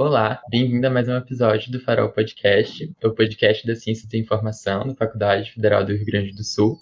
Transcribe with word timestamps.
Olá, 0.00 0.40
bem-vindo 0.48 0.86
a 0.86 0.88
mais 0.88 1.10
um 1.10 1.14
episódio 1.14 1.70
do 1.70 1.78
Farol 1.78 2.08
Podcast, 2.08 2.90
o 3.04 3.10
podcast 3.10 3.66
da 3.66 3.76
Ciência 3.76 4.08
da 4.10 4.16
Informação 4.16 4.88
da 4.88 4.94
Faculdade 4.94 5.52
Federal 5.52 5.84
do 5.84 5.92
Rio 5.92 6.06
Grande 6.06 6.32
do 6.32 6.42
Sul. 6.42 6.78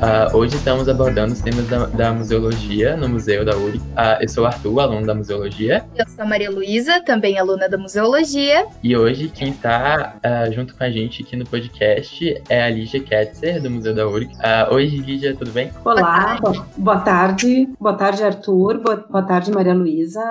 Uh, 0.00 0.34
hoje 0.34 0.56
estamos 0.56 0.88
abordando 0.88 1.34
os 1.34 1.42
temas 1.42 1.68
da, 1.68 1.84
da, 1.84 2.10
museologia 2.10 2.96
no 2.96 3.06
Museu 3.06 3.44
da 3.44 3.54
URI. 3.54 3.76
Uh, 3.76 4.22
eu 4.22 4.28
sou 4.30 4.44
o 4.44 4.46
Arthur, 4.46 4.80
aluno 4.80 5.06
da 5.06 5.14
museologia. 5.14 5.84
Eu 5.94 6.08
sou 6.08 6.24
a 6.24 6.26
Maria 6.26 6.50
Luísa, 6.50 7.02
também 7.02 7.38
aluna 7.38 7.68
da 7.68 7.76
museologia. 7.76 8.66
E 8.82 8.96
hoje 8.96 9.28
quem 9.28 9.50
está 9.50 10.16
uh, 10.24 10.50
junto 10.54 10.74
com 10.74 10.82
a 10.82 10.90
gente 10.90 11.22
aqui 11.22 11.36
no 11.36 11.44
podcast 11.44 12.42
é 12.48 12.62
a 12.62 12.70
Lígia 12.70 13.02
Ketzer, 13.02 13.60
do 13.60 13.70
Museu 13.70 13.94
da 13.94 14.08
URI. 14.08 14.30
Oi, 14.72 14.86
Lígia, 14.86 15.36
tudo 15.36 15.50
bem? 15.50 15.70
Olá, 15.84 16.38
boa 16.78 17.00
tarde. 17.00 17.68
Boa 17.78 17.94
tarde, 17.94 18.24
Arthur. 18.24 18.80
Boa, 18.80 18.96
boa 18.96 19.22
tarde, 19.22 19.50
Maria 19.50 19.74
Luísa. 19.74 20.22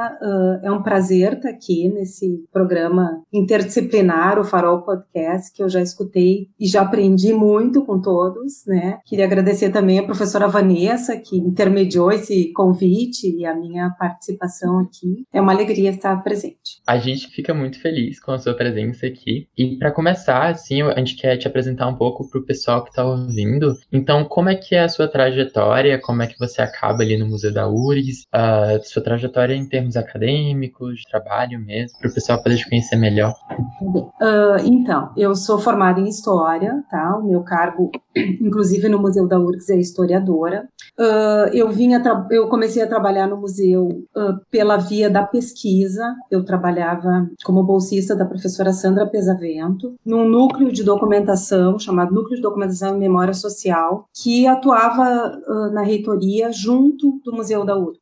é 0.64 0.72
um 0.72 0.82
prazer 0.82 1.34
estar 1.34 1.50
aqui 1.50 1.88
nesse 1.90 2.44
programa 2.52 3.22
interdisciplinar, 3.32 4.40
o 4.40 4.44
Farol 4.44 4.82
Podcast, 4.82 5.54
que 5.54 5.62
eu 5.62 5.70
já 5.70 5.80
escutei 5.80 6.48
e 6.60 6.66
já 6.66 6.82
aprendi 6.82 7.34
muito 7.34 7.86
com 7.86 8.02
todos, 8.02 8.66
né? 8.66 8.98
Queria 9.06 9.26
agradecer 9.26 9.59
agradecer 9.60 9.70
também 9.70 10.00
a 10.00 10.04
professora 10.04 10.48
Vanessa, 10.48 11.18
que 11.18 11.38
intermediou 11.38 12.12
esse 12.12 12.52
convite 12.54 13.30
e 13.36 13.46
a 13.46 13.54
minha 13.54 13.90
participação 13.92 14.80
aqui. 14.80 15.26
É 15.34 15.42
uma 15.42 15.52
alegria 15.52 15.90
estar 15.90 16.16
presente. 16.24 16.82
A 16.88 16.98
gente 16.98 17.28
fica 17.28 17.54
muito 17.54 17.82
feliz 17.82 18.20
com 18.20 18.32
a 18.32 18.40
sua 18.40 18.54
presença 18.54 19.06
aqui. 19.06 19.48
E 19.58 19.78
para 19.78 19.92
começar, 19.92 20.50
assim, 20.50 20.82
a 20.82 20.98
gente 20.98 21.16
quer 21.16 21.38
te 21.38 21.48
apresentar 21.48 21.88
um 21.88 21.96
pouco 21.96 22.30
para 22.30 22.40
o 22.40 22.46
pessoal 22.46 22.84
que 22.84 22.90
está 22.90 23.06
ouvindo. 23.06 23.74
Então, 23.92 24.24
como 24.24 24.50
é 24.50 24.56
que 24.56 24.76
é 24.76 24.84
a 24.84 24.90
sua 24.90 25.08
trajetória? 25.08 26.00
Como 26.00 26.22
é 26.22 26.28
que 26.28 26.40
você 26.40 26.62
acaba 26.62 27.04
ali 27.04 27.18
no 27.18 27.28
Museu 27.28 27.54
da 27.54 27.68
URGS? 27.68 28.26
A 28.32 28.80
sua 28.84 29.04
trajetória 29.04 29.54
em 29.54 29.68
termos 29.68 29.98
acadêmicos, 29.98 31.00
de 31.00 31.10
trabalho 31.10 31.60
mesmo, 31.60 31.98
para 32.00 32.10
o 32.10 32.14
pessoal 32.14 32.42
poder 32.42 32.58
te 32.58 32.70
conhecer 32.70 32.96
melhor. 32.96 33.34
Uh, 33.82 34.60
então, 34.66 35.12
eu 35.18 35.36
sou 35.36 35.60
formada 35.60 36.00
em 36.00 36.08
História, 36.08 36.84
tá? 36.90 37.18
O 37.18 37.28
meu 37.28 37.42
cargo, 37.44 37.92
inclusive 38.16 38.88
no 38.90 39.00
Museu 39.00 39.28
da 39.28 39.40
URGS, 39.40 39.49
URGS 39.50 39.70
é 39.70 39.80
historiadora. 39.80 40.68
Uh, 41.00 41.48
eu 41.54 41.70
vinha, 41.70 42.02
eu 42.30 42.48
comecei 42.48 42.84
a 42.84 42.88
trabalhar 42.88 43.28
no 43.28 43.38
museu 43.38 43.88
uh, 43.88 44.40
pela 44.52 44.78
via 44.78 45.10
da 45.10 45.24
pesquisa. 45.24 46.16
Eu 46.30 46.44
trabalhava 46.44 47.30
como 47.44 47.64
bolsista 47.64 48.16
da 48.16 48.26
professora 48.26 48.74
Sandra 48.74 49.08
Pesavento, 49.08 49.96
num 50.06 50.28
núcleo 50.28 50.72
de 50.72 50.84
documentação 50.84 51.80
chamado 51.80 52.14
Núcleo 52.14 52.36
de 52.36 52.42
Documentação 52.42 52.96
e 52.96 53.00
Memória 53.00 53.34
Social, 53.34 54.06
que 54.14 54.46
atuava 54.46 55.40
uh, 55.48 55.74
na 55.74 55.82
reitoria 55.82 56.52
junto 56.52 57.22
do 57.24 57.32
Museu 57.32 57.66
da 57.66 57.78
URGS. 57.78 58.00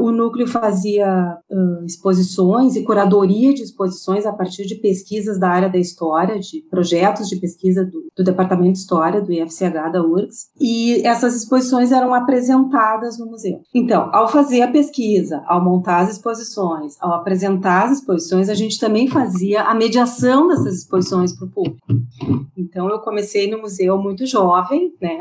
o 0.00 0.10
núcleo 0.10 0.46
fazia 0.46 1.38
exposições 1.86 2.76
e 2.76 2.82
curadoria 2.82 3.54
de 3.54 3.62
exposições 3.62 4.26
a 4.26 4.32
partir 4.32 4.66
de 4.66 4.76
pesquisas 4.76 5.38
da 5.38 5.48
área 5.48 5.68
da 5.68 5.78
história, 5.78 6.38
de 6.38 6.62
projetos 6.70 7.28
de 7.28 7.36
pesquisa 7.36 7.84
do, 7.84 8.04
do 8.16 8.24
Departamento 8.24 8.74
de 8.74 8.78
História 8.78 9.20
do 9.20 9.32
IFCH 9.32 9.92
da 9.92 10.02
URGS. 10.02 10.48
E 10.60 10.83
e 10.84 11.06
essas 11.06 11.34
exposições 11.34 11.92
eram 11.92 12.12
apresentadas 12.12 13.18
no 13.18 13.26
museu. 13.26 13.60
Então, 13.74 14.10
ao 14.12 14.28
fazer 14.28 14.62
a 14.62 14.70
pesquisa, 14.70 15.42
ao 15.46 15.62
montar 15.62 16.00
as 16.00 16.10
exposições, 16.12 16.96
ao 17.00 17.14
apresentar 17.14 17.84
as 17.84 17.98
exposições, 17.98 18.48
a 18.48 18.54
gente 18.54 18.78
também 18.78 19.08
fazia 19.08 19.62
a 19.62 19.74
mediação 19.74 20.48
dessas 20.48 20.78
exposições 20.78 21.32
para 21.32 21.46
o 21.46 21.50
público. 21.50 21.86
Então, 22.56 22.88
eu 22.88 22.98
comecei 22.98 23.50
no 23.50 23.60
museu 23.60 23.98
muito 23.98 24.26
jovem, 24.26 24.92
né? 25.00 25.18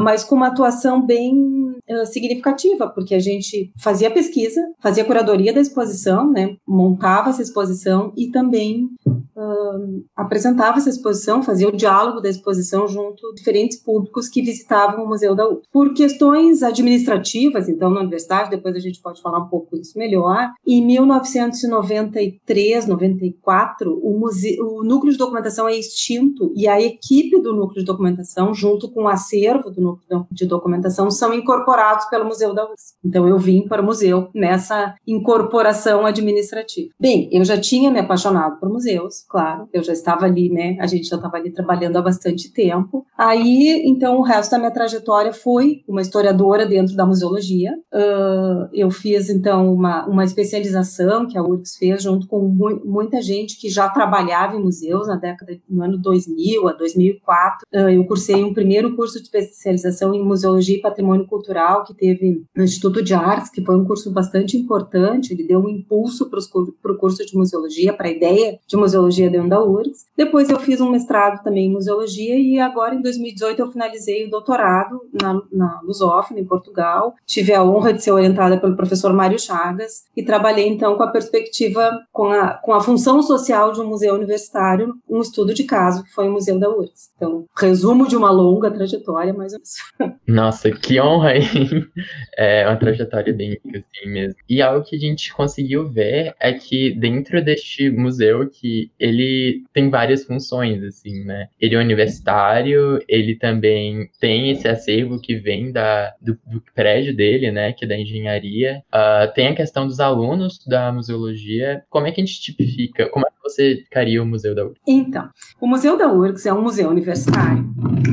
Mas 0.00 0.24
com 0.24 0.34
uma 0.34 0.48
atuação 0.48 1.04
bem 1.04 1.74
uh, 1.88 2.06
significativa, 2.06 2.88
porque 2.88 3.14
a 3.14 3.20
gente 3.20 3.72
fazia 3.78 4.10
pesquisa, 4.10 4.60
fazia 4.80 5.04
curadoria 5.04 5.52
da 5.52 5.60
exposição, 5.60 6.30
né? 6.30 6.56
Montava 6.66 7.28
essa 7.30 7.42
exposição 7.42 8.12
e 8.16 8.30
também 8.30 8.88
uh, 9.06 10.04
apresentava 10.16 10.78
essa 10.78 10.88
exposição, 10.88 11.42
fazia 11.42 11.68
o 11.68 11.76
diálogo 11.76 12.20
da 12.20 12.28
exposição 12.28 12.88
junto 12.88 13.26
a 13.26 13.34
diferentes 13.34 13.82
públicos 13.82 14.28
que 14.28 14.42
visitavam 14.42 15.04
o 15.04 15.08
Museu 15.08 15.34
da 15.34 15.48
UF. 15.48 15.62
Por 15.72 15.92
questões 15.94 16.62
administrativas, 16.62 17.68
então, 17.68 17.90
na 17.90 18.00
universidade, 18.00 18.50
depois 18.50 18.76
a 18.76 18.80
gente 18.80 19.00
pode 19.00 19.20
falar 19.20 19.38
um 19.38 19.48
pouco 19.48 19.76
isso 19.76 19.98
melhor, 19.98 20.52
em 20.66 20.84
1993, 20.84 22.86
94, 22.86 24.00
o, 24.02 24.18
museu, 24.18 24.64
o 24.64 24.84
núcleo 24.84 25.12
de 25.12 25.18
documentação 25.18 25.68
é 25.68 25.76
extinto 25.76 26.52
e 26.54 26.68
a 26.68 26.80
equipe 26.80 27.40
do 27.40 27.52
núcleo 27.52 27.80
de 27.80 27.86
documentação, 27.86 28.54
junto 28.54 28.90
com 28.90 29.04
o 29.04 29.08
acervo 29.44 29.70
do 29.70 29.80
núcleo 29.80 30.26
de 30.30 30.46
documentação, 30.46 31.10
são 31.10 31.34
incorporados 31.34 32.06
pelo 32.06 32.24
Museu 32.24 32.54
da 32.54 32.64
UFS. 32.64 32.94
Então, 33.04 33.28
eu 33.28 33.38
vim 33.38 33.62
para 33.68 33.82
o 33.82 33.84
museu 33.84 34.28
nessa 34.34 34.94
incorporação 35.06 36.06
administrativa. 36.06 36.90
Bem, 36.98 37.28
eu 37.30 37.44
já 37.44 37.58
tinha 37.60 37.90
me 37.90 38.00
apaixonado 38.00 38.58
por 38.58 38.68
museus, 38.68 39.24
claro. 39.28 39.68
Eu 39.72 39.82
já 39.82 39.92
estava 39.92 40.24
ali, 40.24 40.50
né? 40.50 40.76
A 40.80 40.86
gente 40.86 41.08
já 41.08 41.16
estava 41.16 41.36
ali 41.36 41.50
trabalhando 41.50 41.96
há 41.96 42.02
bastante 42.02 42.52
tempo. 42.52 43.06
Aí, 43.16 43.82
então, 43.86 44.18
o 44.18 44.22
resto 44.22 44.52
da 44.52 44.58
minha 44.58 44.70
trajetória 44.70 45.32
foi 45.32 45.82
uma 45.86 46.00
historiadora 46.00 46.66
dentro 46.66 46.96
da 46.96 47.06
museologia. 47.06 47.72
Uh, 47.92 48.68
eu 48.72 48.90
fiz, 48.90 49.28
então, 49.28 49.72
uma, 49.72 50.06
uma 50.06 50.24
especialização 50.24 51.26
que 51.26 51.36
a 51.36 51.42
URGS 51.42 51.76
fez 51.76 52.02
junto 52.02 52.26
com 52.26 52.40
mu 52.40 52.74
muita 52.84 53.20
gente 53.20 53.60
que 53.60 53.68
já 53.68 53.88
trabalhava 53.88 54.56
em 54.56 54.62
museus 54.62 55.06
na 55.06 55.16
década, 55.16 55.56
no 55.68 55.82
ano 55.82 55.98
2000 55.98 56.68
a 56.68 56.72
2004. 56.72 57.66
Uh, 57.72 57.90
eu 57.90 58.04
cursei 58.06 58.42
um 58.42 58.54
primeiro 58.54 58.94
curso 58.96 59.22
de 59.22 59.30
especialização 59.40 60.14
em 60.14 60.22
museologia 60.22 60.76
e 60.76 60.80
patrimônio 60.80 61.26
cultural 61.26 61.84
que 61.84 61.94
teve 61.94 62.44
no 62.54 62.64
Instituto 62.64 63.02
de 63.02 63.14
Artes, 63.14 63.50
que 63.50 63.64
foi 63.64 63.76
um 63.76 63.84
curso 63.84 64.10
bastante 64.10 64.56
importante. 64.56 65.32
Ele 65.32 65.44
deu 65.44 65.60
um 65.60 65.68
impulso 65.68 66.30
para 66.30 66.92
o 66.92 66.98
curso 66.98 67.24
de 67.24 67.36
museologia, 67.36 67.92
para 67.92 68.08
a 68.08 68.10
ideia 68.10 68.58
de 68.66 68.76
museologia 68.76 69.30
dentro 69.30 69.48
da 69.48 69.62
URGS. 69.62 70.06
Depois 70.16 70.50
eu 70.50 70.58
fiz 70.58 70.80
um 70.80 70.90
mestrado 70.90 71.42
também 71.42 71.66
em 71.66 71.72
museologia 71.72 72.38
e 72.38 72.58
agora 72.58 72.94
em 72.94 73.02
2018 73.02 73.60
eu 73.60 73.70
finalizei 73.70 74.26
o 74.26 74.30
doutorado 74.30 75.00
na, 75.12 75.40
na 75.52 75.80
Lusófona, 75.82 76.40
em 76.40 76.44
Portugal. 76.44 77.14
Tive 77.26 77.52
a 77.52 77.64
honra 77.64 77.92
de 77.92 78.02
ser 78.02 78.12
orientada 78.12 78.58
pelo 78.58 78.76
professor 78.76 79.12
Mário 79.12 79.38
Chagas 79.38 80.04
e 80.16 80.22
trabalhei 80.22 80.68
então 80.68 80.96
com 80.96 81.02
a 81.02 81.10
perspectiva, 81.10 81.90
com 82.12 82.28
a, 82.28 82.54
com 82.54 82.72
a 82.72 82.80
função 82.80 83.22
social 83.22 83.72
de 83.72 83.80
um 83.80 83.86
museu 83.86 84.14
universitário, 84.14 84.94
um 85.08 85.20
estudo 85.20 85.54
de 85.54 85.64
caso 85.64 86.04
que 86.04 86.12
foi 86.12 86.28
o 86.28 86.32
Museu 86.32 86.58
da 86.58 86.68
URGS. 86.68 87.10
Então, 87.16 87.44
resumo 87.56 88.06
de 88.06 88.16
uma 88.16 88.30
longa 88.30 88.70
trajetória, 88.70 89.23
mais 89.32 89.52
ou 89.52 89.58
menos. 89.58 90.18
Nossa, 90.26 90.70
que 90.70 91.00
honra, 91.00 91.36
hein? 91.36 91.44
É 92.36 92.66
uma 92.66 92.76
trajetória 92.76 93.32
bem 93.32 93.58
assim 93.64 94.10
mesmo. 94.10 94.34
E 94.48 94.60
algo 94.60 94.84
que 94.84 94.96
a 94.96 94.98
gente 94.98 95.32
conseguiu 95.32 95.88
ver 95.88 96.34
é 96.40 96.52
que 96.52 96.90
dentro 96.90 97.42
deste 97.44 97.90
museu 97.90 98.48
que 98.48 98.90
ele 98.98 99.62
tem 99.72 99.88
várias 99.88 100.24
funções, 100.24 100.82
assim, 100.82 101.24
né? 101.24 101.48
Ele 101.60 101.74
é 101.74 101.78
universitário, 101.78 102.98
ele 103.08 103.36
também 103.36 104.10
tem 104.20 104.50
esse 104.50 104.66
acervo 104.66 105.20
que 105.20 105.36
vem 105.36 105.70
da, 105.70 106.12
do, 106.20 106.38
do 106.46 106.62
prédio 106.74 107.14
dele, 107.14 107.52
né? 107.52 107.72
Que 107.72 107.84
é 107.84 107.88
da 107.88 107.96
engenharia. 107.96 108.82
Uh, 108.92 109.32
tem 109.32 109.48
a 109.48 109.54
questão 109.54 109.86
dos 109.86 110.00
alunos 110.00 110.58
da 110.66 110.90
museologia. 110.92 111.84
Como 111.88 112.06
é 112.06 112.12
que 112.12 112.20
a 112.20 112.24
gente 112.24 112.40
tipifica? 112.40 113.08
Como 113.10 113.26
é 113.26 113.30
que 113.30 113.43
você 113.44 113.82
ficaria 113.84 114.22
o 114.22 114.26
Museu 114.26 114.54
da 114.54 114.64
URGS? 114.64 114.80
Então, 114.86 115.28
o 115.60 115.66
Museu 115.66 115.98
da 115.98 116.10
URGS 116.10 116.46
é 116.46 116.52
um 116.52 116.62
museu 116.62 116.88
universitário. 116.88 117.64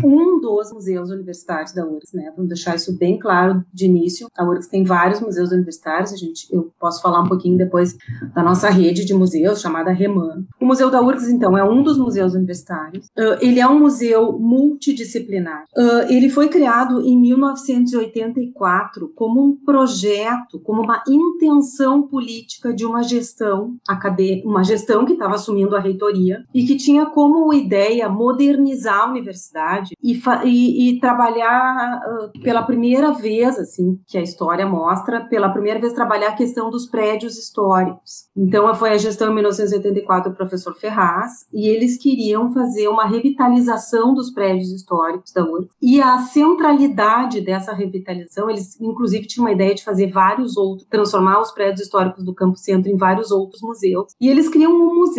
Um 0.04 0.40
dos 0.40 0.72
museus 0.74 1.10
universitários 1.10 1.74
da 1.74 1.86
URGS, 1.86 2.14
né? 2.14 2.32
Vamos 2.36 2.50
deixar 2.50 2.76
isso 2.76 2.98
bem 2.98 3.18
claro 3.18 3.64
de 3.74 3.86
início. 3.86 4.28
A 4.38 4.44
URGS 4.44 4.68
tem 4.68 4.84
vários 4.84 5.22
museus 5.22 5.52
universitários. 5.52 6.12
A 6.12 6.18
gente, 6.18 6.48
eu 6.52 6.72
posso 6.80 7.02
falar 7.02 7.22
um 7.22 7.28
pouquinho 7.28 7.58
depois 7.58 7.96
da 8.36 8.44
nossa 8.44 8.70
rede 8.70 9.06
de 9.06 9.14
museus 9.14 9.62
chamada 9.62 9.92
Reman. 9.92 10.46
O 10.60 10.66
Museu 10.66 10.90
da 10.90 11.02
URGS, 11.02 11.30
então, 11.30 11.58
é 11.58 11.64
um 11.64 11.82
dos 11.82 11.98
museus 11.98 12.34
universitários. 12.34 13.06
Uh, 13.18 13.38
ele 13.40 13.60
é 13.60 13.68
um 13.68 13.80
museu 13.80 14.38
multidisciplinar. 14.38 15.64
Uh, 15.76 16.12
ele 16.12 16.30
foi 16.30 16.50
criado 16.50 17.02
em 17.02 17.20
1984 17.20 19.10
como 19.16 19.44
um 19.44 19.56
projeto, 19.56 20.60
como 20.60 20.82
uma 20.82 21.04
intenção 21.08 22.08
política 22.08 22.74
de 22.74 22.86
uma 22.86 23.04
gestão 23.04 23.76
acadêmica, 23.88 24.48
uma 24.48 24.64
gestão 24.64 25.06
que 25.06 25.21
estava 25.22 25.36
assumindo 25.36 25.76
a 25.76 25.80
reitoria 25.80 26.44
e 26.54 26.66
que 26.66 26.76
tinha 26.76 27.06
como 27.06 27.54
ideia 27.54 28.10
modernizar 28.10 29.02
a 29.02 29.10
universidade 29.10 29.96
e, 30.02 30.20
e, 30.44 30.90
e 30.90 31.00
trabalhar 31.00 32.02
uh, 32.02 32.42
pela 32.42 32.64
primeira 32.64 33.12
vez, 33.12 33.58
assim, 33.60 34.00
que 34.08 34.18
a 34.18 34.22
história 34.22 34.66
mostra, 34.66 35.22
pela 35.22 35.50
primeira 35.50 35.80
vez 35.80 35.94
trabalhar 35.94 36.30
a 36.30 36.36
questão 36.36 36.70
dos 36.70 36.88
prédios 36.88 37.38
históricos. 37.38 38.30
Então, 38.36 38.74
foi 38.76 38.92
a 38.92 38.98
gestão 38.98 39.32
em 39.32 39.36
1984 39.36 40.32
do 40.32 40.36
professor 40.36 40.74
Ferraz, 40.74 41.46
e 41.54 41.68
eles 41.68 41.98
queriam 41.98 42.52
fazer 42.54 42.88
uma 42.88 43.06
revitalização 43.06 44.14
dos 44.14 44.32
prédios 44.32 44.72
históricos 44.72 45.32
da 45.34 45.44
URGS. 45.44 45.70
E 45.82 46.02
a 46.02 46.18
centralidade 46.20 47.42
dessa 47.42 47.74
revitalização, 47.74 48.50
eles 48.50 48.80
inclusive 48.80 49.28
tinham 49.28 49.46
uma 49.46 49.52
ideia 49.52 49.76
de 49.76 49.84
fazer 49.84 50.08
vários 50.08 50.58
outros, 50.58 50.88
transformar 50.90 51.42
os 51.42 51.52
prédios 51.52 51.82
históricos 51.82 52.24
do 52.24 52.34
Campo 52.34 52.58
Centro 52.58 52.92
em 52.92 52.96
vários 52.96 53.32
outros 53.32 53.62
museus. 53.62 54.14
E 54.20 54.30
eles 54.30 54.50
criam 54.50 54.72
um, 54.72 54.96
museu 54.96 55.11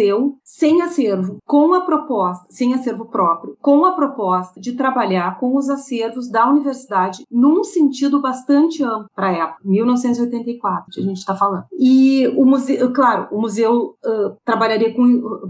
sem 0.44 0.82
acervo, 0.82 1.38
com 1.46 1.74
a 1.74 1.82
proposta, 1.82 2.46
sem 2.50 2.74
acervo 2.74 3.06
próprio, 3.06 3.56
com 3.60 3.84
a 3.84 3.92
proposta 3.92 4.60
de 4.60 4.72
trabalhar 4.72 5.38
com 5.38 5.56
os 5.56 5.68
acervos 5.68 6.30
da 6.30 6.48
universidade 6.48 7.24
num 7.30 7.64
sentido 7.64 8.20
bastante 8.20 8.82
amplo 8.82 9.08
para 9.14 9.28
a 9.28 9.32
época, 9.32 9.60
1984, 9.64 10.86
que 10.92 11.00
a 11.00 11.04
gente 11.04 11.18
está 11.18 11.34
falando. 11.34 11.64
E 11.78 12.28
o 12.36 12.44
museu, 12.44 12.92
claro, 12.92 13.28
o 13.30 13.40
museu 13.40 13.96
uh, 14.04 14.36
trabalharia 14.44 14.94
com, 14.94 15.04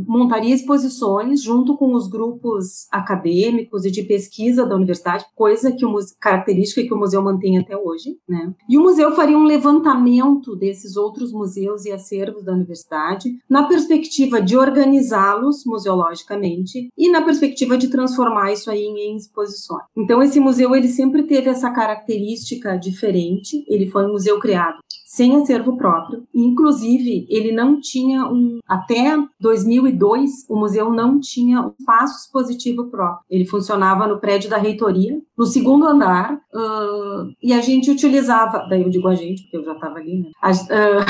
montaria 0.07 0.55
exposições 0.55 1.43
junto 1.43 1.77
com 1.77 1.95
os 1.95 2.09
grupos 2.09 2.87
acadêmicos 2.91 3.85
e 3.85 3.91
de 3.91 4.03
pesquisa 4.03 4.67
da 4.67 4.77
universidade, 4.77 5.25
coisa 5.35 5.73
que 5.73 5.85
o 5.85 5.93
característica 6.21 6.83
que 6.83 6.95
o 6.95 6.99
museu 6.99 7.23
mantém 7.23 7.59
até 7.59 7.77
hoje, 7.77 8.19
né? 8.29 8.53
E 8.69 8.79
o 8.79 8.83
museu 8.83 9.13
faria 9.13 9.37
um 9.37 9.45
levantamento 9.45 10.57
desses 10.57 10.97
outros 10.97 11.33
museus 11.33 11.85
e 11.85 11.93
acervos 11.93 12.45
da 12.45 12.53
universidade 12.53 13.39
na 13.49 13.65
perspectiva 13.65 14.32
de 14.41 14.57
organizá-los 14.57 15.65
museologicamente 15.67 16.89
e 16.97 17.11
na 17.11 17.23
perspectiva 17.23 17.77
de 17.77 17.89
transformar 17.89 18.53
isso 18.53 18.71
aí 18.71 18.85
em 18.85 19.17
exposições. 19.17 19.83
Então 19.97 20.23
esse 20.23 20.41
museu 20.41 20.75
ele 20.75 20.89
sempre 20.89 21.25
teve 21.25 21.51
essa 21.51 21.71
característica 21.71 22.77
diferente, 22.77 23.65
ele 23.69 23.91
foi 23.91 24.07
um 24.07 24.13
museu 24.13 24.39
criado 24.39 24.79
sem 25.13 25.37
acervo 25.37 25.77
próprio. 25.77 26.25
Inclusive, 26.35 27.27
ele 27.29 27.53
não 27.53 27.79
tinha 27.79 28.25
um. 28.27 28.61
Até 28.67 29.15
2002, 29.39 30.47
o 30.49 30.57
museu 30.57 30.91
não 30.91 31.21
tinha 31.21 31.61
um 31.61 31.75
espaço 31.79 32.25
expositivo 32.25 32.87
próprio. 32.87 33.23
Ele 33.29 33.45
funcionava 33.45 34.07
no 34.07 34.19
prédio 34.19 34.49
da 34.49 34.57
reitoria, 34.57 35.21
no 35.37 35.45
segundo 35.45 35.87
andar, 35.87 36.33
uh, 36.33 37.31
e 37.43 37.53
a 37.53 37.61
gente 37.61 37.91
utilizava. 37.91 38.67
Daí 38.71 38.83
eu 38.83 38.89
digo 38.89 39.07
a 39.07 39.15
gente, 39.15 39.43
porque 39.43 39.59
eu 39.59 39.65
já 39.65 39.75
estava 39.75 39.97
ali, 39.97 40.21
né? 40.21 40.31
A, 40.41 40.51
uh, 40.51 41.05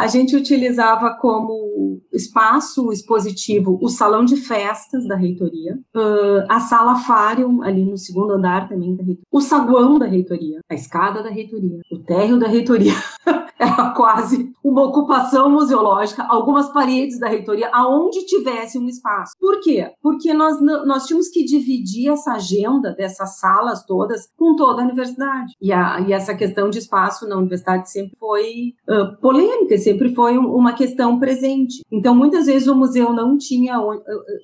a 0.00 0.06
gente 0.06 0.34
utilizava 0.34 1.14
como 1.20 2.00
espaço 2.10 2.90
expositivo 2.90 3.78
o 3.82 3.88
salão 3.90 4.24
de 4.24 4.34
festas 4.34 5.06
da 5.06 5.14
reitoria, 5.14 5.78
uh, 5.94 6.46
a 6.48 6.58
sala 6.58 6.96
Fárium, 6.96 7.62
ali 7.62 7.84
no 7.84 7.98
segundo 7.98 8.32
andar 8.32 8.66
também 8.66 8.96
da 8.96 9.02
reitoria, 9.02 9.26
o 9.30 9.40
saguão 9.42 9.98
da 9.98 10.06
reitoria, 10.06 10.60
a 10.70 10.74
escada 10.74 11.22
da 11.22 11.28
reitoria, 11.28 11.80
o 11.92 11.98
térreo 11.98 12.38
da 12.38 12.48
reitoria. 12.48 12.94
Era 13.60 13.90
quase 13.90 14.50
uma 14.64 14.86
ocupação 14.86 15.50
museológica, 15.50 16.24
algumas 16.26 16.72
paredes 16.72 17.20
da 17.20 17.28
reitoria, 17.28 17.68
aonde 17.74 18.24
tivesse 18.24 18.78
um 18.78 18.88
espaço. 18.88 19.34
Por 19.38 19.60
quê? 19.60 19.90
Porque 20.02 20.32
nós, 20.32 20.58
nós 20.62 21.04
tínhamos 21.04 21.28
que 21.28 21.44
dividir 21.44 22.10
essa 22.10 22.32
agenda 22.32 22.94
dessas 22.94 23.38
salas 23.38 23.84
todas 23.84 24.28
com 24.34 24.56
toda 24.56 24.80
a 24.80 24.84
universidade. 24.86 25.52
E, 25.60 25.74
a, 25.74 26.00
e 26.00 26.14
essa 26.14 26.34
questão 26.34 26.70
de 26.70 26.78
espaço 26.78 27.28
na 27.28 27.36
universidade 27.36 27.90
sempre 27.90 28.16
foi 28.18 28.72
uh, 28.88 29.20
polêmica, 29.20 29.76
sempre 29.76 29.89
foi 30.14 30.36
uma 30.38 30.72
questão 30.72 31.18
presente. 31.18 31.82
Então, 31.90 32.14
muitas 32.14 32.46
vezes 32.46 32.68
o 32.68 32.74
museu 32.74 33.12
não 33.12 33.36
tinha, 33.36 33.78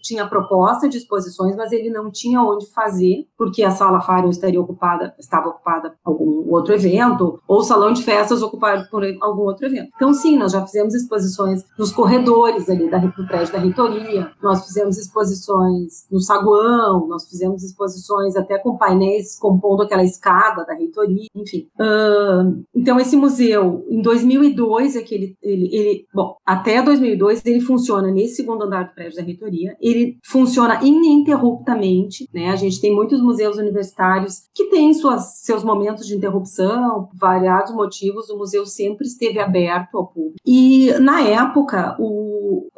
tinha 0.03 0.27
proposta 0.27 0.89
de 0.89 0.99
exposições, 0.99 1.57
mas 1.57 1.73
ele 1.73 1.91
não 1.91 2.11
tinha 2.11 2.43
onde 2.43 2.67
fazer, 2.73 3.27
porque 3.37 3.63
a 3.63 3.71
sala 3.71 4.01
Fário 4.01 4.31
estaria 4.31 4.61
ocupada, 4.61 5.15
estava 5.19 5.49
ocupada 5.49 5.95
por 6.03 6.13
algum 6.13 6.51
outro 6.53 6.75
evento, 6.75 7.41
ou 7.47 7.59
o 7.59 7.63
salão 7.63 7.93
de 7.93 8.03
festas 8.03 8.43
ocupado 8.43 8.89
por 8.91 9.05
algum 9.21 9.43
outro 9.43 9.67
evento. 9.67 9.91
Então, 9.97 10.13
sim, 10.13 10.37
nós 10.37 10.53
já 10.53 10.65
fizemos 10.65 10.95
exposições 10.95 11.65
nos 11.79 11.93
corredores 11.93 12.69
ali 12.69 12.91
da, 12.91 12.99
do 12.99 13.27
prédio 13.27 13.53
da 13.53 13.59
reitoria, 13.59 14.31
nós 14.43 14.65
fizemos 14.65 14.99
exposições 14.99 16.07
no 16.11 16.21
saguão, 16.21 17.07
nós 17.09 17.29
fizemos 17.29 17.63
exposições 17.63 18.37
até 18.37 18.59
com 18.59 18.77
painéis 18.77 19.39
compondo 19.39 19.83
aquela 19.83 20.05
escada 20.05 20.65
da 20.65 20.75
reitoria, 20.75 21.29
enfim. 21.35 21.69
Uh, 21.79 22.65
então, 22.75 22.99
esse 22.99 23.17
museu, 23.17 23.85
em 23.89 24.01
2002, 24.01 24.97
é 24.97 25.03
que 25.03 25.15
ele, 25.15 25.36
ele, 25.43 25.75
ele, 25.75 26.07
bom, 26.15 26.37
até 26.45 26.83
2002 26.83 27.45
ele 27.45 27.61
funciona 27.61 28.11
nesse 28.11 28.37
segundo 28.37 28.65
andar 28.65 28.85
do 28.85 28.95
prédio 28.95 29.17
da 29.17 29.23
reitoria, 29.23 29.77
ele 29.81 30.19
funciona 30.25 30.81
ininterruptamente, 30.83 32.29
né? 32.33 32.51
A 32.51 32.57
gente 32.57 32.81
tem 32.81 32.95
muitos 32.95 33.21
museus 33.21 33.57
universitários 33.57 34.43
que 34.55 34.65
têm 34.71 34.93
suas, 34.95 35.43
seus 35.43 35.63
momentos 35.63 36.07
de 36.07 36.15
interrupção, 36.15 37.09
variados 37.15 37.75
motivos, 37.75 38.29
o 38.29 38.39
museu 38.39 38.67
sempre 38.67 39.07
esteve 39.07 39.39
aberto 39.39 39.97
ao 39.97 40.07
público. 40.07 40.37
E, 40.45 40.93
na 41.01 41.23
época, 41.23 41.97
o, 41.99 42.69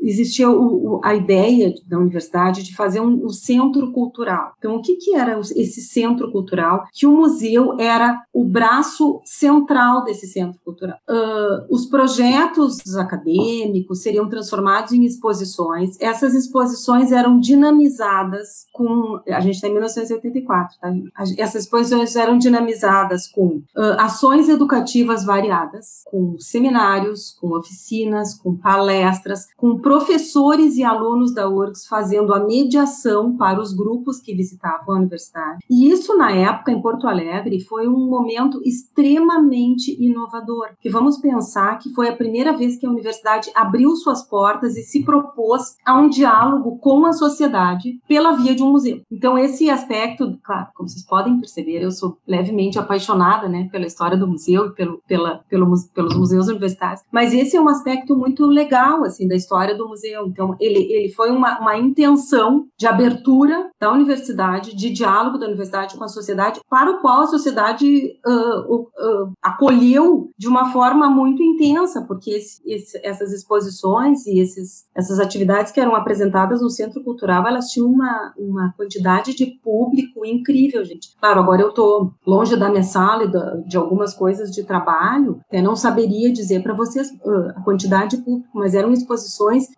existia 0.00 0.50
o, 0.50 1.00
a 1.04 1.14
ideia 1.14 1.72
da 1.86 1.98
universidade 1.98 2.62
de 2.62 2.74
fazer 2.74 3.00
um, 3.00 3.26
um, 3.26 3.28
centro 3.28 3.92
cultural. 3.92 4.54
Então, 4.58 4.76
o 4.76 4.82
que, 4.82 4.96
que 4.96 5.14
era 5.14 5.38
esse 5.38 5.80
centro 5.82 6.30
cultural? 6.32 6.84
Que 6.92 7.06
o 7.06 7.12
museu 7.12 7.78
era 7.78 8.20
o 8.32 8.44
braço 8.44 9.20
central 9.24 10.04
desse 10.04 10.26
centro 10.26 10.58
cultural. 10.64 10.98
Uh, 11.08 11.66
os 11.74 11.86
projetos 11.86 12.96
acadêmicos 12.96 14.02
seriam 14.02 14.28
transformados 14.28 14.92
em 14.92 15.04
exposições. 15.04 16.00
Essas 16.00 16.34
exposições 16.34 17.12
eram 17.12 17.38
dinamizadas 17.38 18.66
com. 18.72 19.20
A 19.28 19.40
gente 19.40 19.56
está 19.56 19.68
em 19.68 19.72
1984, 19.72 20.78
tá? 20.80 20.92
Essas 21.38 21.64
exposições 21.64 22.16
eram 22.16 22.38
dinamizadas 22.38 23.26
com 23.26 23.56
uh, 23.76 23.96
ações 23.98 24.48
educativas 24.48 25.24
variadas, 25.24 26.02
com 26.06 26.36
seminários, 26.38 27.36
com 27.40 27.56
oficinas, 27.56 28.34
com 28.34 28.56
palestras, 28.56 29.46
com 29.56 29.78
professores 29.78 30.76
e 30.76 30.84
alunos 30.84 31.34
da 31.34 31.48
URGS 31.48 31.86
fazendo 31.86 32.32
a 32.32 32.44
mediação 32.44 33.36
para 33.36 33.60
os 33.60 33.72
grupos 33.72 34.20
que 34.20 34.34
visitavam 34.34 34.94
a 34.94 34.98
universidade. 34.98 35.64
E 35.68 35.90
isso, 35.90 36.16
na 36.16 36.30
época, 36.32 36.72
em 36.72 36.80
Porto 36.80 37.06
Alegre, 37.06 37.60
foi 37.60 37.86
um 37.88 38.08
momento 38.08 38.60
extremamente 38.64 39.96
inovador, 40.02 40.70
que 40.80 40.88
vamos 40.88 41.18
pensar 41.18 41.78
que 41.78 41.90
foi 41.90 42.08
a 42.08 42.16
primeira 42.16 42.56
vez 42.56 42.76
que 42.76 42.86
a 42.86 42.90
universidade 42.90 43.50
abriu 43.54 43.94
suas 43.96 44.22
portas 44.22 44.76
e 44.76 44.82
se 44.82 45.04
propôs 45.04 45.76
a 45.84 45.98
um 45.98 46.08
diálogo 46.08 46.78
com 46.78 47.04
a 47.06 47.12
sociedade 47.12 48.00
pela 48.08 48.32
via 48.32 48.54
de 48.54 48.62
um 48.62 48.72
museu. 48.72 49.00
Então, 49.10 49.38
esse 49.38 49.68
aspecto, 49.70 50.38
claro, 50.42 50.68
como 50.74 50.88
vocês 50.88 51.04
podem 51.04 51.38
perceber, 51.38 51.82
eu 51.82 51.90
sou 51.90 52.18
levemente 52.26 52.78
apaixonada 52.78 53.48
né, 53.48 53.68
pela 53.70 53.86
história 53.86 54.16
do 54.16 54.26
museu 54.26 54.66
e 54.66 54.74
pelo, 54.74 55.02
pela, 55.06 55.44
pelo, 55.48 55.72
pelos 55.94 56.16
museus 56.16 56.48
universitários, 56.48 57.02
mas 57.12 57.32
esse 57.32 57.56
é 57.56 57.60
um 57.60 57.68
aspecto 57.68 58.16
muito 58.16 58.46
legal 58.46 59.04
assim 59.04 59.26
da 59.28 59.36
história 59.40 59.76
do 59.76 59.88
museu. 59.88 60.26
Então, 60.26 60.56
ele, 60.60 60.92
ele 60.92 61.12
foi 61.12 61.30
uma, 61.30 61.58
uma 61.60 61.76
intenção 61.76 62.66
de 62.78 62.86
abertura 62.86 63.70
da 63.80 63.92
universidade, 63.92 64.76
de 64.76 64.90
diálogo 64.90 65.38
da 65.38 65.46
universidade 65.46 65.96
com 65.96 66.04
a 66.04 66.08
sociedade, 66.08 66.60
para 66.68 66.90
o 66.90 67.00
qual 67.00 67.22
a 67.22 67.26
sociedade 67.26 68.12
uh, 68.26 68.74
uh, 68.74 69.32
acolheu 69.42 70.30
de 70.38 70.48
uma 70.48 70.72
forma 70.72 71.08
muito 71.08 71.42
intensa, 71.42 72.04
porque 72.06 72.30
esse, 72.30 72.60
esse, 72.66 73.00
essas 73.02 73.32
exposições 73.32 74.26
e 74.26 74.38
esses, 74.38 74.84
essas 74.94 75.18
atividades 75.18 75.72
que 75.72 75.80
eram 75.80 75.94
apresentadas 75.94 76.60
no 76.60 76.70
Centro 76.70 77.02
Cultural, 77.02 77.46
elas 77.46 77.66
tinham 77.66 77.88
uma, 77.88 78.32
uma 78.38 78.74
quantidade 78.76 79.34
de 79.34 79.46
público 79.62 80.24
incrível, 80.24 80.84
gente. 80.84 81.16
Claro, 81.18 81.40
agora 81.40 81.62
eu 81.62 81.70
estou 81.70 82.12
longe 82.26 82.56
da 82.56 82.68
minha 82.68 82.82
sala 82.82 83.24
e 83.24 83.68
de 83.68 83.76
algumas 83.76 84.14
coisas 84.14 84.50
de 84.50 84.64
trabalho, 84.64 85.40
até 85.48 85.62
não 85.62 85.74
saberia 85.76 86.32
dizer 86.32 86.62
para 86.62 86.74
vocês 86.74 87.10
uh, 87.24 87.50
a 87.56 87.62
quantidade 87.62 88.16
de 88.16 88.22
público, 88.22 88.48
mas 88.54 88.74
eram 88.74 88.92
exposições 88.92 89.29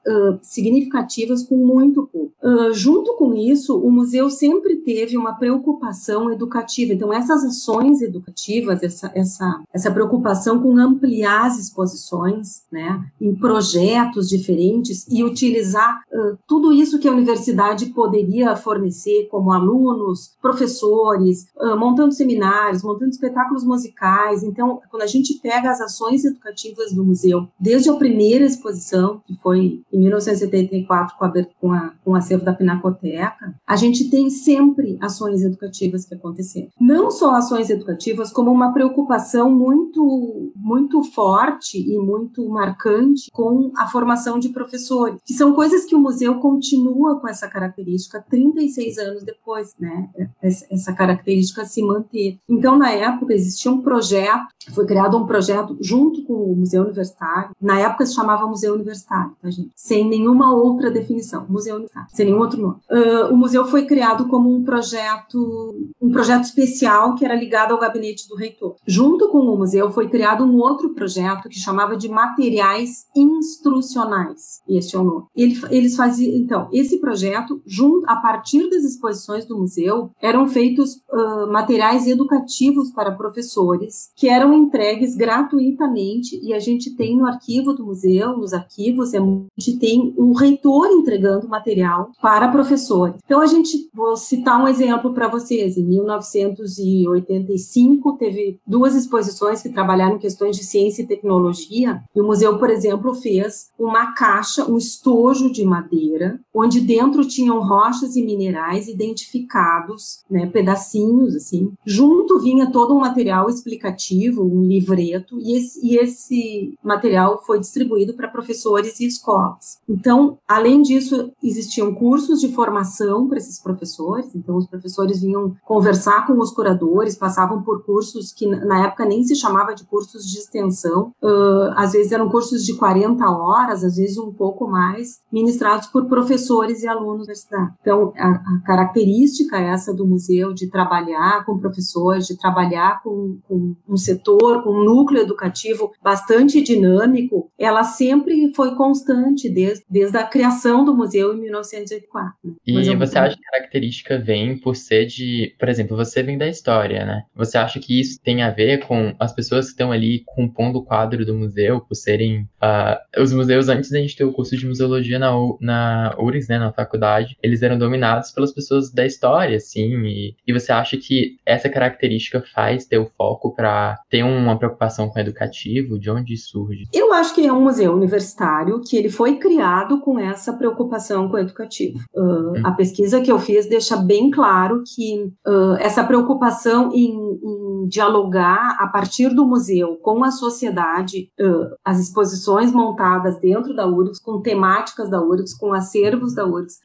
uh, 0.07 0.39
significativas 0.43 1.43
com 1.43 1.57
muito 1.57 2.07
público. 2.07 2.33
Uh, 2.43 2.73
junto 2.73 3.17
com 3.17 3.35
isso, 3.35 3.79
o 3.79 3.91
museu 3.91 4.29
sempre 4.29 4.77
teve 4.77 5.17
uma 5.17 5.35
preocupação 5.35 6.31
educativa. 6.31 6.93
Então, 6.93 7.13
essas 7.13 7.45
ações 7.45 8.03
educativas, 8.03 8.83
essa, 8.83 9.13
essa, 9.15 9.63
essa 9.73 9.91
preocupação 9.91 10.61
com 10.61 10.77
ampliar 10.77 11.47
as 11.47 11.59
exposições, 11.59 12.63
né, 12.71 13.05
em 13.21 13.35
projetos 13.35 14.29
diferentes 14.29 15.07
e 15.09 15.23
utilizar 15.23 16.03
uh, 16.13 16.37
tudo 16.47 16.73
isso 16.73 16.99
que 16.99 17.07
a 17.07 17.13
universidade 17.13 17.87
poderia 17.87 18.57
fornecer, 18.57 19.29
como 19.31 19.53
alunos, 19.53 20.37
professores, 20.41 21.47
montando 21.79 22.13
seminários, 22.13 22.83
montando 22.83 23.11
espetáculos 23.11 23.65
musicais. 23.65 24.43
Então, 24.43 24.81
quando 24.91 25.03
a 25.03 25.07
gente 25.07 25.39
pega 25.41 25.71
as 25.71 25.81
ações 25.81 26.25
educativas 26.25 26.93
do 26.93 27.05
museu, 27.05 27.47
desde 27.59 27.89
a 27.91 27.95
primeira 27.95 28.45
exposição, 28.45 29.23
que 29.27 29.35
foi 29.43 29.83
em 29.93 30.01
1974 30.01 31.17
com, 31.19 31.25
a, 31.25 31.33
com, 31.61 31.73
a, 31.73 31.93
com 32.05 32.11
o 32.13 32.15
acervo 32.15 32.45
da 32.45 32.55
Pinacoteca, 32.55 33.55
a 33.67 33.77
gente 33.77 34.09
tem 34.09 34.31
sempre 34.31 34.97
ações 35.01 35.43
educativas 35.43 36.05
que 36.05 36.15
aconteceram. 36.15 36.69
Não 36.81 37.11
só 37.11 37.35
ações 37.35 37.71
educativas, 37.71 38.33
como 38.33 38.51
uma 38.51 38.73
preocupação 38.73 39.51
muito, 39.51 40.53
muito 40.57 41.03
forte 41.03 41.79
e 41.79 41.99
muito 41.99 42.49
marcante 42.49 43.31
com 43.33 43.73
a 43.77 43.87
formação 43.87 44.39
de 44.39 44.51
professores, 44.51 45.21
que 45.25 45.35
são 45.35 45.53
coisas 45.53 45.85
que 45.85 45.95
o 45.95 46.01
museu 46.01 46.37
continua 46.37 47.21
com 47.21 47.29
essa 47.29 47.49
característica 47.49 48.25
36 48.29 48.99
anos 48.99 49.25
depois, 49.25 49.75
né? 49.79 50.09
Essa 50.43 50.93
característica 50.93 51.65
se 51.65 51.83
manter. 51.83 52.39
Então, 52.49 52.79
na 52.79 52.91
época, 52.91 53.35
existia 53.35 53.71
um 53.71 53.83
projeto, 53.83 54.47
foi 54.75 54.87
criado 54.87 55.17
um 55.17 55.27
projeto 55.27 55.77
junto 55.81 56.25
com 56.25 56.35
o 56.35 56.57
Museu 56.57 56.83
Universitário, 56.83 57.51
na 57.61 57.79
época 57.79 58.07
se 58.07 58.15
chamava 58.15 58.47
Museu 58.47 58.75
Universitário, 58.75 59.22
tá, 59.41 59.51
gente? 59.51 59.71
sem 59.75 60.09
nenhuma 60.09 60.55
outra 60.55 60.91
definição, 60.91 61.47
museu 61.49 61.77
universitário, 61.77 62.09
sem 62.15 62.27
nenhum 62.27 62.39
outro 62.39 62.61
nome. 62.61 62.77
Uh, 62.91 63.33
o 63.33 63.37
museu 63.37 63.65
foi 63.67 63.87
criado 63.87 64.29
como 64.29 64.55
um 64.55 64.63
projeto, 64.63 65.75
um 66.01 66.11
projeto 66.11 66.45
especial 66.45 67.15
que 67.15 67.25
era 67.25 67.35
ligado 67.35 67.73
ao 67.73 67.81
gabinete 67.81 68.29
do 68.29 68.37
reitor. 68.37 68.77
Junto 68.87 69.29
com 69.29 69.39
o 69.39 69.57
museu 69.57 69.91
foi 69.91 70.09
criado 70.09 70.45
um 70.45 70.57
outro 70.57 70.91
projeto 70.95 71.49
que 71.49 71.59
chamava 71.59 71.97
de 71.97 72.09
materiais 72.09 73.07
instrucionais. 73.15 74.61
Este 74.69 74.97
é 74.97 74.99
o 74.99 75.05
nome. 75.05 75.25
Ele, 75.35 75.61
eles 75.71 75.97
faziam, 75.97 76.37
então, 76.37 76.69
esse 76.73 76.99
projeto, 77.01 77.61
junto, 77.67 78.09
a 78.09 78.17
partir 78.17 78.69
das 78.71 78.85
exposições 78.85 79.45
do 79.45 79.59
museu, 79.59 80.11
eram 80.21 80.47
feitos 80.47 80.95
uh, 81.11 81.51
materiais 81.51 82.07
educativos 82.07 82.91
para 82.91 83.13
professores 83.13 84.11
que 84.17 84.29
eram 84.29 84.55
entregues 84.55 85.17
gratuitamente 85.17 86.39
e 86.43 86.53
a 86.53 86.59
gente 86.59 86.95
tem 86.95 87.17
no 87.17 87.27
arquivo 87.27 87.73
do 87.73 87.85
museu, 87.85 88.37
nos 88.37 88.53
arquivos, 88.53 89.12
a 89.19 89.23
gente 89.59 89.79
tem 89.79 90.15
o 90.17 90.33
reitor 90.33 90.89
entregando 90.89 91.49
material 91.49 92.11
para 92.21 92.49
professores. 92.49 93.17
Então 93.25 93.41
a 93.41 93.47
gente 93.47 93.89
vou 93.95 94.17
citar 94.17 94.63
um 94.63 94.69
exemplo 94.69 95.13
para 95.13 95.29
vocês. 95.29 95.77
Em 95.77 95.85
1985 95.85 98.17
teve 98.17 98.59
duas 98.67 98.95
exposições 98.95 99.63
que 99.63 99.69
trabalharam 99.69 100.19
questões 100.19 100.57
de 100.57 100.65
ciência 100.65 101.03
e 101.03 101.07
tecnologia. 101.07 102.03
E 102.15 102.21
o 102.21 102.25
museu, 102.25 102.59
por 102.59 102.71
exemplo, 102.71 103.15
fez 103.15 103.71
uma 103.79 104.13
caixa, 104.13 104.71
um 104.71 104.77
estojo 104.77 105.53
de 105.53 105.65
madeira, 105.65 106.41
onde 106.55 106.81
dentro 106.81 107.27
tinham 107.27 107.61
rochas 107.61 108.17
e 108.17 108.23
minerais 108.23 108.89
identificados, 108.89 110.23
né, 110.31 110.47
pedacinhos 110.47 111.35
assim. 111.35 111.73
Junto 111.85 112.39
vinha 112.39 112.71
todo 112.71 112.95
um 112.95 113.01
material 113.01 113.49
explicativo, 113.49 114.43
um 114.43 114.63
livreto, 114.63 115.39
e 115.41 115.57
esse, 115.57 115.87
e 115.87 115.97
esse 115.97 116.75
material 116.83 117.43
foi 117.45 117.61
distribuído 117.61 118.15
para 118.15 118.29
professores 118.29 119.01
escolas. 119.07 119.79
Então, 119.89 120.39
além 120.47 120.83
disso, 120.83 121.33
existiam 121.43 121.95
cursos 121.95 122.41
de 122.41 122.53
formação 122.53 123.29
para 123.29 123.39
esses 123.39 123.61
professores, 123.61 124.35
então 124.35 124.57
os 124.57 124.67
professores 124.67 125.21
vinham 125.21 125.55
conversar 125.65 126.27
com 126.27 126.39
os 126.39 126.53
curadores, 126.53 127.17
passavam 127.17 127.63
por 127.63 127.85
cursos 127.85 128.33
que 128.33 128.47
na 128.47 128.87
época 128.87 129.05
nem 129.05 129.23
se 129.23 129.35
chamava 129.35 129.75
de 129.75 129.85
cursos 129.85 130.25
de 130.25 130.39
extensão, 130.39 131.13
uh, 131.23 131.73
às 131.77 131.93
vezes 131.93 132.13
eram 132.13 132.29
cursos 132.29 132.65
de 132.65 132.75
40 132.75 133.25
horas, 133.31 133.85
às 133.85 133.97
vezes 133.97 134.19
um 134.19 134.33
pouco 134.33 134.67
mais, 134.67 135.21
ministrados 135.33 135.87
por 135.89 136.07
professores 136.07 136.83
e 136.83 136.89
alunos 136.89 137.27
da 137.27 137.33
universidade. 137.33 137.75
Então, 137.81 138.13
a, 138.17 138.29
a 138.29 138.63
característica 138.65 139.59
essa 139.59 139.95
do 139.95 140.07
museu 140.07 140.53
de 140.53 140.69
trabalhar 140.69 141.45
com 141.45 141.59
professores, 141.59 142.27
de 142.27 142.37
trabalhar 142.37 143.03
com, 143.03 143.39
com 143.49 143.75
um 143.89 143.97
setor, 143.97 144.63
com 144.63 144.71
um 144.71 144.85
núcleo 144.85 145.23
educativo 145.23 145.93
bastante 146.03 146.61
dinâmico, 146.61 147.51
ela 147.59 147.85
sempre 147.85 148.53
foi 148.55 148.75
constante 148.93 149.49
desde, 149.49 149.85
desde 149.89 150.17
a 150.19 150.25
criação 150.25 150.85
do 150.85 150.95
museu 150.95 151.35
em 151.35 151.41
1984. 151.41 152.35
Né? 152.45 152.55
E 152.67 152.97
você 152.97 153.19
acha 153.19 153.37
que 153.37 153.47
a 153.47 153.59
característica 153.59 154.19
vem 154.19 154.59
por 154.59 154.77
ser 154.77 155.07
de, 155.07 155.55
por 155.59 155.69
exemplo, 155.69 155.97
você 155.97 156.23
vem 156.23 156.37
da 156.37 156.47
história, 156.47 157.05
né? 157.05 157.23
Você 157.35 157.57
acha 157.57 157.81
que 157.81 157.99
isso 157.99 158.21
tem 158.23 158.43
a 158.43 158.51
ver 158.51 158.87
com 158.87 159.15
as 159.19 159.33
pessoas 159.33 159.67
que 159.67 159.73
estão 159.73 159.91
ali 159.91 160.23
compondo 160.27 160.77
o 160.77 160.85
quadro 160.85 161.25
do 161.25 161.35
museu, 161.35 161.81
por 161.81 161.95
serem 161.95 162.43
uh, 162.63 163.23
os 163.23 163.33
museus 163.33 163.69
antes 163.69 163.91
da 163.91 163.99
gente 163.99 164.17
ter 164.17 164.25
o 164.25 164.33
curso 164.33 164.57
de 164.57 164.67
museologia 164.67 165.19
na, 165.19 165.33
na 165.61 166.15
URGS, 166.19 166.49
né, 166.49 166.59
na 166.59 166.73
faculdade, 166.73 167.37
eles 167.43 167.63
eram 167.63 167.79
dominados 167.79 168.31
pelas 168.31 168.53
pessoas 168.53 168.93
da 168.93 169.07
história, 169.07 169.57
assim, 169.57 169.95
e, 170.05 170.37
e 170.47 170.53
você 170.53 170.71
acha 170.73 170.97
que 170.97 171.37
essa 171.47 171.69
característica 171.69 172.43
faz 172.55 172.85
ter 172.85 172.99
o 172.99 173.11
foco 173.17 173.55
para 173.55 173.99
ter 174.11 174.23
uma 174.23 174.59
preocupação 174.59 175.09
com 175.09 175.19
o 175.19 175.23
educativo? 175.23 175.99
De 175.99 176.11
onde 176.11 176.37
surge? 176.37 176.85
Eu 176.93 177.13
acho 177.13 177.35
que 177.35 177.47
é 177.47 177.53
um 177.53 177.63
museu 177.63 177.93
universitário 177.93 178.82
que 178.83 178.97
ele 178.97 179.09
foi 179.09 179.37
criado 179.37 180.01
com 180.01 180.19
essa 180.19 180.53
preocupação 180.53 181.29
com 181.29 181.37
o 181.37 181.41
educativo. 181.41 181.99
Uh, 182.15 182.23
hum. 182.23 182.53
A 182.65 182.73
pesquisa 182.73 183.21
que 183.21 183.31
eu 183.31 183.39
fiz 183.39 183.67
deixa 183.67 183.97
bem 183.97 184.31
claro 184.31 184.83
que 184.85 185.25
uh, 185.47 185.75
essa 185.79 186.05
preocupação 186.05 186.93
em, 186.93 187.13
em, 187.13 187.62
dialogar 187.87 188.77
a 188.79 188.87
partir 188.87 189.35
do 189.35 189.47
museu 189.47 189.97
com 190.03 190.25
a 190.25 190.31
sociedade, 190.31 191.29
uh, 191.41 191.75
as 191.85 191.99
exposições 191.99 192.73
montadas 192.73 193.41
dentro 193.41 193.75
da 193.75 193.87
URGS, 193.87 194.21
com 194.21 194.41
temáticas 194.41 195.11
da 195.11 195.21
URGS, 195.21 195.57
com 195.57 195.73
acervos 195.73 196.35
da 196.35 196.47
URGS, 196.47 196.81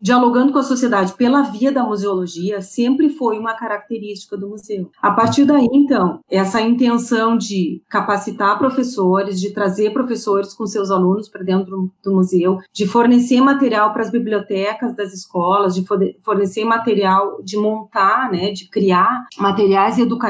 dialogando 0.00 0.52
com 0.52 0.58
a 0.58 0.62
sociedade 0.62 1.12
pela 1.14 1.42
via 1.42 1.72
da 1.72 1.84
museologia, 1.84 2.60
sempre 2.60 3.10
foi 3.10 3.38
uma 3.38 3.54
característica 3.54 4.36
do 4.36 4.48
museu. 4.48 4.90
A 5.00 5.10
partir 5.10 5.44
daí, 5.44 5.68
então, 5.72 6.20
essa 6.30 6.60
intenção 6.60 7.36
de 7.36 7.82
capacitar 7.88 8.58
professores, 8.58 9.40
de 9.40 9.52
trazer 9.52 9.92
professores 9.92 10.54
com 10.54 10.66
seus 10.66 10.90
alunos 10.90 11.28
para 11.28 11.42
dentro 11.42 11.90
do 12.02 12.12
museu, 12.12 12.58
de 12.72 12.86
fornecer 12.86 13.40
material 13.40 13.92
para 13.92 14.02
as 14.02 14.10
bibliotecas 14.10 14.94
das 14.94 15.12
escolas, 15.12 15.74
de 15.74 15.84
fornecer 16.22 16.64
material, 16.64 17.42
de 17.42 17.56
montar, 17.56 18.30
né, 18.30 18.52
de 18.52 18.68
criar 18.68 19.26
materiais 19.38 19.98
educativos 19.98 20.29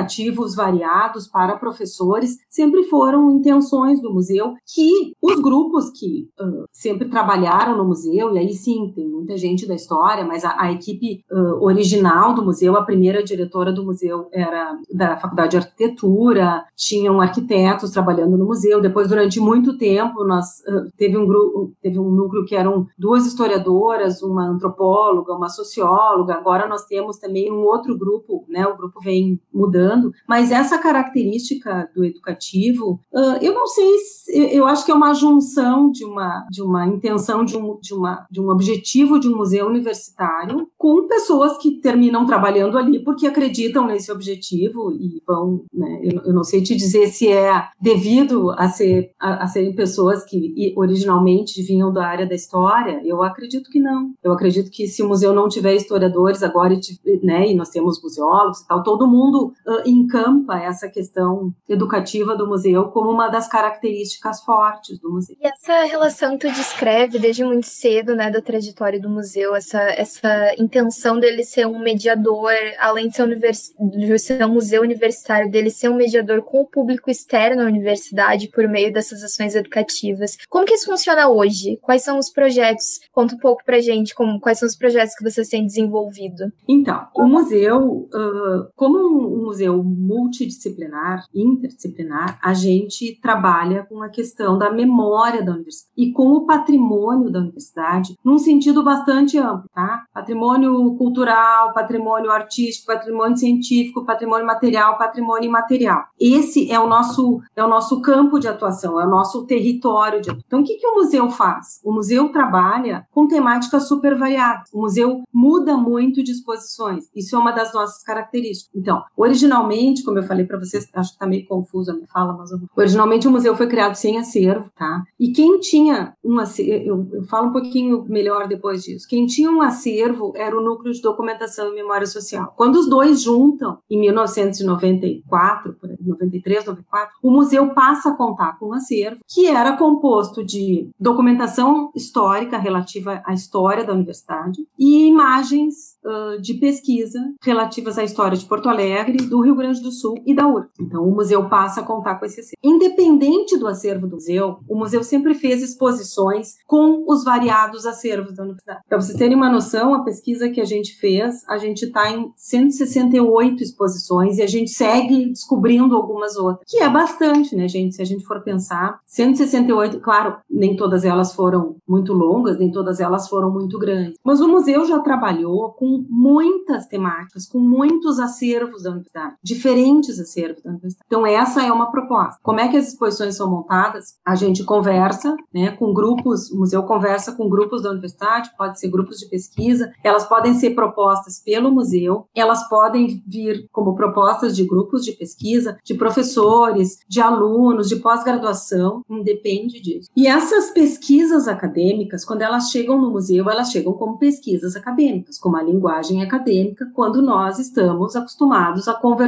variados 0.55 1.29
para 1.29 1.57
professores, 1.57 2.39
sempre 2.49 2.85
foram 2.85 3.31
intenções 3.31 4.01
do 4.01 4.13
museu 4.13 4.55
que 4.67 5.13
os 5.21 5.41
grupos 5.41 5.91
que 5.91 6.29
uh, 6.41 6.65
sempre 6.73 7.09
trabalharam 7.09 7.77
no 7.77 7.85
museu, 7.85 8.35
e 8.35 8.39
aí 8.39 8.53
sim, 8.53 8.93
tem 8.95 9.09
muita 9.09 9.37
gente 9.37 9.67
da 9.67 9.75
história, 9.75 10.25
mas 10.25 10.45
a, 10.45 10.55
a 10.59 10.73
equipe 10.73 11.23
uh, 11.31 11.65
original 11.65 12.35
do 12.35 12.45
museu, 12.45 12.77
a 12.77 12.85
primeira 12.85 13.23
diretora 13.23 13.73
do 13.73 13.85
museu 13.85 14.29
era 14.33 14.77
da 14.93 15.17
Faculdade 15.17 15.53
de 15.53 15.57
Arquitetura, 15.59 16.65
tinham 16.77 17.21
arquitetos 17.21 17.91
trabalhando 17.91 18.37
no 18.37 18.47
museu, 18.47 18.81
depois 18.81 19.09
durante 19.09 19.41
muito 19.41 19.77
tempo 19.77 20.25
nós 20.25 20.47
uh, 20.69 20.91
teve 20.97 21.17
um 21.17 21.27
grupo, 21.27 21.73
teve 21.83 21.99
um 21.99 22.11
núcleo 22.11 22.45
que 22.45 22.55
eram 22.55 22.87
duas 22.99 23.27
historiadoras, 23.27 24.23
uma 24.23 24.47
antropóloga, 24.49 25.33
uma 25.35 25.49
socióloga, 25.49 26.35
agora 26.35 26.69
nós 26.69 26.85
temos 26.85 27.19
também 27.19 27.51
um 27.53 27.63
outro 27.63 27.97
grupo, 27.97 28.45
né, 28.49 28.67
o 28.67 28.77
grupo 28.77 29.01
vem 29.01 29.41
mudando, 29.53 29.90
mas 30.29 30.51
essa 30.51 30.79
característica 30.79 31.91
do 31.95 32.05
educativo, 32.05 33.01
uh, 33.13 33.39
eu 33.41 33.55
não 33.55 33.67
sei, 33.67 33.99
se, 33.99 34.55
eu 34.55 34.67
acho 34.67 34.85
que 34.85 34.91
é 34.91 34.95
uma 34.95 35.15
junção 35.15 35.91
de 35.91 36.05
uma, 36.05 36.47
de 36.51 36.63
uma 36.63 36.87
intenção, 36.87 37.45
de 37.45 37.57
um, 37.57 37.79
de, 37.81 37.95
uma, 37.95 38.27
de 38.31 38.41
um 38.41 38.49
objetivo 38.51 39.19
de 39.19 39.29
um 39.29 39.37
museu 39.37 39.67
universitário 39.67 40.69
com 40.77 41.07
pessoas 41.07 41.57
que 41.59 41.81
terminam 41.81 42.27
trabalhando 42.27 42.79
ali 42.79 43.03
porque 43.03 43.27
acreditam 43.27 43.87
nesse 43.87 44.11
objetivo 44.11 44.93
e 44.93 45.23
vão, 45.27 45.65
né, 45.73 46.01
eu, 46.03 46.21
eu 46.27 46.33
não 46.33 46.45
sei 46.45 46.63
te 46.63 46.75
dizer 46.75 47.09
se 47.09 47.29
é 47.29 47.65
devido 47.81 48.51
a, 48.51 48.69
ser, 48.69 49.13
a, 49.19 49.45
a 49.45 49.47
serem 49.47 49.75
pessoas 49.75 50.25
que 50.25 50.73
originalmente 50.77 51.63
vinham 51.63 51.93
da 51.93 52.07
área 52.07 52.27
da 52.27 52.35
história, 52.35 53.01
eu 53.05 53.23
acredito 53.23 53.71
que 53.71 53.81
não. 53.81 54.13
Eu 54.23 54.33
acredito 54.33 54.71
que 54.71 54.87
se 54.87 55.03
o 55.03 55.09
museu 55.09 55.33
não 55.33 55.49
tiver 55.49 55.75
historiadores 55.75 56.43
agora, 56.43 56.75
né, 57.23 57.51
e 57.51 57.55
nós 57.55 57.71
temos 57.71 58.03
museólogos 58.03 58.61
e 58.61 58.67
tal, 58.67 58.83
todo 58.83 59.07
mundo 59.07 59.53
encampa 59.87 60.59
essa 60.59 60.89
questão 60.89 61.53
educativa 61.69 62.37
do 62.37 62.47
museu 62.47 62.89
como 62.89 63.11
uma 63.11 63.29
das 63.29 63.49
características 63.49 64.43
fortes 64.43 64.99
do 64.99 65.11
museu. 65.11 65.37
E 65.41 65.47
essa 65.47 65.85
relação 65.85 66.39
tu 66.39 66.51
descreve 66.51 67.19
desde 67.19 67.45
muito 67.45 67.67
cedo, 67.67 68.15
né, 68.15 68.31
da 68.31 68.41
trajetória 68.41 69.01
do 69.01 69.09
museu, 69.09 69.55
essa, 69.55 69.81
essa 69.81 70.55
intenção 70.59 71.19
dele 71.19 71.45
ser 71.45 71.67
um 71.67 71.79
mediador, 71.79 72.53
além 72.79 73.09
de 73.09 73.17
ser, 73.17 73.23
univers... 73.23 73.73
de 73.79 74.19
ser 74.19 74.45
um 74.45 74.55
museu 74.55 74.83
universitário, 74.83 75.51
dele 75.51 75.71
ser 75.71 75.89
um 75.89 75.97
mediador 75.97 76.43
com 76.43 76.61
o 76.61 76.67
público 76.67 77.11
externo 77.11 77.63
à 77.63 77.67
universidade 77.67 78.49
por 78.49 78.67
meio 78.69 78.93
dessas 78.93 79.23
ações 79.23 79.55
educativas. 79.55 80.37
Como 80.49 80.65
que 80.65 80.75
isso 80.75 80.87
funciona 80.87 81.29
hoje? 81.29 81.79
Quais 81.81 82.03
são 82.03 82.19
os 82.19 82.31
projetos? 82.31 83.01
Conta 83.13 83.35
um 83.35 83.39
pouco 83.39 83.65
pra 83.65 83.81
gente 83.81 84.15
como, 84.15 84.41
quais 84.41 84.59
são 84.59 84.67
os 84.67 84.77
projetos 84.77 85.15
que 85.15 85.25
vocês 85.25 85.49
têm 85.49 85.67
desenvolvido. 85.67 86.53
Então, 86.69 87.07
o 87.15 87.27
museu, 87.27 88.09
uh, 88.13 88.69
como 88.77 88.99
um 88.99 89.45
museu 89.45 89.70
multidisciplinar, 89.79 91.25
interdisciplinar, 91.35 92.39
a 92.43 92.55
gente 92.55 93.19
trabalha 93.21 93.87
com 93.89 94.03
a 94.03 94.09
questão 94.09 94.59
da 94.59 94.71
memória 94.71 95.43
da 95.43 95.53
universidade 95.53 95.93
e 95.97 96.13
com 96.13 96.33
o 96.33 96.47
patrimônio 96.47 97.31
da 97.31 97.41
universidade 97.41 98.17
num 98.25 98.39
sentido 98.39 98.83
bastante 98.83 99.39
amplo, 99.39 99.69
tá? 99.75 100.05
Patrimônio 100.13 100.95
cultural, 100.97 101.73
patrimônio 101.73 102.31
artístico, 102.31 102.87
patrimônio 102.87 103.37
científico, 103.37 104.05
patrimônio 104.05 104.47
material, 104.47 104.99
patrimônio 104.99 105.47
imaterial. 105.47 106.05
Esse 106.19 106.71
é 106.71 106.79
o 106.79 106.87
nosso 106.89 107.41
é 107.55 107.65
o 107.65 107.69
nosso 107.69 108.01
campo 108.01 108.39
de 108.39 108.49
atuação, 108.49 109.01
é 109.01 109.07
o 109.07 109.11
nosso 109.11 109.47
território 109.47 110.21
de 110.21 110.31
atuação. 110.31 110.45
Então, 110.47 110.61
o 110.61 110.65
que, 110.65 110.77
que 110.77 110.87
o 110.87 110.95
museu 110.97 111.31
faz? 111.31 111.81
O 111.85 111.93
museu 111.93 112.31
trabalha 112.31 113.07
com 113.11 113.27
temáticas 113.27 113.87
super 113.89 114.17
variadas. 114.17 114.69
O 114.73 114.81
museu 114.81 115.23
muda 115.33 115.77
muito 115.77 116.23
de 116.23 116.33
exposições. 116.33 117.05
Isso 117.15 117.37
é 117.37 117.39
uma 117.39 117.53
das 117.53 117.73
nossas 117.73 118.03
características. 118.03 118.71
Então, 118.75 119.03
originalmente 119.17 119.60
originalmente, 119.61 120.03
como 120.03 120.19
eu 120.19 120.23
falei 120.23 120.45
para 120.45 120.59
vocês, 120.59 120.89
acho 120.95 121.11
que 121.11 121.17
está 121.17 121.27
meio 121.27 121.47
confuso 121.47 121.91
a 121.91 121.95
minha 121.95 122.07
fala, 122.07 122.33
mas 122.33 122.51
originalmente 122.77 123.29
o 123.29 123.31
museu 123.31 123.57
foi 123.57 123.67
criado 123.67 123.95
sem 123.95 124.19
acervo, 124.19 124.71
tá? 124.77 125.03
E 125.19 125.33
quem 125.33 125.61
tinha 125.61 126.15
um 126.25 126.39
acervo, 126.39 126.73
eu, 126.73 127.09
eu 127.13 127.25
falo 127.25 127.49
um 127.49 127.53
pouquinho 127.53 128.05
melhor 128.09 128.49
depois 128.49 128.83
disso, 128.83 129.07
quem 129.09 129.27
tinha 129.27 129.51
um 129.51 129.63
acervo 129.63 130.33
era 130.37 130.57
o 130.57 130.63
Núcleo 130.63 130.93
de 130.93 131.03
Documentação 131.03 131.73
e 131.73 131.75
Memória 131.75 132.07
Social. 132.07 132.53
Quando 132.57 132.77
os 132.77 132.89
dois 132.89 133.23
juntam, 133.23 133.79
em 133.91 134.01
1994, 134.01 135.77
93, 136.01 136.65
94, 136.65 137.15
o 137.23 137.31
museu 137.31 137.71
passa 137.71 138.11
a 138.11 138.17
contar 138.17 138.59
com 138.59 138.69
um 138.69 138.75
acervo 138.75 139.21
que 139.29 139.47
era 139.47 139.77
composto 139.77 140.45
de 140.45 140.89
documentação 140.99 141.91
histórica 141.95 142.59
relativa 142.59 143.23
à 143.25 143.33
história 143.35 143.85
da 143.85 143.93
universidade 143.93 144.67
e 144.79 145.07
imagens 145.07 145.99
uh, 146.05 146.41
de 146.41 146.55
pesquisa 146.55 147.21
relativas 147.43 147.99
à 147.99 148.05
história 148.05 148.37
de 148.37 148.45
Porto 148.45 148.69
Alegre, 148.69 149.19
do 149.19 149.40
Rio 149.41 149.55
Grande 149.55 149.81
do 149.81 149.91
Sul 149.91 150.15
e 150.27 150.35
da 150.35 150.47
URSS. 150.47 150.71
Então, 150.81 151.05
o 151.05 151.15
museu 151.15 151.49
passa 151.49 151.81
a 151.81 151.85
contar 151.85 152.17
com 152.17 152.27
esse 152.27 152.41
acervo. 152.41 152.57
Independente 152.63 153.57
do 153.59 153.67
acervo 153.67 154.07
do 154.07 154.17
museu, 154.17 154.59
o 154.69 154.77
museu 154.77 155.03
sempre 155.03 155.35
fez 155.35 155.63
exposições 155.63 156.57
com 156.67 157.05
os 157.09 157.25
variados 157.25 157.87
acervos 157.87 158.35
da 158.35 158.43
universidade. 158.43 158.81
Para 158.89 159.01
vocês 159.01 159.17
terem 159.17 159.37
uma 159.37 159.51
noção, 159.51 159.95
a 159.95 160.05
pesquisa 160.05 160.49
que 160.51 160.61
a 160.61 160.65
gente 160.65 160.99
fez, 160.99 161.43
a 161.49 161.59
gente 161.59 161.87
está 161.87 162.11
em 162.11 162.33
168 162.37 163.63
exposições 163.63 164.39
e 164.39 164.43
a 164.43 164.47
gente 164.47 164.71
segue 164.71 165.31
descobrindo 165.31 165.97
algumas 165.97 166.37
outras, 166.37 166.65
que 166.69 166.79
é 166.79 166.89
bastante, 166.89 167.55
né, 167.57 167.69
gente? 167.69 167.97
Se 167.97 168.03
a 168.03 168.05
gente 168.05 168.25
for 168.25 168.43
pensar, 168.43 169.01
168, 169.07 170.01
claro, 170.01 170.37
nem 170.49 170.77
todas 170.77 171.05
elas 171.05 171.35
foram 171.35 171.77
muito 171.89 172.13
longas, 172.13 172.59
nem 172.59 172.71
todas 172.71 173.01
elas 173.01 173.29
foram 173.29 173.51
muito 173.51 173.79
grandes, 173.79 174.19
mas 174.25 174.41
o 174.41 174.49
museu 174.49 174.85
já 174.85 175.01
trabalhou 175.01 175.71
com 175.73 176.05
muitas 176.09 176.87
temáticas, 176.87 177.47
com 177.47 177.59
muitos 177.59 178.19
acervos 178.19 178.83
da 178.83 178.91
universidade, 178.91 179.30
diferentes 179.43 180.19
acervos 180.19 180.63
da 180.63 180.71
universidade. 180.71 181.07
Então, 181.07 181.27
essa 181.27 181.65
é 181.65 181.73
uma 181.73 181.91
proposta. 181.91 182.41
Como 182.43 182.61
é 182.61 182.69
que 182.69 182.77
as 182.77 182.89
exposições 182.89 183.37
são 183.37 183.51
montadas? 183.51 184.17
A 184.25 184.35
gente 184.35 184.65
conversa, 184.65 185.37
né, 185.53 185.71
com 185.73 185.93
grupos, 185.93 186.51
o 186.51 186.59
museu 186.59 186.83
conversa 186.83 187.33
com 187.33 187.49
grupos 187.49 187.83
da 187.83 187.91
universidade, 187.91 188.51
pode 188.57 188.79
ser 188.79 188.89
grupos 188.89 189.19
de 189.19 189.27
pesquisa, 189.27 189.93
elas 190.05 190.25
podem 190.25 190.55
ser 190.55 190.71
propostas 190.71 191.41
pelo 191.43 191.71
museu, 191.71 192.27
elas 192.35 192.69
podem 192.69 193.23
vir 193.27 193.67
como 193.73 193.95
propostas 193.95 194.57
de 194.57 194.65
grupos 194.65 195.05
de 195.05 195.13
pesquisa, 195.13 195.79
de 195.85 195.95
professores, 195.95 196.99
de 197.09 197.21
alunos, 197.21 197.89
de 197.89 197.97
pós-graduação, 197.97 199.03
independe 199.09 199.81
disso. 199.81 200.11
E 200.17 200.27
essas 200.27 200.71
pesquisas 200.71 201.49
acadêmicas, 201.49 202.25
quando 202.25 202.43
elas 202.43 202.71
chegam 202.71 203.01
no 203.01 203.11
museu, 203.11 203.49
elas 203.49 203.71
chegam 203.71 203.93
como 203.93 204.19
pesquisas 204.19 204.77
acadêmicas, 204.77 205.39
como 205.39 205.57
a 205.57 205.63
linguagem 205.63 206.23
acadêmica, 206.23 206.91
quando 206.95 207.23
nós 207.23 207.59
estamos 207.59 208.17
acostumados 208.17 208.89
a 208.89 208.95
conversar 208.95 209.20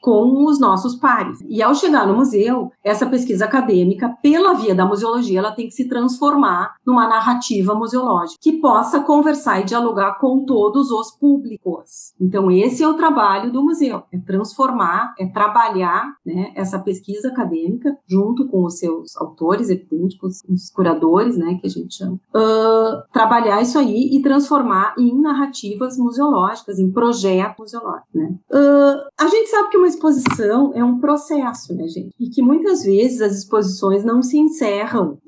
com 0.00 0.44
os 0.44 0.60
nossos 0.60 0.96
pares. 0.96 1.38
E 1.48 1.62
ao 1.62 1.74
chegar 1.74 2.06
no 2.06 2.16
museu, 2.16 2.70
essa 2.82 3.06
pesquisa 3.06 3.44
acadêmica, 3.44 4.16
pela 4.22 4.54
via 4.54 4.74
da 4.74 4.86
museologia, 4.86 5.38
ela 5.38 5.52
tem 5.52 5.66
que 5.66 5.74
se 5.74 5.88
transformar 5.88 6.74
numa 6.86 7.08
narrativa 7.08 7.74
museológica 7.74 8.38
que 8.40 8.52
possa 8.60 9.00
conversar 9.00 9.60
e 9.60 9.64
dialogar 9.64 10.18
com 10.18 10.44
todos 10.44 10.90
os 10.90 11.10
públicos. 11.12 12.14
Então, 12.20 12.50
esse 12.50 12.82
é 12.82 12.88
o 12.88 12.94
trabalho 12.94 13.52
do 13.52 13.62
museu: 13.62 14.02
é 14.12 14.18
transformar, 14.18 15.14
é 15.18 15.26
trabalhar 15.26 16.14
né, 16.24 16.52
essa 16.54 16.78
pesquisa 16.78 17.28
acadêmica 17.28 17.96
junto 18.06 18.48
com 18.48 18.64
os 18.64 18.78
seus 18.78 19.16
autores, 19.16 19.70
evidente, 19.70 20.18
os 20.22 20.70
curadores, 20.70 21.36
né, 21.36 21.58
que 21.60 21.66
a 21.66 21.70
gente 21.70 21.94
chama, 21.94 22.14
uh, 22.34 23.02
trabalhar 23.12 23.60
isso 23.60 23.78
aí 23.78 24.16
e 24.16 24.22
transformar 24.22 24.94
em 24.98 25.20
narrativas 25.20 25.96
museológicas, 25.96 26.78
em 26.78 26.90
projetos 26.90 27.58
museológicos, 27.58 28.14
né. 28.14 28.34
Uh, 28.50 29.08
a 29.18 29.26
gente 29.26 29.50
sabe 29.50 29.68
que 29.70 29.76
uma 29.76 29.88
exposição 29.88 30.72
é 30.74 30.84
um 30.84 31.00
processo, 31.00 31.74
né, 31.74 31.88
gente, 31.88 32.14
e 32.20 32.30
que 32.30 32.40
muitas 32.40 32.84
vezes 32.84 33.20
as 33.20 33.36
exposições 33.36 34.04
não 34.04 34.22
se 34.22 34.38
encerram, 34.38 35.18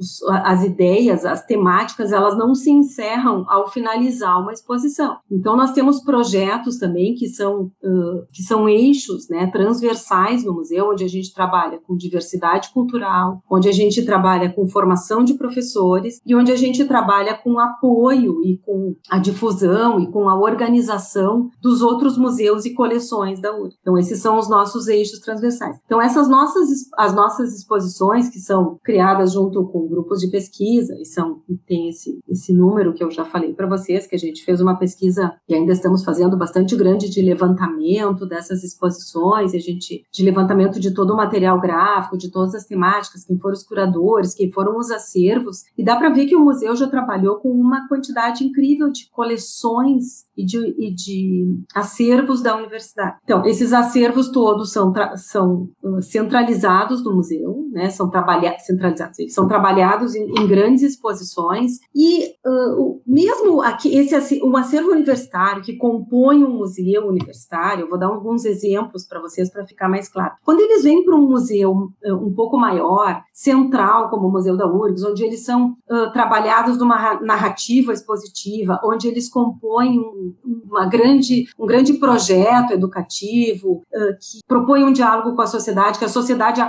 as 0.45 0.63
ideias, 0.63 1.25
as 1.25 1.45
temáticas, 1.45 2.13
elas 2.13 2.39
não 2.39 2.55
se 2.55 2.71
encerram 2.71 3.45
ao 3.49 3.69
finalizar 3.69 4.41
uma 4.41 4.53
exposição. 4.53 5.17
Então, 5.29 5.57
nós 5.57 5.73
temos 5.73 6.01
projetos 6.01 6.79
também 6.79 7.15
que 7.15 7.27
são, 7.27 7.65
uh, 7.83 8.27
que 8.33 8.45
são 8.45 8.69
eixos, 8.69 9.29
né, 9.29 9.49
transversais 9.49 10.45
no 10.45 10.55
museu, 10.55 10.91
onde 10.91 11.03
a 11.03 11.09
gente 11.09 11.35
trabalha 11.35 11.81
com 11.85 11.97
diversidade 11.97 12.73
cultural, 12.73 13.43
onde 13.51 13.69
a 13.69 13.73
gente 13.73 14.05
trabalha 14.05 14.53
com 14.53 14.69
formação 14.69 15.25
de 15.25 15.35
professores 15.35 16.21
e 16.25 16.35
onde 16.37 16.53
a 16.53 16.57
gente 16.57 16.85
trabalha 16.85 17.35
com 17.35 17.59
apoio 17.59 18.41
e 18.45 18.57
com 18.59 18.95
a 19.11 19.19
difusão 19.19 19.99
e 19.99 20.09
com 20.13 20.29
a 20.29 20.39
organização 20.39 21.51
dos 21.61 21.83
outros 21.83 22.17
museus 22.17 22.65
e 22.65 22.73
coleções 22.73 23.41
da 23.41 23.53
URI. 23.53 23.80
Então, 23.81 23.97
esses 23.99 24.21
são 24.21 24.39
os 24.39 24.49
nossos 24.49 24.89
eixos 24.89 25.19
transversais. 25.21 25.79
Então, 25.85 26.01
essas 26.01 26.29
nossas, 26.29 26.69
as 26.97 27.15
nossas 27.15 27.55
exposições, 27.55 28.29
que 28.29 28.39
são 28.39 28.79
criadas 28.83 29.33
junto 29.33 29.67
com 29.69 29.89
grupos 29.89 30.21
de 30.21 30.29
pesquisa, 30.29 30.95
e 31.01 31.05
são 31.05 31.43
e 31.49 31.57
tem 31.57 31.89
esse, 31.89 32.19
esse 32.29 32.53
número 32.53 32.93
que 32.93 33.03
eu 33.03 33.11
já 33.11 33.25
falei 33.25 33.55
para 33.55 33.67
vocês, 33.67 34.07
que 34.07 34.15
a 34.15 34.19
gente 34.19 34.45
fez 34.45 34.61
uma 34.61 34.79
pesquisa 34.79 35.33
e 35.49 35.55
ainda 35.55 35.73
estamos 35.73 36.05
fazendo 36.05 36.37
bastante 36.37 36.77
grande 36.77 37.09
de 37.09 37.23
levantamento 37.23 38.27
dessas 38.27 38.63
exposições, 38.63 39.55
a 39.55 39.59
gente 39.59 40.05
de 40.13 40.25
levantamento 40.25 40.79
de 40.79 40.93
todo 40.93 41.13
o 41.13 41.17
material 41.17 41.61
gráfico, 41.61 42.19
de 42.19 42.31
todas 42.31 42.55
as 42.55 42.67
temáticas, 42.67 43.25
quem 43.25 43.39
foram 43.39 43.55
os 43.55 43.63
curadores, 43.63 44.35
quem 44.35 44.51
foram 44.51 44.77
os 44.77 44.91
acervos, 44.91 45.65
e 45.77 45.85
dá 45.85 45.97
para 45.97 46.11
ver 46.11 46.27
que 46.27 46.37
o 46.37 46.45
museu 46.45 46.77
já 46.77 46.89
trabalhou 46.89 47.37
com 47.37 47.51
uma 47.51 47.89
quantidade 47.89 48.45
incrível 48.45 48.91
de 48.91 49.09
coleções 49.11 50.27
e 50.37 50.45
de, 50.45 50.59
e 50.79 50.95
de 50.95 51.59
acervos 51.75 52.43
da 52.43 52.57
universidade. 52.57 53.19
Então, 53.25 53.45
esses 53.45 53.70
acervos 53.73 54.31
todos 54.31 54.73
são, 54.73 54.93
são 55.17 55.69
uh, 55.83 56.03
centralizados 56.03 57.03
no 57.05 57.15
museu, 57.15 57.67
né, 57.73 57.91
são 57.91 58.09
trabalhados, 58.11 58.65
centralizados, 58.65 59.17
são 59.33 59.47
trabalhados 59.47 60.15
em, 60.15 60.25
em 60.39 60.47
grandes 60.47 60.83
exposições, 60.83 61.79
e 61.95 62.27
uh, 62.47 63.01
mesmo 63.07 63.63
aqui, 63.63 63.95
esse, 63.97 64.43
um 64.43 64.57
acervo 64.57 64.91
universitário 64.91 65.63
que 65.63 65.77
compõe 65.77 66.45
um 66.45 66.59
museu 66.59 67.07
universitário, 67.07 67.85
eu 67.85 67.89
vou 67.89 67.99
dar 67.99 68.07
alguns 68.07 68.45
exemplos 68.45 69.07
para 69.07 69.21
vocês 69.21 69.51
para 69.51 69.67
ficar 69.67 69.89
mais 69.89 70.09
claro. 70.09 70.35
Quando 70.45 70.61
eles 70.61 70.83
vêm 70.83 71.05
para 71.05 71.15
um 71.15 71.29
museu 71.29 71.73
uh, 71.73 72.15
um 72.15 72.33
pouco 72.33 72.57
maior, 72.57 73.23
central, 73.33 74.11
como 74.11 74.29
o 74.29 74.33
Museu 74.33 74.57
da 74.57 74.67
URGS, 74.67 75.05
onde 75.05 75.25
eles 75.25 75.45
são 75.45 75.77
uh, 75.91 76.13
trabalhados 76.13 76.79
numa 76.79 77.21
narrativa 77.21 77.93
expositiva, 77.93 78.81
onde 78.85 79.09
eles 79.09 79.29
compõem 79.29 79.99
um, 79.99 80.35
uma 80.69 80.87
grande, 80.87 81.47
um 81.59 81.67
grande 81.67 81.95
projeto 81.95 82.73
educativo 82.73 83.60
uh, 83.69 83.85
que 84.21 84.41
propõe 84.47 84.85
um 84.85 84.93
diálogo 84.93 85.35
com 85.35 85.43
a 85.43 85.47
sociedade, 85.47 85.99
que 85.99 86.05
a 86.05 86.09
sociedade 86.09 86.61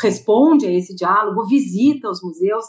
responde 0.00 0.66
a 0.66 0.70
esse 0.70 0.94
diálogo, 0.94 1.46
visita 1.46 2.08
os 2.08 2.22
museus. 2.22 2.64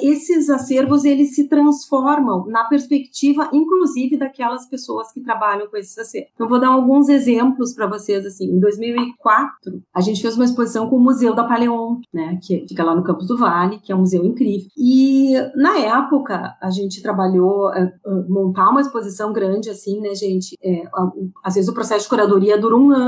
Esses 0.00 0.48
acervos 0.50 1.04
eles 1.04 1.34
se 1.34 1.48
transformam 1.48 2.46
na 2.46 2.64
perspectiva, 2.64 3.48
inclusive, 3.52 4.16
daquelas 4.16 4.66
pessoas 4.66 5.12
que 5.12 5.20
trabalham 5.20 5.66
com 5.68 5.76
esses 5.76 5.96
acervos. 5.96 6.30
Então, 6.34 6.48
vou 6.48 6.60
dar 6.60 6.68
alguns 6.68 7.08
exemplos 7.08 7.72
para 7.72 7.86
vocês. 7.86 8.24
Assim, 8.26 8.46
em 8.46 8.60
2004, 8.60 9.82
a 9.94 10.00
gente 10.00 10.20
fez 10.20 10.36
uma 10.36 10.44
exposição 10.44 10.88
com 10.88 10.96
o 10.96 11.00
Museu 11.00 11.34
da 11.34 11.44
Paleon, 11.44 12.00
né, 12.12 12.38
que 12.42 12.66
fica 12.68 12.84
lá 12.84 12.94
no 12.94 13.02
Campos 13.02 13.26
do 13.26 13.36
Vale, 13.36 13.78
que 13.78 13.92
é 13.92 13.96
um 13.96 14.00
museu 14.00 14.24
incrível. 14.24 14.68
E 14.76 15.34
na 15.54 15.78
época 15.78 16.56
a 16.60 16.70
gente 16.70 17.02
trabalhou 17.02 17.70
montar 18.28 18.70
uma 18.70 18.80
exposição 18.80 19.32
grande 19.32 19.70
assim, 19.70 20.00
né, 20.00 20.14
gente? 20.14 20.56
É, 20.62 20.84
às 21.44 21.54
vezes 21.54 21.68
o 21.68 21.74
processo 21.74 22.04
de 22.04 22.08
curadoria 22.08 22.58
dura 22.58 22.76
um 22.76 22.90
ano, 22.90 23.01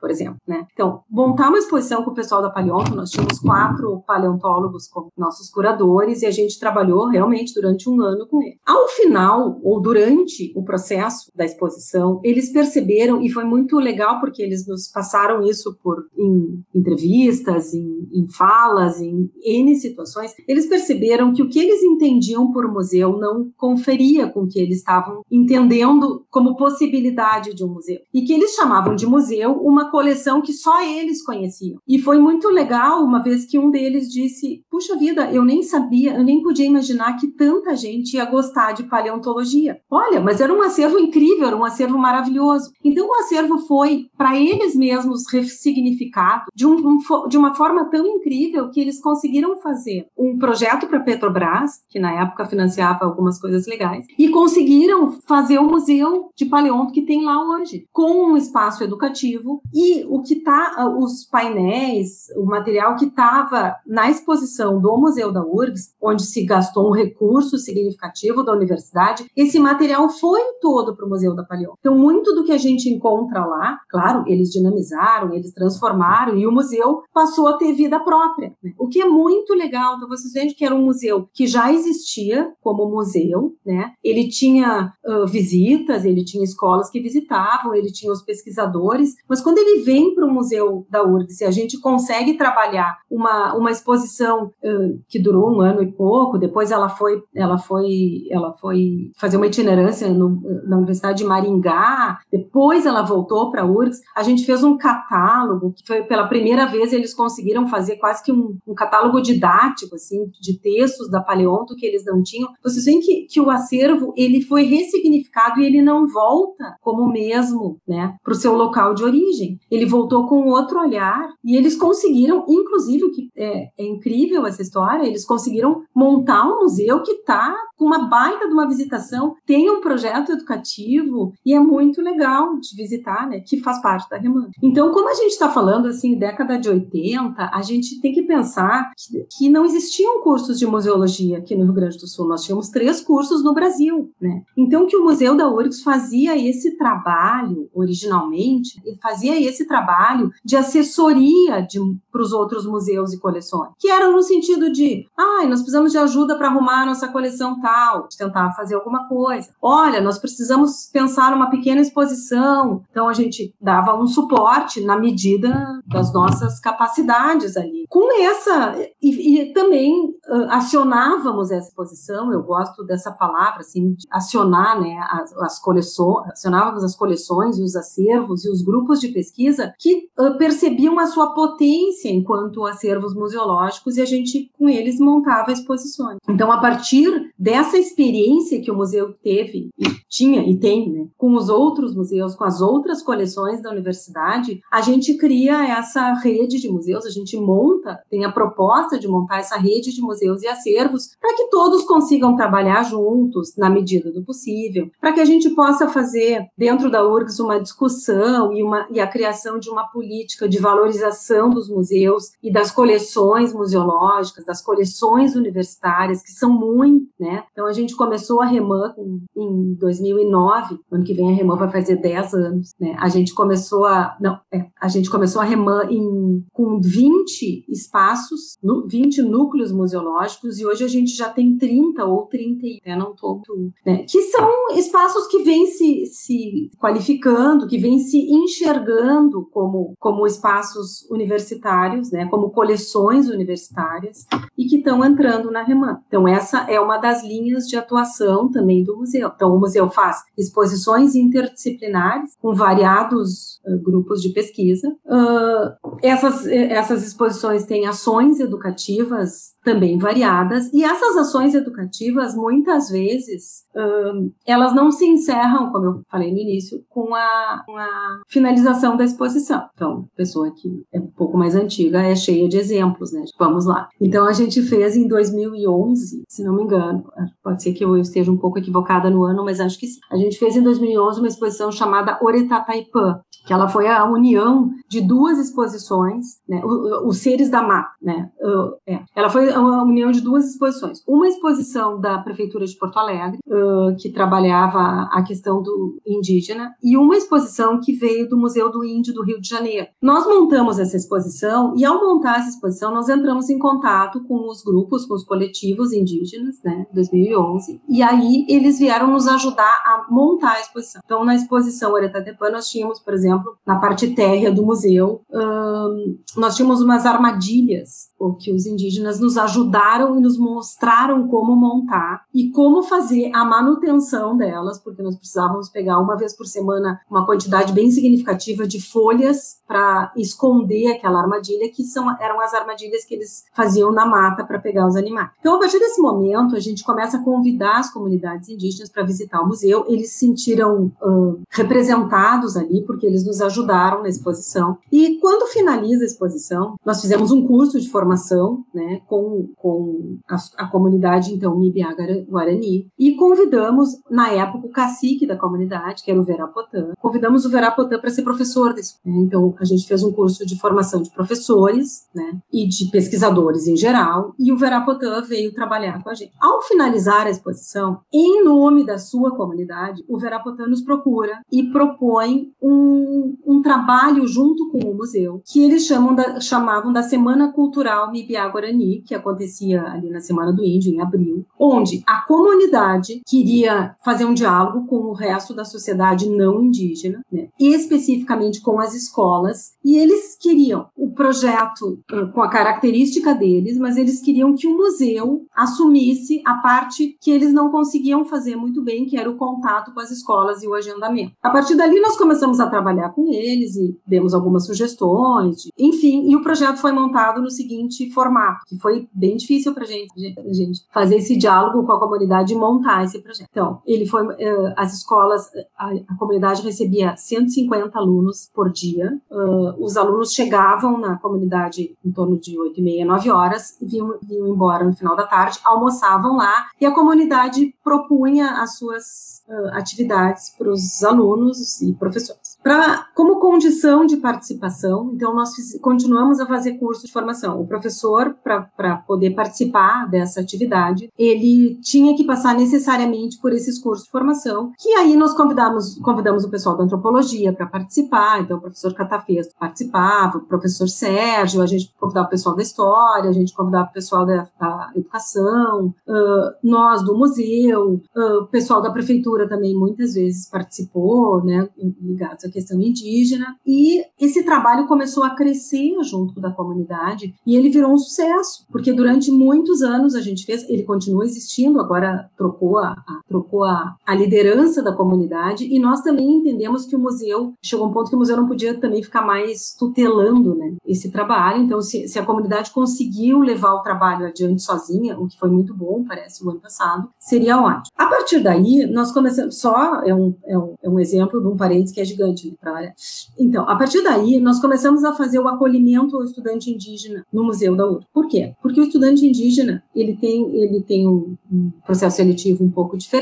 por 0.00 0.10
exemplo, 0.10 0.40
né? 0.46 0.66
Então, 0.72 1.00
montar 1.10 1.48
uma 1.48 1.58
exposição 1.58 2.02
com 2.02 2.10
o 2.10 2.14
pessoal 2.14 2.42
da 2.42 2.50
Paleonto, 2.50 2.94
nós 2.94 3.10
tínhamos 3.10 3.38
quatro 3.38 4.02
paleontólogos 4.06 4.88
como 4.88 5.12
nossos 5.16 5.50
curadores 5.50 6.22
e 6.22 6.26
a 6.26 6.30
gente 6.30 6.58
trabalhou 6.58 7.08
realmente 7.08 7.54
durante 7.54 7.88
um 7.88 8.00
ano 8.00 8.26
com 8.26 8.42
eles. 8.42 8.58
Ao 8.66 8.88
final, 8.88 9.58
ou 9.62 9.80
durante 9.80 10.52
o 10.56 10.62
processo 10.62 11.30
da 11.34 11.44
exposição, 11.44 12.20
eles 12.22 12.52
perceberam, 12.52 13.22
e 13.22 13.30
foi 13.30 13.44
muito 13.44 13.78
legal 13.78 14.20
porque 14.20 14.42
eles 14.42 14.66
nos 14.66 14.88
passaram 14.88 15.42
isso 15.42 15.76
por 15.82 16.06
em 16.16 16.64
entrevistas, 16.74 17.74
em, 17.74 18.08
em 18.12 18.26
falas, 18.28 19.00
em 19.00 19.30
N 19.42 19.74
situações, 19.76 20.32
eles 20.46 20.66
perceberam 20.66 21.32
que 21.32 21.42
o 21.42 21.48
que 21.48 21.58
eles 21.58 21.82
entendiam 21.82 22.52
por 22.52 22.70
museu 22.70 23.18
não 23.18 23.50
conferia 23.56 24.28
com 24.28 24.42
o 24.42 24.48
que 24.48 24.58
eles 24.58 24.78
estavam 24.78 25.22
entendendo 25.30 26.24
como 26.30 26.56
possibilidade 26.56 27.54
de 27.54 27.64
um 27.64 27.68
museu. 27.68 27.98
E 28.12 28.22
que 28.22 28.32
eles 28.32 28.54
chamavam 28.54 28.94
de 28.94 29.06
museu 29.06 29.35
uma 29.44 29.90
coleção 29.90 30.40
que 30.40 30.52
só 30.52 30.82
eles 30.82 31.24
conheciam. 31.24 31.78
E 31.86 31.98
foi 31.98 32.18
muito 32.18 32.48
legal 32.48 33.02
uma 33.02 33.22
vez 33.22 33.44
que 33.44 33.58
um 33.58 33.70
deles 33.70 34.08
disse: 34.08 34.62
Puxa 34.70 34.96
vida, 34.96 35.30
eu 35.32 35.44
nem 35.44 35.62
sabia, 35.62 36.14
eu 36.16 36.24
nem 36.24 36.42
podia 36.42 36.66
imaginar 36.66 37.16
que 37.16 37.28
tanta 37.28 37.76
gente 37.76 38.14
ia 38.14 38.24
gostar 38.24 38.72
de 38.72 38.84
paleontologia. 38.84 39.78
Olha, 39.90 40.20
mas 40.20 40.40
era 40.40 40.52
um 40.52 40.62
acervo 40.62 40.98
incrível, 40.98 41.46
era 41.46 41.56
um 41.56 41.64
acervo 41.64 41.98
maravilhoso. 41.98 42.70
Então 42.84 43.08
o 43.08 43.14
acervo 43.14 43.58
foi, 43.66 44.06
para 44.16 44.38
eles 44.38 44.74
mesmos, 44.74 45.24
ressignificado 45.30 46.44
de, 46.54 46.66
um, 46.66 46.76
um, 46.76 47.28
de 47.28 47.36
uma 47.36 47.54
forma 47.54 47.84
tão 47.90 48.06
incrível 48.06 48.70
que 48.70 48.80
eles 48.80 49.00
conseguiram 49.00 49.56
fazer 49.56 50.06
um 50.16 50.38
projeto 50.38 50.86
para 50.86 51.00
Petrobras, 51.00 51.72
que 51.88 51.98
na 51.98 52.12
época 52.22 52.46
financiava 52.46 53.04
algumas 53.04 53.40
coisas 53.40 53.66
legais, 53.66 54.06
e 54.18 54.28
conseguiram 54.28 55.12
fazer 55.26 55.58
o 55.58 55.64
museu 55.64 56.30
de 56.36 56.46
paleonto 56.46 56.92
que 56.92 57.02
tem 57.02 57.24
lá 57.24 57.42
hoje, 57.42 57.86
com 57.92 58.32
um 58.32 58.36
espaço 58.36 58.84
educativo 58.84 59.25
e 59.72 60.04
o 60.04 60.22
que 60.22 60.36
tá, 60.36 60.94
os 60.98 61.24
painéis, 61.24 62.26
o 62.36 62.44
material 62.44 62.96
que 62.96 63.06
estava 63.06 63.76
na 63.86 64.10
exposição 64.10 64.80
do 64.80 64.96
Museu 64.96 65.32
da 65.32 65.44
URGS, 65.44 65.94
onde 66.00 66.24
se 66.24 66.44
gastou 66.44 66.88
um 66.88 66.92
recurso 66.92 67.58
significativo 67.58 68.42
da 68.42 68.52
universidade, 68.52 69.26
esse 69.36 69.58
material 69.58 70.08
foi 70.08 70.40
todo 70.60 70.96
para 70.96 71.06
o 71.06 71.08
Museu 71.08 71.34
da 71.34 71.44
Paleon. 71.44 71.74
Então, 71.78 71.96
muito 71.96 72.34
do 72.34 72.44
que 72.44 72.52
a 72.52 72.58
gente 72.58 72.88
encontra 72.88 73.44
lá, 73.44 73.78
claro, 73.88 74.24
eles 74.26 74.50
dinamizaram, 74.50 75.32
eles 75.34 75.52
transformaram 75.52 76.36
e 76.36 76.46
o 76.46 76.52
museu 76.52 77.02
passou 77.12 77.48
a 77.48 77.56
ter 77.56 77.72
vida 77.72 77.98
própria, 78.00 78.52
né? 78.62 78.72
o 78.78 78.88
que 78.88 79.00
é 79.00 79.06
muito 79.06 79.54
legal. 79.54 79.96
Então, 79.96 80.08
vocês 80.08 80.32
veem 80.32 80.52
que 80.52 80.64
era 80.64 80.74
um 80.74 80.84
museu 80.84 81.28
que 81.32 81.46
já 81.46 81.72
existia 81.72 82.52
como 82.60 82.88
museu, 82.88 83.54
né? 83.64 83.92
Ele 84.02 84.28
tinha 84.28 84.92
uh, 85.04 85.26
visitas, 85.26 86.04
ele 86.04 86.24
tinha 86.24 86.44
escolas 86.44 86.90
que 86.90 87.00
visitavam, 87.00 87.74
ele 87.74 87.90
tinha 87.92 88.12
os 88.12 88.22
pesquisadores, 88.22 89.14
mas 89.28 89.40
quando 89.40 89.58
ele 89.58 89.82
vem 89.82 90.14
para 90.14 90.26
o 90.26 90.30
museu 90.30 90.86
da 90.90 91.02
URGS 91.02 91.40
e 91.40 91.44
a 91.44 91.50
gente 91.50 91.80
consegue 91.80 92.34
trabalhar 92.34 92.96
uma, 93.10 93.54
uma 93.54 93.70
exposição 93.70 94.46
uh, 94.46 95.00
que 95.08 95.18
durou 95.18 95.50
um 95.50 95.60
ano 95.60 95.82
e 95.82 95.92
pouco, 95.92 96.38
depois 96.38 96.70
ela 96.70 96.88
foi, 96.88 97.22
ela 97.34 97.58
foi, 97.58 98.24
ela 98.30 98.52
foi 98.54 99.10
fazer 99.16 99.36
uma 99.36 99.46
itinerância 99.46 100.08
no, 100.08 100.40
na 100.66 100.76
Universidade 100.76 101.18
de 101.18 101.24
Maringá, 101.24 102.18
depois 102.30 102.86
ela 102.86 103.02
voltou 103.02 103.50
para 103.50 103.62
a 103.62 103.66
URGS, 103.66 104.00
a 104.14 104.22
gente 104.22 104.44
fez 104.44 104.62
um 104.62 104.76
catálogo, 104.76 105.72
que 105.72 105.86
foi 105.86 106.02
pela 106.02 106.28
primeira 106.28 106.66
vez 106.66 106.92
eles 106.92 107.14
conseguiram 107.14 107.66
fazer 107.68 107.96
quase 107.96 108.22
que 108.22 108.32
um, 108.32 108.56
um 108.66 108.74
catálogo 108.74 109.20
didático, 109.20 109.94
assim, 109.94 110.30
de 110.40 110.58
textos 110.58 111.10
da 111.10 111.20
Paleonto 111.20 111.74
que 111.76 111.86
eles 111.86 112.04
não 112.04 112.22
tinham. 112.22 112.50
Vocês 112.62 112.84
veem 112.84 113.00
que, 113.00 113.26
que 113.28 113.40
o 113.40 113.50
acervo, 113.50 114.12
ele 114.16 114.42
foi 114.42 114.64
ressignificado 114.64 115.60
e 115.60 115.66
ele 115.66 115.82
não 115.82 116.06
volta 116.06 116.76
como 116.80 117.10
mesmo, 117.10 117.78
né, 117.86 118.14
para 118.22 118.32
o 118.32 118.36
seu 118.36 118.54
local 118.54 118.94
de 118.94 119.04
origem. 119.06 119.58
Ele 119.70 119.86
voltou 119.86 120.26
com 120.26 120.48
outro 120.48 120.80
olhar 120.80 121.28
e 121.44 121.56
eles 121.56 121.76
conseguiram, 121.76 122.44
inclusive, 122.48 123.10
que 123.10 123.28
é, 123.36 123.68
é 123.78 123.86
incrível 123.86 124.46
essa 124.46 124.62
história, 124.62 125.06
eles 125.06 125.24
conseguiram 125.24 125.82
montar 125.94 126.44
um 126.44 126.62
museu 126.62 127.02
que 127.02 127.12
está 127.12 127.54
com 127.76 127.84
uma 127.84 128.08
baita 128.08 128.46
de 128.46 128.52
uma 128.52 128.66
visitação, 128.66 129.36
tem 129.46 129.70
um 129.70 129.80
projeto 129.80 130.32
educativo 130.32 131.32
e 131.44 131.54
é 131.54 131.60
muito 131.60 132.00
legal 132.00 132.58
de 132.58 132.74
visitar, 132.74 133.28
né, 133.28 133.40
que 133.40 133.60
faz 133.60 133.80
parte 133.80 134.08
da 134.08 134.16
Reman. 134.16 134.50
Então, 134.62 134.90
como 134.90 135.08
a 135.08 135.14
gente 135.14 135.32
está 135.32 135.48
falando 135.48 135.86
assim, 135.86 136.18
década 136.18 136.58
de 136.58 136.68
80, 136.68 137.50
a 137.52 137.62
gente 137.62 138.00
tem 138.00 138.12
que 138.12 138.22
pensar 138.22 138.90
que, 138.96 139.26
que, 139.38 139.48
não 139.48 139.64
existiam 139.64 140.22
cursos 140.22 140.58
de 140.58 140.66
museologia 140.66 141.38
aqui 141.38 141.54
no 141.54 141.64
Rio 141.64 141.72
Grande 141.72 141.98
do 141.98 142.06
Sul. 142.06 142.26
Nós 142.26 142.44
tínhamos 142.44 142.68
três 142.68 143.00
cursos 143.00 143.42
no 143.44 143.54
Brasil, 143.54 144.10
né? 144.20 144.42
Então, 144.56 144.86
que 144.86 144.96
o 144.96 145.04
Museu 145.04 145.36
da 145.36 145.48
URGS 145.48 145.82
fazia 145.82 146.36
esse 146.36 146.76
trabalho 146.76 147.68
originalmente, 147.74 148.80
fazia 149.02 149.38
esse 149.40 149.66
trabalho 149.66 150.30
de 150.44 150.56
assessoria 150.56 151.66
para 152.10 152.22
os 152.22 152.32
outros 152.32 152.66
museus 152.66 153.12
e 153.12 153.20
coleções, 153.20 153.70
que 153.78 153.88
era 153.88 154.10
no 154.10 154.22
sentido 154.22 154.70
de, 154.70 155.06
ah, 155.16 155.46
nós 155.46 155.60
precisamos 155.60 155.92
de 155.92 155.98
ajuda 155.98 156.36
para 156.36 156.48
arrumar 156.48 156.82
a 156.82 156.86
nossa 156.86 157.08
coleção 157.08 157.60
tal, 157.66 158.06
de 158.06 158.16
tentar 158.16 158.52
fazer 158.52 158.76
alguma 158.76 159.08
coisa. 159.08 159.48
Olha, 159.60 160.00
nós 160.00 160.18
precisamos 160.18 160.88
pensar 160.92 161.32
numa 161.32 161.50
pequena 161.50 161.80
exposição. 161.80 162.84
Então, 162.90 163.08
a 163.08 163.12
gente 163.12 163.52
dava 163.60 163.96
um 163.96 164.06
suporte 164.06 164.80
na 164.84 164.96
medida 164.96 165.80
das 165.86 166.12
nossas 166.12 166.60
capacidades 166.60 167.56
ali. 167.56 167.86
Com 167.88 168.08
essa, 168.22 168.76
e, 169.02 169.40
e 169.40 169.52
também 169.52 170.10
uh, 170.28 170.50
acionávamos 170.50 171.50
essa 171.50 171.68
exposição, 171.68 172.32
eu 172.32 172.42
gosto 172.42 172.84
dessa 172.84 173.10
palavra, 173.10 173.60
assim, 173.60 173.94
de 173.94 174.06
acionar, 174.10 174.80
né, 174.80 174.96
as, 175.10 175.36
as 175.38 175.58
coleções, 175.58 176.28
acionávamos 176.30 176.84
as 176.84 176.94
coleções 176.94 177.58
e 177.58 177.62
os 177.62 177.74
acervos 177.74 178.44
e 178.44 178.50
os 178.50 178.62
grupos 178.62 179.00
de 179.00 179.08
pesquisa 179.08 179.74
que 179.78 180.08
uh, 180.18 180.38
percebiam 180.38 180.98
a 181.00 181.06
sua 181.06 181.34
potência 181.34 182.08
enquanto 182.08 182.64
acervos 182.64 183.14
museológicos 183.14 183.96
e 183.96 184.02
a 184.02 184.04
gente, 184.04 184.50
com 184.56 184.68
eles, 184.68 185.00
montava 185.00 185.50
exposições. 185.50 186.18
Então, 186.28 186.52
a 186.52 186.58
partir 186.58 187.32
experiência 187.78 188.60
que 188.60 188.70
o 188.70 188.76
museu 188.76 189.12
teve, 189.22 189.70
e 189.78 189.84
tinha 190.08 190.42
e 190.42 190.58
tem, 190.58 190.90
né, 190.90 191.06
com 191.16 191.34
os 191.34 191.48
outros 191.48 191.94
museus, 191.94 192.34
com 192.34 192.44
as 192.44 192.60
outras 192.60 193.02
coleções 193.02 193.62
da 193.62 193.70
universidade, 193.70 194.60
a 194.72 194.80
gente 194.80 195.14
cria 195.16 195.66
essa 195.66 196.14
rede 196.14 196.60
de 196.60 196.68
museus, 196.68 197.04
a 197.04 197.10
gente 197.10 197.36
monta, 197.36 198.00
tem 198.10 198.24
a 198.24 198.32
proposta 198.32 198.98
de 198.98 199.08
montar 199.08 199.38
essa 199.38 199.56
rede 199.56 199.94
de 199.94 200.00
museus 200.00 200.42
e 200.42 200.48
acervos 200.48 201.10
para 201.20 201.34
que 201.34 201.48
todos 201.48 201.84
consigam 201.84 202.36
trabalhar 202.36 202.82
juntos 202.84 203.54
na 203.56 203.68
medida 203.68 204.12
do 204.12 204.24
possível, 204.24 204.90
para 205.00 205.12
que 205.12 205.20
a 205.20 205.24
gente 205.24 205.50
possa 205.50 205.88
fazer 205.88 206.46
dentro 206.56 206.90
da 206.90 207.06
URGS 207.06 207.40
uma 207.40 207.60
discussão 207.60 208.52
e, 208.52 208.62
uma, 208.62 208.86
e 208.90 209.00
a 209.00 209.06
criação 209.06 209.58
de 209.58 209.70
uma 209.70 209.86
política 209.88 210.48
de 210.48 210.58
valorização 210.58 211.50
dos 211.50 211.68
museus 211.68 212.32
e 212.42 212.52
das 212.52 212.70
coleções 212.70 213.52
museológicas, 213.52 214.44
das 214.44 214.62
coleções 214.62 215.34
universitárias, 215.34 216.22
que 216.22 216.30
são 216.30 216.52
muito, 216.52 217.06
né? 217.18 217.44
Então 217.52 217.66
a 217.66 217.72
gente 217.72 217.94
começou 217.96 218.40
a 218.40 218.46
Reman 218.46 218.94
em 219.36 219.74
2009, 219.74 220.78
ano 220.90 221.04
que 221.04 221.14
vem 221.14 221.30
a 221.30 221.34
Reman 221.34 221.56
vai 221.56 221.70
fazer 221.70 221.96
10 221.96 222.34
anos, 222.34 222.74
né? 222.78 222.94
A 222.98 223.08
gente 223.08 223.34
começou 223.34 223.84
a, 223.86 224.16
não, 224.20 224.38
é, 224.52 224.66
a 224.80 224.88
gente 224.88 225.10
começou 225.10 225.40
a 225.40 225.44
Reman 225.44 225.88
em, 225.90 226.44
com 226.52 226.80
20 226.80 227.64
espaços, 227.68 228.56
20 228.88 229.22
núcleos 229.22 229.72
museológicos, 229.72 230.58
e 230.58 230.66
hoje 230.66 230.84
a 230.84 230.88
gente 230.88 231.16
já 231.16 231.28
tem 231.28 231.56
30 231.56 232.04
ou 232.04 232.26
30, 232.26 232.66
né, 232.84 232.96
não 232.96 233.14
tô, 233.14 233.40
né, 233.84 234.04
que 234.08 234.22
são 234.22 234.50
espaços 234.72 235.26
que 235.26 235.42
vêm 235.42 235.66
se, 235.66 236.06
se 236.06 236.70
qualificando, 236.78 237.66
que 237.66 237.78
vêm 237.78 237.98
se 237.98 238.18
enxergando 238.18 239.46
como, 239.50 239.94
como 239.98 240.26
espaços 240.26 241.08
universitários, 241.10 242.10
né, 242.10 242.26
como 242.26 242.50
coleções 242.50 243.28
universitárias, 243.28 244.26
e 244.56 244.64
que 244.66 244.76
estão 244.76 245.04
entrando 245.04 245.50
na 245.50 245.62
REMAN. 245.62 246.00
Então, 246.06 246.26
essa 246.26 246.70
é 246.70 246.80
uma 246.80 246.98
das 246.98 247.22
linhas 247.22 247.35
de 247.66 247.76
atuação 247.76 248.50
também 248.50 248.82
do 248.82 248.96
museu. 248.96 249.30
Então, 249.34 249.54
o 249.54 249.60
museu 249.60 249.88
faz 249.88 250.22
exposições 250.36 251.14
interdisciplinares 251.14 252.34
com 252.40 252.54
variados 252.54 253.60
uh, 253.66 253.78
grupos 253.82 254.20
de 254.20 254.30
pesquisa. 254.30 254.88
Uh, 255.04 255.96
essas, 256.02 256.46
essas 256.46 257.06
exposições 257.06 257.64
têm 257.64 257.86
ações 257.86 258.40
educativas 258.40 259.56
também 259.66 259.98
variadas, 259.98 260.72
e 260.72 260.84
essas 260.84 261.16
ações 261.16 261.52
educativas, 261.52 262.36
muitas 262.36 262.88
vezes, 262.88 263.64
uh, 263.74 264.32
elas 264.46 264.72
não 264.72 264.92
se 264.92 265.04
encerram, 265.04 265.72
como 265.72 265.86
eu 265.86 266.02
falei 266.08 266.30
no 266.30 266.38
início, 266.38 266.84
com 266.88 267.12
a, 267.12 267.64
com 267.66 267.76
a, 267.76 268.20
finalização 268.28 268.96
da 268.96 269.04
exposição. 269.04 269.68
Então, 269.74 270.08
pessoa 270.16 270.52
que 270.52 270.84
é 270.92 271.00
um 271.00 271.08
pouco 271.08 271.36
mais 271.36 271.56
antiga 271.56 272.00
é 272.00 272.14
cheia 272.14 272.48
de 272.48 272.56
exemplos, 272.56 273.12
né? 273.12 273.24
Vamos 273.36 273.66
lá. 273.66 273.88
Então, 274.00 274.24
a 274.26 274.32
gente 274.32 274.62
fez 274.62 274.96
em 274.96 275.08
2011, 275.08 276.22
se 276.28 276.44
não 276.44 276.54
me 276.54 276.62
engano, 276.62 277.04
pode 277.42 277.62
ser 277.62 277.72
que 277.72 277.84
eu 277.84 277.96
esteja 277.96 278.30
um 278.30 278.36
pouco 278.36 278.58
equivocada 278.58 279.10
no 279.10 279.24
ano, 279.24 279.44
mas 279.44 279.60
acho 279.60 279.78
que 279.78 279.86
sim. 279.86 280.00
A 280.10 280.16
gente 280.16 280.38
fez 280.38 280.56
em 280.56 280.62
2011 280.62 281.20
uma 281.20 281.28
exposição 281.28 281.70
chamada 281.70 282.18
Oretataipã, 282.22 283.20
que 283.46 283.52
ela 283.52 283.68
foi 283.68 283.86
a 283.86 284.04
união 284.04 284.70
de 284.88 285.00
duas 285.00 285.38
exposições, 285.38 286.38
né, 286.48 286.60
os 287.04 287.18
seres 287.18 287.48
da 287.48 287.62
mata, 287.62 287.90
né, 288.02 288.30
uh, 288.40 288.76
é. 288.86 289.00
ela 289.14 289.30
foi 289.30 289.52
a 289.52 289.60
união 289.84 290.10
de 290.10 290.20
duas 290.20 290.50
exposições, 290.50 291.02
uma 291.06 291.28
exposição 291.28 292.00
da 292.00 292.18
prefeitura 292.18 292.66
de 292.66 292.76
Porto 292.76 292.98
Alegre, 292.98 293.38
uh, 293.46 293.96
que 293.98 294.10
trabalhava 294.10 295.08
a 295.12 295.22
questão 295.22 295.62
do 295.62 296.00
indígena, 296.04 296.74
e 296.82 296.96
uma 296.96 297.16
exposição 297.16 297.80
que 297.80 297.92
veio 297.92 298.28
do 298.28 298.36
Museu 298.36 298.70
do 298.70 298.84
Índio 298.84 299.14
do 299.14 299.22
Rio 299.22 299.40
de 299.40 299.48
Janeiro. 299.48 299.86
Nós 300.02 300.26
montamos 300.26 300.78
essa 300.78 300.96
exposição 300.96 301.72
e 301.76 301.84
ao 301.84 302.00
montar 302.00 302.38
essa 302.38 302.50
exposição 302.50 302.92
nós 302.92 303.08
entramos 303.08 303.48
em 303.48 303.58
contato 303.58 304.24
com 304.24 304.50
os 304.50 304.62
grupos, 304.62 305.06
com 305.06 305.14
os 305.14 305.24
coletivos 305.24 305.92
indígenas, 305.92 306.60
né, 306.64 306.86
2011, 307.16 307.80
e 307.88 308.02
aí 308.02 308.46
eles 308.48 308.78
vieram 308.78 309.08
nos 309.08 309.26
ajudar 309.26 309.82
a 309.84 310.06
montar 310.10 310.52
a 310.52 310.60
exposição. 310.60 311.00
Então 311.04 311.24
na 311.24 311.34
exposição 311.34 311.92
Oretatepã 311.92 312.50
nós 312.50 312.68
tínhamos, 312.68 313.00
por 313.00 313.14
exemplo 313.14 313.56
na 313.66 313.78
parte 313.78 314.14
térrea 314.14 314.52
do 314.52 314.64
museu, 314.64 315.22
um, 315.32 316.18
nós 316.36 316.56
tínhamos 316.56 316.80
umas 316.80 317.06
armadilhas 317.06 318.14
que 318.40 318.52
os 318.52 318.66
indígenas 318.66 319.20
nos 319.20 319.36
ajudaram 319.36 320.16
e 320.16 320.20
nos 320.20 320.38
mostraram 320.38 321.28
como 321.28 321.54
montar 321.54 322.24
e 322.34 322.50
como 322.50 322.82
fazer 322.82 323.30
a 323.34 323.44
manutenção 323.44 324.36
delas, 324.36 324.78
porque 324.78 325.02
nós 325.02 325.16
precisávamos 325.16 325.68
pegar 325.68 325.98
uma 325.98 326.16
vez 326.16 326.36
por 326.36 326.46
semana 326.46 327.00
uma 327.10 327.24
quantidade 327.24 327.72
bem 327.72 327.90
significativa 327.90 328.66
de 328.66 328.80
folhas 328.80 329.60
para 329.66 330.12
esconder 330.16 330.92
aquela 330.92 331.20
armadilha, 331.20 331.70
que 331.70 331.84
são, 331.84 332.10
eram 332.20 332.40
as 332.40 332.54
armadilhas 332.54 333.04
que 333.04 333.14
eles 333.14 333.44
faziam 333.54 333.92
na 333.92 334.06
mata 334.06 334.44
para 334.44 334.58
pegar 334.58 334.86
os 334.86 334.96
animais. 334.96 335.30
Então, 335.40 335.56
a 335.56 335.58
partir 335.58 335.78
desse 335.78 336.00
momento, 336.00 336.56
a 336.56 336.60
gente 336.60 336.84
começa 336.84 337.05
começa 337.06 337.18
a 337.18 337.22
convidar 337.24 337.78
as 337.78 337.92
comunidades 337.92 338.48
indígenas 338.48 338.88
para 338.88 339.04
visitar 339.04 339.40
o 339.40 339.46
museu. 339.46 339.84
Eles 339.88 340.10
se 340.10 340.26
sentiram 340.26 340.92
uh, 341.00 341.40
representados 341.50 342.56
ali, 342.56 342.82
porque 342.84 343.06
eles 343.06 343.24
nos 343.24 343.40
ajudaram 343.40 344.02
na 344.02 344.08
exposição. 344.08 344.78
E 344.90 345.18
quando 345.20 345.46
finaliza 345.52 346.02
a 346.02 346.06
exposição, 346.06 346.74
nós 346.84 347.00
fizemos 347.00 347.30
um 347.30 347.46
curso 347.46 347.80
de 347.80 347.88
formação 347.88 348.64
né, 348.74 349.00
com, 349.06 349.48
com 349.56 350.18
a, 350.28 350.36
a 350.64 350.68
comunidade, 350.68 351.32
então, 351.32 351.56
Mibiá 351.56 351.94
Guarani, 352.28 352.88
e 352.98 353.14
convidamos, 353.14 353.90
na 354.10 354.30
época, 354.30 354.66
o 354.66 354.70
cacique 354.70 355.26
da 355.26 355.36
comunidade, 355.36 356.02
que 356.02 356.10
era 356.10 356.20
o 356.20 356.24
Verapotã, 356.24 356.92
convidamos 357.00 357.44
o 357.44 357.50
Verapotã 357.50 357.98
para 358.00 358.10
ser 358.10 358.22
professor 358.22 358.74
desse. 358.74 358.96
Né? 359.04 359.14
Então, 359.18 359.54
a 359.60 359.64
gente 359.64 359.86
fez 359.86 360.02
um 360.02 360.12
curso 360.12 360.44
de 360.44 360.58
formação 360.58 361.02
de 361.02 361.10
professores 361.10 362.08
né, 362.14 362.38
e 362.52 362.66
de 362.66 362.90
pesquisadores 362.90 363.68
em 363.68 363.76
geral, 363.76 364.34
e 364.38 364.52
o 364.52 364.58
Verapotã 364.58 365.22
veio 365.22 365.54
trabalhar 365.54 366.02
com 366.02 366.10
a 366.10 366.14
gente. 366.14 366.32
Ao 366.40 366.62
finalizar 366.86 367.26
a 367.26 367.30
exposição, 367.30 368.00
em 368.12 368.44
nome 368.44 368.84
da 368.86 368.98
sua 368.98 369.34
comunidade, 369.34 370.04
o 370.08 370.18
Verapotã 370.18 370.66
nos 370.66 370.82
procura 370.82 371.40
e 371.50 371.64
propõe 371.64 372.52
um, 372.62 373.36
um 373.44 373.60
trabalho 373.60 374.26
junto 374.26 374.70
com 374.70 374.78
o 374.78 374.94
museu, 374.94 375.42
que 375.44 375.62
eles 375.62 375.88
da, 376.14 376.40
chamavam 376.40 376.92
da 376.92 377.02
Semana 377.02 377.52
Cultural 377.52 378.10
Mibiá 378.10 378.48
Guarani, 378.48 379.02
que 379.04 379.14
acontecia 379.14 379.82
ali 379.82 380.10
na 380.10 380.20
Semana 380.20 380.52
do 380.52 380.64
Índio, 380.64 380.92
em 380.92 381.00
abril, 381.00 381.44
onde 381.58 382.02
a 382.06 382.22
comunidade 382.22 383.20
queria 383.26 383.96
fazer 384.04 384.24
um 384.24 384.34
diálogo 384.34 384.86
com 384.86 384.96
o 384.96 385.12
resto 385.12 385.54
da 385.54 385.64
sociedade 385.64 386.28
não 386.28 386.62
indígena, 386.62 387.20
né, 387.30 387.48
especificamente 387.58 388.60
com 388.60 388.78
as 388.78 388.94
escolas, 388.94 389.72
e 389.84 389.96
eles 389.96 390.36
queriam 390.40 390.86
o 390.96 391.10
projeto 391.10 391.98
com 392.32 392.42
a 392.42 392.50
característica 392.50 393.34
deles, 393.34 393.76
mas 393.76 393.96
eles 393.96 394.20
queriam 394.20 394.54
que 394.54 394.66
o 394.66 394.76
museu 394.76 395.45
assumisse 395.56 396.42
a 396.44 396.54
parte 396.54 397.16
que 397.20 397.30
eles 397.30 397.52
não 397.52 397.70
conseguiam 397.70 398.24
fazer 398.24 398.56
muito 398.56 398.82
bem, 398.82 399.06
que 399.06 399.16
era 399.16 399.30
o 399.30 399.36
contato 399.36 399.92
com 399.92 400.00
as 400.00 400.10
escolas 400.10 400.62
e 400.62 400.68
o 400.68 400.74
agendamento. 400.74 401.32
A 401.42 401.50
partir 401.50 401.74
dali, 401.74 402.00
nós 402.00 402.16
começamos 402.16 402.60
a 402.60 402.68
trabalhar 402.68 403.10
com 403.10 403.32
eles 403.32 403.74
e 403.76 403.98
demos 404.06 404.34
algumas 404.34 404.66
sugestões, 404.66 405.68
enfim, 405.78 406.28
e 406.30 406.36
o 406.36 406.42
projeto 406.42 406.76
foi 406.76 406.92
montado 406.92 407.40
no 407.40 407.50
seguinte 407.50 408.10
formato, 408.10 408.64
que 408.66 408.78
foi 408.78 409.08
bem 409.12 409.36
difícil 409.36 409.72
para 409.72 409.84
gente, 409.84 410.12
gente 410.50 410.80
fazer 410.92 411.16
esse 411.16 411.36
diálogo 411.36 411.84
com 411.84 411.92
a 411.92 411.98
comunidade 412.00 412.52
e 412.52 412.56
montar 412.56 413.04
esse 413.04 413.18
projeto. 413.20 413.48
Então, 413.50 413.80
ele 413.86 414.06
foi, 414.06 414.26
uh, 414.26 414.74
as 414.76 414.92
escolas, 414.92 415.50
a, 415.78 415.90
a, 416.08 416.16
comunidade 416.18 416.62
recebia 416.62 417.16
150 417.16 417.98
alunos 417.98 418.50
por 418.54 418.70
dia, 418.70 419.18
uh, 419.30 419.84
os 419.84 419.96
alunos 419.96 420.32
chegavam 420.32 420.98
na 420.98 421.16
comunidade 421.16 421.96
em 422.04 422.10
torno 422.10 422.38
de 422.38 422.58
8 422.58 422.80
e 422.80 422.82
meia, 422.82 423.04
9 423.06 423.30
horas, 423.30 423.80
e 423.80 423.86
vinham, 423.86 424.14
vinham 424.22 424.48
embora 424.48 424.84
no 424.84 424.94
final 424.94 425.16
da 425.16 425.26
tarde, 425.26 425.45
almoçavam 425.64 426.36
lá, 426.36 426.66
e 426.80 426.86
a 426.86 426.94
comunidade 426.94 427.74
propunha 427.82 428.62
as 428.62 428.76
suas 428.76 429.42
uh, 429.48 429.76
atividades 429.76 430.50
para 430.50 430.70
os 430.70 431.02
alunos 431.02 431.80
e 431.82 431.92
professores. 431.94 432.55
Pra, 432.66 433.06
como 433.14 433.38
condição 433.38 434.04
de 434.04 434.16
participação, 434.16 435.12
então 435.14 435.32
nós 435.32 435.54
fiz, 435.54 435.78
continuamos 435.80 436.40
a 436.40 436.46
fazer 436.48 436.72
curso 436.78 437.06
de 437.06 437.12
formação. 437.12 437.60
O 437.60 437.64
professor, 437.64 438.34
para 438.42 438.96
poder 439.06 439.36
participar 439.36 440.10
dessa 440.10 440.40
atividade, 440.40 441.08
ele 441.16 441.78
tinha 441.80 442.16
que 442.16 442.24
passar 442.24 442.56
necessariamente 442.56 443.38
por 443.40 443.52
esses 443.52 443.78
cursos 443.78 444.06
de 444.06 444.10
formação, 444.10 444.72
que 444.80 444.88
aí 444.94 445.14
nós 445.14 445.32
convidamos, 445.32 445.96
convidamos 446.00 446.42
o 446.42 446.50
pessoal 446.50 446.76
da 446.76 446.82
antropologia 446.82 447.52
para 447.52 447.66
participar, 447.66 448.40
então 448.40 448.58
o 448.58 448.60
professor 448.60 448.92
Catafesto 448.94 449.54
participava, 449.56 450.38
o 450.38 450.44
professor 450.44 450.88
Sérgio, 450.88 451.62
a 451.62 451.66
gente 451.66 451.94
convidava 452.00 452.26
o 452.26 452.30
pessoal 452.30 452.56
da 452.56 452.62
história, 452.62 453.30
a 453.30 453.32
gente 453.32 453.54
convidava 453.54 453.90
o 453.90 453.92
pessoal 453.92 454.26
da, 454.26 454.44
da 454.58 454.90
educação, 454.96 455.94
uh, 456.04 456.52
nós 456.64 457.00
do 457.04 457.16
museu, 457.16 458.00
uh, 458.16 458.42
o 458.42 458.46
pessoal 458.48 458.82
da 458.82 458.90
prefeitura 458.90 459.48
também 459.48 459.72
muitas 459.72 460.14
vezes 460.14 460.50
participou, 460.50 461.44
né, 461.44 461.68
ligados 462.02 462.44
à 462.44 462.55
questão 462.56 462.80
indígena, 462.80 463.54
e 463.66 464.02
esse 464.18 464.42
trabalho 464.42 464.86
começou 464.86 465.22
a 465.22 465.34
crescer 465.34 465.92
junto 466.02 466.40
da 466.40 466.50
comunidade 466.50 467.34
e 467.46 467.54
ele 467.54 467.68
virou 467.68 467.92
um 467.92 467.98
sucesso, 467.98 468.66
porque 468.72 468.94
durante 468.94 469.30
muitos 469.30 469.82
anos 469.82 470.14
a 470.14 470.22
gente 470.22 470.46
fez, 470.46 470.66
ele 470.70 470.82
continua 470.82 471.24
existindo, 471.24 471.78
agora 471.78 472.30
trocou 472.34 472.78
a, 472.78 472.92
a 472.92 473.20
trocou 473.28 473.64
a, 473.64 473.96
a 474.06 474.14
liderança 474.14 474.82
da 474.82 474.92
comunidade 474.92 475.64
e 475.64 475.78
nós 475.78 476.00
também 476.00 476.30
entendemos 476.36 476.86
que 476.86 476.96
o 476.96 476.98
museu 476.98 477.54
chegou 477.62 477.88
um 477.88 477.92
ponto 477.92 478.08
que 478.08 478.16
o 478.16 478.18
museu 478.18 478.36
não 478.36 478.46
podia 478.46 478.78
também 478.78 479.02
ficar 479.02 479.22
mais 479.22 479.74
tutelando, 479.78 480.54
né, 480.54 480.74
esse 480.86 481.10
trabalho. 481.10 481.62
Então, 481.62 481.80
se, 481.80 482.06
se 482.08 482.18
a 482.18 482.24
comunidade 482.24 482.70
conseguiu 482.70 483.40
levar 483.40 483.74
o 483.74 483.82
trabalho 483.82 484.26
adiante 484.26 484.62
sozinha, 484.62 485.18
o 485.18 485.26
que 485.26 485.38
foi 485.38 485.50
muito 485.50 485.74
bom, 485.74 486.04
parece 486.06 486.44
o 486.44 486.50
ano 486.50 486.60
passado, 486.60 487.08
seria 487.18 487.60
ótimo. 487.60 487.92
A 487.96 488.06
partir 488.06 488.40
daí, 488.40 488.86
nós 488.86 489.12
começamos 489.12 489.58
só 489.58 490.02
é 490.04 490.14
um, 490.14 490.34
é 490.44 490.58
um, 490.58 490.74
é 490.82 490.88
um 490.88 491.00
exemplo 491.00 491.40
de 491.40 491.46
um 491.46 491.56
parênteses 491.56 491.94
que 491.94 492.00
é 492.00 492.04
gigante 492.04 492.56
para 492.60 492.72
a 492.72 492.76
área. 492.76 492.94
Então, 493.38 493.68
a 493.68 493.76
partir 493.76 494.02
daí, 494.02 494.38
nós 494.40 494.60
começamos 494.60 495.04
a 495.04 495.12
fazer 495.12 495.38
o 495.38 495.48
acolhimento 495.48 496.16
ao 496.16 496.24
estudante 496.24 496.70
indígena 496.70 497.24
no 497.32 497.44
Museu 497.44 497.76
da 497.76 497.86
URSS. 497.86 498.06
Por 498.12 498.28
quê? 498.28 498.54
Porque 498.62 498.80
o 498.80 498.84
estudante 498.84 499.26
indígena, 499.26 499.82
ele 499.94 500.16
tem, 500.16 500.56
ele 500.56 500.82
tem 500.82 501.06
um, 501.06 501.36
um 501.50 501.70
processo 501.84 502.16
seletivo 502.16 502.64
um 502.64 502.70
pouco 502.70 502.96
diferente, 502.96 503.15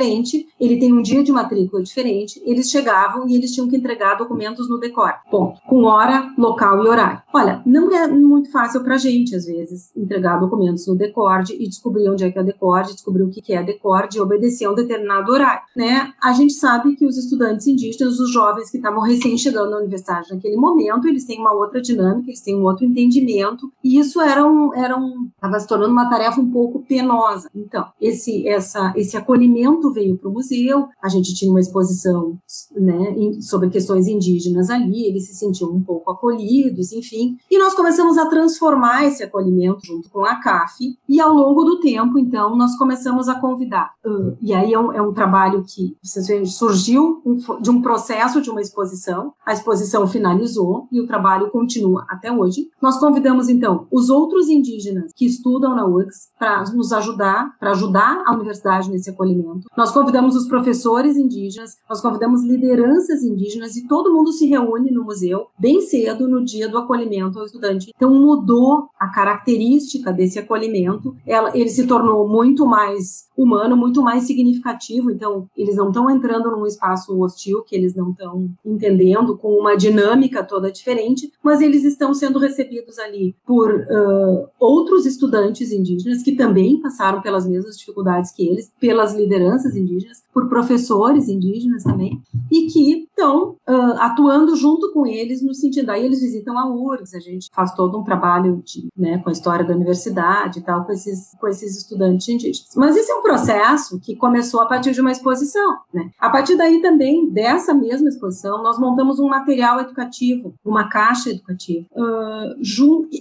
ele 0.60 0.78
tem 0.78 0.92
um 0.92 1.02
dia 1.02 1.22
de 1.22 1.32
matrícula 1.32 1.82
diferente, 1.82 2.40
eles 2.44 2.70
chegavam 2.70 3.28
e 3.28 3.34
eles 3.34 3.52
tinham 3.52 3.68
que 3.68 3.76
entregar 3.76 4.14
documentos 4.14 4.68
no 4.68 4.78
decor, 4.78 5.12
ponto, 5.30 5.60
com 5.66 5.84
hora, 5.84 6.32
local 6.36 6.84
e 6.84 6.88
horário. 6.88 7.22
Olha, 7.32 7.62
não 7.66 7.94
é 7.94 8.06
muito 8.06 8.50
fácil 8.50 8.82
para 8.82 8.94
a 8.94 8.98
gente, 8.98 9.34
às 9.34 9.46
vezes, 9.46 9.90
entregar 9.96 10.38
documentos 10.38 10.86
no 10.86 10.94
Decorde 10.94 11.54
e 11.58 11.68
descobrir 11.68 12.08
onde 12.08 12.24
é 12.24 12.30
que 12.30 12.38
é 12.38 12.42
Decorde, 12.42 12.92
descobrir 12.94 13.22
o 13.22 13.30
que 13.30 13.52
é 13.52 13.62
Decorde 13.62 14.18
e 14.18 14.20
obedecer 14.20 14.64
a 14.66 14.70
um 14.70 14.74
determinado 14.74 15.32
horário, 15.32 15.62
né? 15.76 16.12
A 16.22 16.32
gente 16.32 16.52
sabe 16.52 16.94
que 16.96 17.06
os 17.06 17.16
estudantes 17.16 17.66
indígenas, 17.66 18.18
os 18.18 18.32
jovens 18.32 18.70
que 18.70 18.76
estavam 18.76 19.00
recém 19.00 19.36
chegando 19.36 19.70
na 19.70 19.78
universidade 19.78 20.32
naquele 20.32 20.56
momento, 20.56 21.08
eles 21.08 21.24
têm 21.24 21.38
uma 21.38 21.52
outra 21.52 21.80
dinâmica, 21.80 22.28
eles 22.28 22.40
têm 22.40 22.56
um 22.56 22.64
outro 22.64 22.84
entendimento, 22.84 23.72
e 23.82 23.98
isso 23.98 24.20
era 24.20 24.44
um, 24.46 24.74
era 24.74 24.96
um, 24.96 25.28
estava 25.34 25.58
se 25.58 25.66
tornando 25.66 25.92
uma 25.92 26.08
tarefa 26.08 26.40
um 26.40 26.50
pouco 26.50 26.84
penosa. 26.86 27.50
Então, 27.54 27.86
esse, 28.00 28.46
essa, 28.46 28.92
esse 28.96 29.16
acolhimento 29.16 29.83
veio 29.92 30.18
para 30.18 30.28
o 30.28 30.32
museu, 30.32 30.86
a 31.02 31.08
gente 31.08 31.34
tinha 31.34 31.50
uma 31.50 31.60
exposição, 31.60 32.38
né, 32.74 33.14
sobre 33.40 33.68
questões 33.70 34.06
indígenas 34.06 34.70
ali, 34.70 35.06
eles 35.06 35.26
se 35.26 35.34
sentiam 35.34 35.70
um 35.70 35.82
pouco 35.82 36.10
acolhidos, 36.10 36.92
enfim, 36.92 37.36
e 37.50 37.58
nós 37.58 37.74
começamos 37.74 38.18
a 38.18 38.26
transformar 38.26 39.04
esse 39.04 39.22
acolhimento 39.22 39.80
junto 39.84 40.10
com 40.10 40.24
a 40.24 40.36
CAF, 40.36 40.96
e 41.08 41.20
ao 41.20 41.32
longo 41.32 41.64
do 41.64 41.80
tempo, 41.80 42.18
então, 42.18 42.56
nós 42.56 42.76
começamos 42.76 43.28
a 43.28 43.34
convidar. 43.40 43.92
Uh, 44.04 44.36
e 44.40 44.52
aí 44.52 44.72
é 44.72 44.78
um, 44.78 44.92
é 44.92 45.02
um 45.02 45.12
trabalho 45.12 45.64
que 45.64 45.96
vocês 46.02 46.26
veem, 46.26 46.44
surgiu 46.46 47.22
de 47.60 47.70
um 47.70 47.80
processo 47.80 48.40
de 48.40 48.50
uma 48.50 48.60
exposição, 48.60 49.32
a 49.44 49.52
exposição 49.52 50.06
finalizou 50.06 50.88
e 50.90 51.00
o 51.00 51.06
trabalho 51.06 51.50
continua 51.50 52.04
até 52.08 52.30
hoje. 52.30 52.68
Nós 52.80 52.98
convidamos, 52.98 53.48
então, 53.48 53.86
os 53.90 54.10
outros 54.10 54.48
indígenas 54.48 55.12
que 55.14 55.26
estudam 55.26 55.74
na 55.74 55.86
URGS 55.86 56.30
para 56.38 56.64
nos 56.72 56.92
ajudar, 56.92 57.56
para 57.58 57.70
ajudar 57.72 58.22
a 58.26 58.34
universidade 58.34 58.90
nesse 58.90 59.10
acolhimento. 59.10 59.68
Nós 59.76 59.90
convidamos 59.90 60.36
os 60.36 60.46
professores 60.46 61.16
indígenas, 61.16 61.76
nós 61.88 62.00
convidamos 62.00 62.44
lideranças 62.44 63.22
indígenas 63.22 63.76
e 63.76 63.86
todo 63.88 64.12
mundo 64.12 64.32
se 64.32 64.46
reúne 64.46 64.90
no 64.90 65.04
museu 65.04 65.46
bem 65.58 65.80
cedo 65.80 66.28
no 66.28 66.44
dia 66.44 66.68
do 66.68 66.78
acolhimento 66.78 67.38
ao 67.38 67.44
estudante. 67.44 67.92
Então 67.94 68.12
mudou 68.14 68.88
a 68.98 69.08
característica 69.08 70.12
desse 70.12 70.38
acolhimento, 70.38 71.16
ela, 71.26 71.56
ele 71.56 71.68
se 71.68 71.86
tornou 71.86 72.28
muito 72.28 72.66
mais 72.66 73.28
humano, 73.36 73.76
muito 73.76 74.00
mais 74.02 74.24
significativo. 74.24 75.10
Então 75.10 75.48
eles 75.56 75.76
não 75.76 75.88
estão 75.88 76.08
entrando 76.08 76.50
num 76.50 76.66
espaço 76.66 77.18
hostil 77.20 77.62
que 77.62 77.74
eles 77.74 77.94
não 77.94 78.10
estão 78.10 78.48
entendendo, 78.64 79.36
com 79.36 79.58
uma 79.58 79.76
dinâmica 79.76 80.44
toda 80.44 80.70
diferente, 80.70 81.32
mas 81.42 81.60
eles 81.60 81.84
estão 81.84 82.14
sendo 82.14 82.38
recebidos 82.38 82.98
ali 82.98 83.34
por 83.44 83.70
uh, 83.70 84.48
outros 84.58 85.06
estudantes 85.06 85.72
indígenas 85.72 86.22
que 86.22 86.32
também 86.32 86.80
passaram 86.80 87.20
pelas 87.20 87.46
mesmas 87.46 87.76
dificuldades 87.76 88.32
que 88.32 88.46
eles, 88.46 88.72
pelas 88.78 89.14
lideranças 89.14 89.63
indígenas, 89.76 90.22
por 90.32 90.48
professores 90.48 91.28
indígenas 91.28 91.84
também, 91.84 92.20
e 92.50 92.66
que 92.66 93.08
estão 93.16 93.56
uh, 93.68 93.98
atuando 93.98 94.56
junto 94.56 94.92
com 94.92 95.06
eles 95.06 95.42
no 95.42 95.54
sentido, 95.54 95.90
aí 95.90 96.04
eles 96.04 96.20
visitam 96.20 96.58
a 96.58 96.68
URGS, 96.68 97.14
a 97.14 97.20
gente 97.20 97.48
faz 97.54 97.72
todo 97.74 97.98
um 97.98 98.02
trabalho 98.02 98.60
de, 98.64 98.88
né, 98.96 99.18
com 99.18 99.28
a 99.28 99.32
história 99.32 99.64
da 99.64 99.74
universidade 99.74 100.58
e 100.58 100.62
tal, 100.62 100.84
com 100.84 100.92
esses, 100.92 101.30
com 101.40 101.46
esses 101.46 101.78
estudantes 101.78 102.28
indígenas. 102.28 102.74
Mas 102.76 102.96
esse 102.96 103.10
é 103.10 103.14
um 103.14 103.22
processo 103.22 104.00
que 104.00 104.16
começou 104.16 104.60
a 104.60 104.66
partir 104.66 104.92
de 104.92 105.00
uma 105.00 105.12
exposição, 105.12 105.78
né? 105.92 106.10
A 106.18 106.28
partir 106.28 106.56
daí 106.56 106.82
também, 106.82 107.30
dessa 107.30 107.72
mesma 107.72 108.08
exposição, 108.08 108.62
nós 108.62 108.78
montamos 108.78 109.18
um 109.20 109.28
material 109.28 109.80
educativo, 109.80 110.54
uma 110.64 110.88
caixa 110.88 111.30
educativa, 111.30 111.86
uh, 111.92 112.54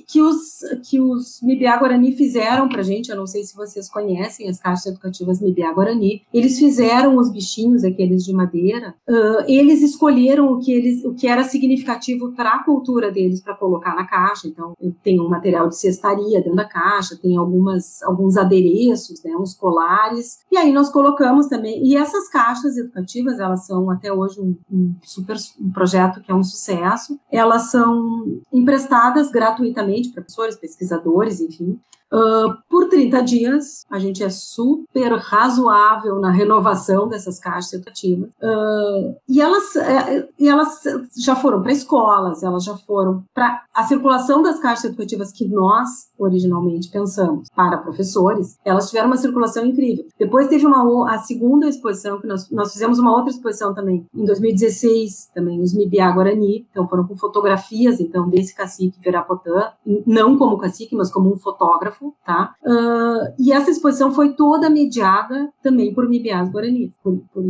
que 0.08 0.21
os, 0.21 0.60
que 0.89 0.99
os 0.99 1.39
Mibiá 1.41 1.77
Guarani 1.77 2.15
fizeram 2.15 2.67
pra 2.67 2.82
gente, 2.82 3.10
eu 3.10 3.15
não 3.15 3.27
sei 3.27 3.43
se 3.43 3.56
vocês 3.56 3.89
conhecem 3.89 4.49
as 4.49 4.60
caixas 4.60 4.88
educativas 4.88 5.39
Mibiá 5.39 5.71
Guarani, 5.71 6.23
eles 6.34 6.58
fizeram 6.58 7.17
os 7.17 7.32
bichinhos, 7.32 7.84
aqueles 7.84 8.23
de 8.23 8.34
madeira, 8.34 8.95
uh, 9.08 9.43
eles 9.47 9.83
escolheram 9.86 10.52
o 10.52 10.60
que 10.60 10.72
eles, 10.72 11.04
o 11.04 11.13
que 11.13 11.28
era 11.28 11.43
significativo 11.43 12.32
para 12.34 12.52
a 12.52 12.63
cultura 12.63 13.12
deles 13.12 13.41
para 13.41 13.56
colocar 13.56 13.96
na 13.96 14.06
caixa. 14.06 14.48
Então, 14.48 14.74
tem 15.04 15.19
um 15.19 15.30
material 15.30 15.67
de 15.67 15.78
cestaria 15.78 16.41
dentro 16.41 16.56
da 16.56 16.67
caixa, 16.67 17.17
tem 17.22 17.38
algumas, 17.38 18.02
alguns 18.04 18.38
adereços, 18.38 19.24
né, 19.24 19.36
uns 19.36 19.54
colares. 19.54 20.39
E 20.52 20.58
aí 20.58 20.72
nós 20.72 20.89
colocamos 20.89 21.48
também. 21.48 21.86
E 21.86 21.96
essas 21.96 22.28
caixas 22.30 22.78
educativas, 22.78 23.39
elas 23.39 23.65
são 23.65 23.89
até 23.89 24.12
hoje 24.12 24.39
um, 24.39 24.56
um 24.72 24.96
super 25.04 25.38
um 25.60 25.72
projeto 25.72 26.22
que 26.22 26.32
é 26.32 26.36
um 26.36 26.43
sucesso. 26.43 27.19
Elas 27.32 27.72
são 27.72 28.41
emprestadas 28.52 29.32
gratuitamente 29.32 30.10
para 30.10 30.22
professores, 30.22 30.56
pesquisadores, 30.56 31.41
enfim, 31.41 31.80
Uh, 32.13 32.56
por 32.69 32.89
30 32.89 33.23
dias, 33.23 33.86
a 33.89 33.97
gente 33.97 34.23
é 34.23 34.30
super 34.30 35.13
razoável 35.13 36.19
na 36.19 36.30
renovação 36.30 37.08
dessas 37.08 37.39
caixas 37.39 37.73
educativas. 37.73 38.30
Uh, 38.41 39.15
e, 39.28 39.41
elas, 39.41 39.76
é, 39.76 40.30
e 40.38 40.47
elas 40.47 40.84
já 41.17 41.36
foram 41.36 41.63
para 41.63 41.71
escolas, 41.71 42.43
elas 42.43 42.63
já 42.63 42.78
foram 42.78 43.23
para 43.34 43.63
a 43.73 43.84
circulação 43.84 44.43
das 44.43 44.60
caixas 44.60 44.86
educativas 44.86 45.32
que 45.32 45.47
nós 45.47 46.12
originalmente 46.17 46.89
pensamos 46.89 47.49
para 47.56 47.78
professores, 47.78 48.58
elas 48.63 48.88
tiveram 48.88 49.08
uma 49.08 49.17
circulação 49.17 49.65
incrível. 49.65 50.06
Depois 50.17 50.47
teve 50.47 50.65
uma, 50.65 51.13
a 51.13 51.17
segunda 51.19 51.67
exposição, 51.67 52.19
que 52.19 52.28
nós, 52.28 52.49
nós 52.49 52.71
fizemos 52.71 52.99
uma 52.99 53.15
outra 53.15 53.32
exposição 53.32 53.73
também, 53.73 54.06
em 54.13 54.26
2016, 54.26 55.32
também, 55.34 55.62
os 55.62 55.73
Mibiá 55.73 56.12
Guarani, 56.12 56.65
então 56.69 56.88
foram 56.88 57.06
com 57.06 57.15
fotografias, 57.15 57.99
então, 57.99 58.30
desse 58.30 58.56
cacique 58.56 58.99
Verapotã, 59.02 59.71
não 60.06 60.38
como 60.38 60.58
cacique, 60.58 60.95
mas 60.95 61.12
como 61.12 61.32
um 61.32 61.38
fotógrafo, 61.38 62.03
tá? 62.26 62.54
Uh, 62.63 63.34
e 63.39 63.52
essa 63.52 63.70
exposição 63.70 64.12
foi 64.12 64.34
toda 64.34 64.70
mediada 64.70 65.50
também 65.62 65.94
por 65.94 66.08
Mibiás 66.08 66.50
Guarani, 66.50 66.92
por, 67.04 67.22
por 67.34 67.44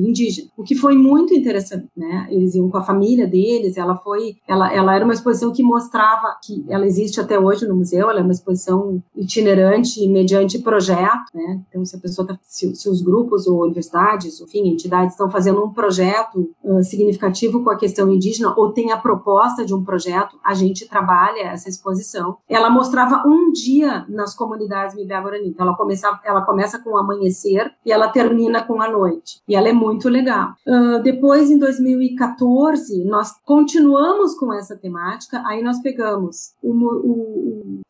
o 0.58 0.64
que 0.64 0.76
foi 0.76 0.96
muito 0.96 1.34
interessante, 1.34 1.88
né? 1.96 2.28
Eles 2.30 2.56
iam 2.56 2.70
com 2.70 2.78
a 2.78 2.84
família 2.84 3.28
deles, 3.28 3.78
ela 3.78 3.96
foi, 3.96 4.36
ela, 4.48 4.72
ela 4.72 4.96
era 4.96 5.04
uma 5.04 5.14
exposição 5.14 5.52
que 5.52 5.64
mostrava 5.64 6.38
que 6.44 6.64
ela 6.70 6.86
existe 6.86 7.20
até 7.20 7.40
hoje 7.40 7.68
no 7.68 7.76
museu, 7.76 8.10
ela 8.10 8.20
é 8.20 8.24
uma 8.24 8.32
exposição 8.32 9.02
itinerante 9.16 10.08
mediante 10.08 10.60
projeto, 10.60 11.26
né? 11.34 11.62
Então, 11.70 11.84
se 11.86 11.96
a 11.96 12.00
pessoa 12.00 12.28
tá, 12.28 12.38
se, 12.44 12.76
se 12.76 12.90
os 12.90 13.02
grupos 13.02 13.48
ou 13.48 13.64
universidades, 13.64 14.40
enfim, 14.42 14.68
entidades 14.68 15.14
estão 15.14 15.30
fazendo 15.30 15.64
um 15.64 15.72
projeto 15.72 16.50
uh, 16.64 16.84
significativo 16.84 17.64
com 17.64 17.70
a 17.70 17.78
questão 17.78 18.10
indígena 18.12 18.54
ou 18.56 18.72
tem 18.72 18.92
a 18.92 18.98
proposta 18.98 19.66
de 19.66 19.74
um 19.74 19.84
projeto, 19.84 20.38
a 20.44 20.54
gente 20.54 20.88
trabalha 20.88 21.48
essa 21.48 21.70
exposição. 21.70 22.38
Ela 22.48 22.70
mostrava 22.70 23.24
um 23.28 23.52
dia 23.52 24.06
nas 24.10 24.36
comunidades 24.44 24.96
Mibé 24.96 25.20
Guarani. 25.20 25.50
Então, 25.50 25.66
ela 25.66 25.76
começa, 25.76 26.20
ela 26.26 26.42
começa 26.42 26.80
com 26.80 26.92
o 26.92 26.98
amanhecer 26.98 27.72
e 27.86 27.92
ela 27.92 28.10
termina 28.10 28.64
com 28.64 28.82
a 28.82 28.90
noite. 28.90 29.42
E 29.48 29.56
ela 29.56 29.70
é 29.70 29.74
muito 29.74 30.10
legal. 30.10 30.50
Uh, 30.68 31.02
depois, 31.02 31.50
em 31.50 31.58
2014, 31.58 33.06
nós 33.06 33.32
continuamos 33.46 34.36
com 34.38 34.54
essa 34.54 34.76
temática. 34.78 35.42
Aí 35.46 35.64
nós 35.64 35.82
pegamos 35.82 36.54
o, 36.62 36.72
o, 36.72 37.82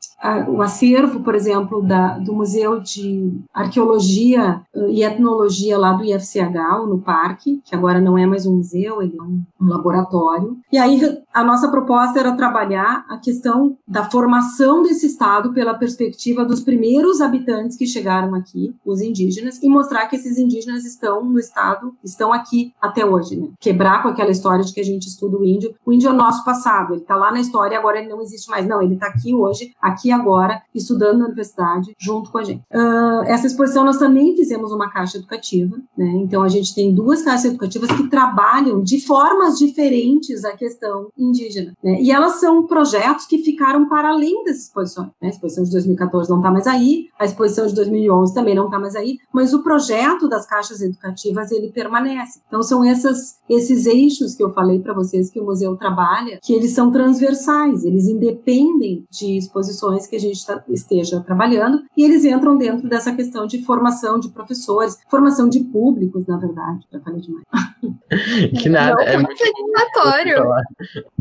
o 0.47 0.61
acervo, 0.61 1.19
por 1.19 1.35
exemplo, 1.35 1.81
da, 1.81 2.17
do 2.17 2.33
Museu 2.33 2.79
de 2.79 3.31
Arqueologia 3.53 4.61
uh, 4.73 4.89
e 4.89 5.03
Etnologia 5.03 5.77
lá 5.77 5.93
do 5.93 6.03
IFCH, 6.03 6.87
no 6.87 6.99
parque, 6.99 7.61
que 7.65 7.75
agora 7.75 7.99
não 7.99 8.17
é 8.17 8.25
mais 8.25 8.45
um 8.45 8.57
museu, 8.57 9.01
ele 9.01 9.17
é 9.17 9.21
um, 9.21 9.43
laboratório. 9.59 10.57
E 10.71 10.77
aí 10.77 10.99
a 11.33 11.43
nossa 11.43 11.69
proposta 11.69 12.19
era 12.19 12.35
trabalhar 12.35 13.05
a 13.09 13.17
questão 13.17 13.77
da 13.87 14.09
formação 14.09 14.83
desse 14.83 15.07
Estado 15.07 15.53
pela 15.53 15.73
perspectiva 15.73 16.43
dos 16.43 16.61
primeiros 16.61 17.21
habitantes 17.21 17.77
que 17.77 17.85
chegaram 17.85 18.35
aqui, 18.35 18.75
os 18.85 19.01
indígenas, 19.01 19.61
e 19.61 19.69
mostrar 19.69 20.07
que 20.07 20.15
esses 20.15 20.37
indígenas 20.37 20.85
estão 20.85 21.23
no 21.23 21.39
estado, 21.39 21.93
estão 22.03 22.33
aqui 22.33 22.73
até 22.81 23.05
hoje, 23.05 23.35
né? 23.37 23.49
Quebrar 23.59 24.01
com 24.01 24.09
aquela 24.09 24.31
história 24.31 24.63
de 24.63 24.73
que 24.73 24.81
a 24.81 24.85
gente 24.85 25.07
estuda 25.07 25.37
o 25.37 25.45
índio. 25.45 25.73
O 25.85 25.93
índio 25.93 26.09
é 26.09 26.11
o 26.11 26.15
nosso 26.15 26.43
passado, 26.43 26.93
ele 26.93 27.01
está 27.01 27.15
lá 27.15 27.31
na 27.31 27.39
história 27.39 27.77
agora 27.77 27.99
ele 27.99 28.09
não 28.09 28.21
existe 28.21 28.49
mais. 28.49 28.67
Não, 28.67 28.81
ele 28.81 28.93
está 28.93 29.07
aqui 29.07 29.33
hoje, 29.33 29.73
aqui 29.81 30.11
agora, 30.13 30.61
estudando 30.73 31.19
na 31.19 31.25
universidade, 31.25 31.93
junto 31.99 32.31
com 32.31 32.37
a 32.37 32.43
gente. 32.43 32.61
Uh, 32.73 33.23
essa 33.25 33.47
exposição 33.47 33.83
nós 33.83 33.97
também 33.97 34.35
fizemos 34.35 34.71
uma 34.71 34.89
caixa 34.89 35.17
educativa, 35.17 35.77
né? 35.97 36.11
Então 36.23 36.43
a 36.43 36.47
gente 36.47 36.73
tem 36.73 36.93
duas 36.93 37.21
caixas 37.21 37.45
educativas 37.45 37.91
que 37.91 38.09
trabalham 38.09 38.81
de 38.81 39.05
formas 39.05 39.57
diferentes 39.57 40.45
a 40.45 40.55
questão 40.55 41.07
indígena, 41.17 41.73
né? 41.83 42.01
E 42.01 42.11
elas 42.11 42.39
são 42.39 42.65
projetos 42.67 43.25
que 43.25 43.39
ficaram 43.39 43.87
para 43.87 44.09
além 44.09 44.43
dessas 44.43 44.63
exposições. 44.63 45.07
Né? 45.21 45.27
A 45.27 45.29
exposição 45.29 45.63
de 45.63 45.71
2014 45.71 46.29
não 46.29 46.37
está 46.37 46.51
mais 46.51 46.67
aí, 46.67 47.07
a 47.19 47.25
exposição 47.25 47.67
de 47.67 47.75
2011 47.75 48.33
também 48.33 48.55
não 48.55 48.65
está 48.65 48.79
mais 48.79 48.95
aí, 48.95 49.17
mas 49.33 49.53
o 49.53 49.63
projeto 49.63 50.27
das 50.27 50.45
caixas 50.45 50.81
educativas 50.81 51.51
ele 51.51 51.71
permanece. 51.71 52.41
Então 52.47 52.61
são 52.61 52.83
essas, 52.83 53.37
esses 53.49 53.85
eixos 53.85 54.35
que 54.35 54.43
eu 54.43 54.51
falei 54.53 54.79
para 54.79 54.93
vocês 54.93 55.29
que 55.29 55.39
o 55.39 55.45
museu 55.45 55.75
trabalha, 55.75 56.39
que 56.41 56.53
eles 56.53 56.71
são 56.71 56.91
transversais, 56.91 57.83
eles 57.83 58.07
independem 58.07 59.05
de 59.09 59.37
exposições 59.37 60.02
que 60.07 60.15
a 60.15 60.19
gente 60.19 60.45
tá, 60.45 60.63
esteja 60.69 61.21
trabalhando 61.21 61.83
e 61.95 62.03
eles 62.03 62.25
entram 62.25 62.57
dentro 62.57 62.87
dessa 62.87 63.13
questão 63.13 63.45
de 63.45 63.63
formação 63.63 64.19
de 64.19 64.29
professores, 64.29 64.97
formação 65.09 65.49
de 65.49 65.61
públicos, 65.61 66.25
na 66.25 66.37
verdade. 66.37 66.85
Já 66.91 66.99
falei 66.99 67.21
demais. 67.21 67.45
Que 68.61 68.69
nada, 68.69 68.95
não, 68.95 69.01
é 69.01 69.17
muito 69.17 69.37
satisfatório. 69.37 70.45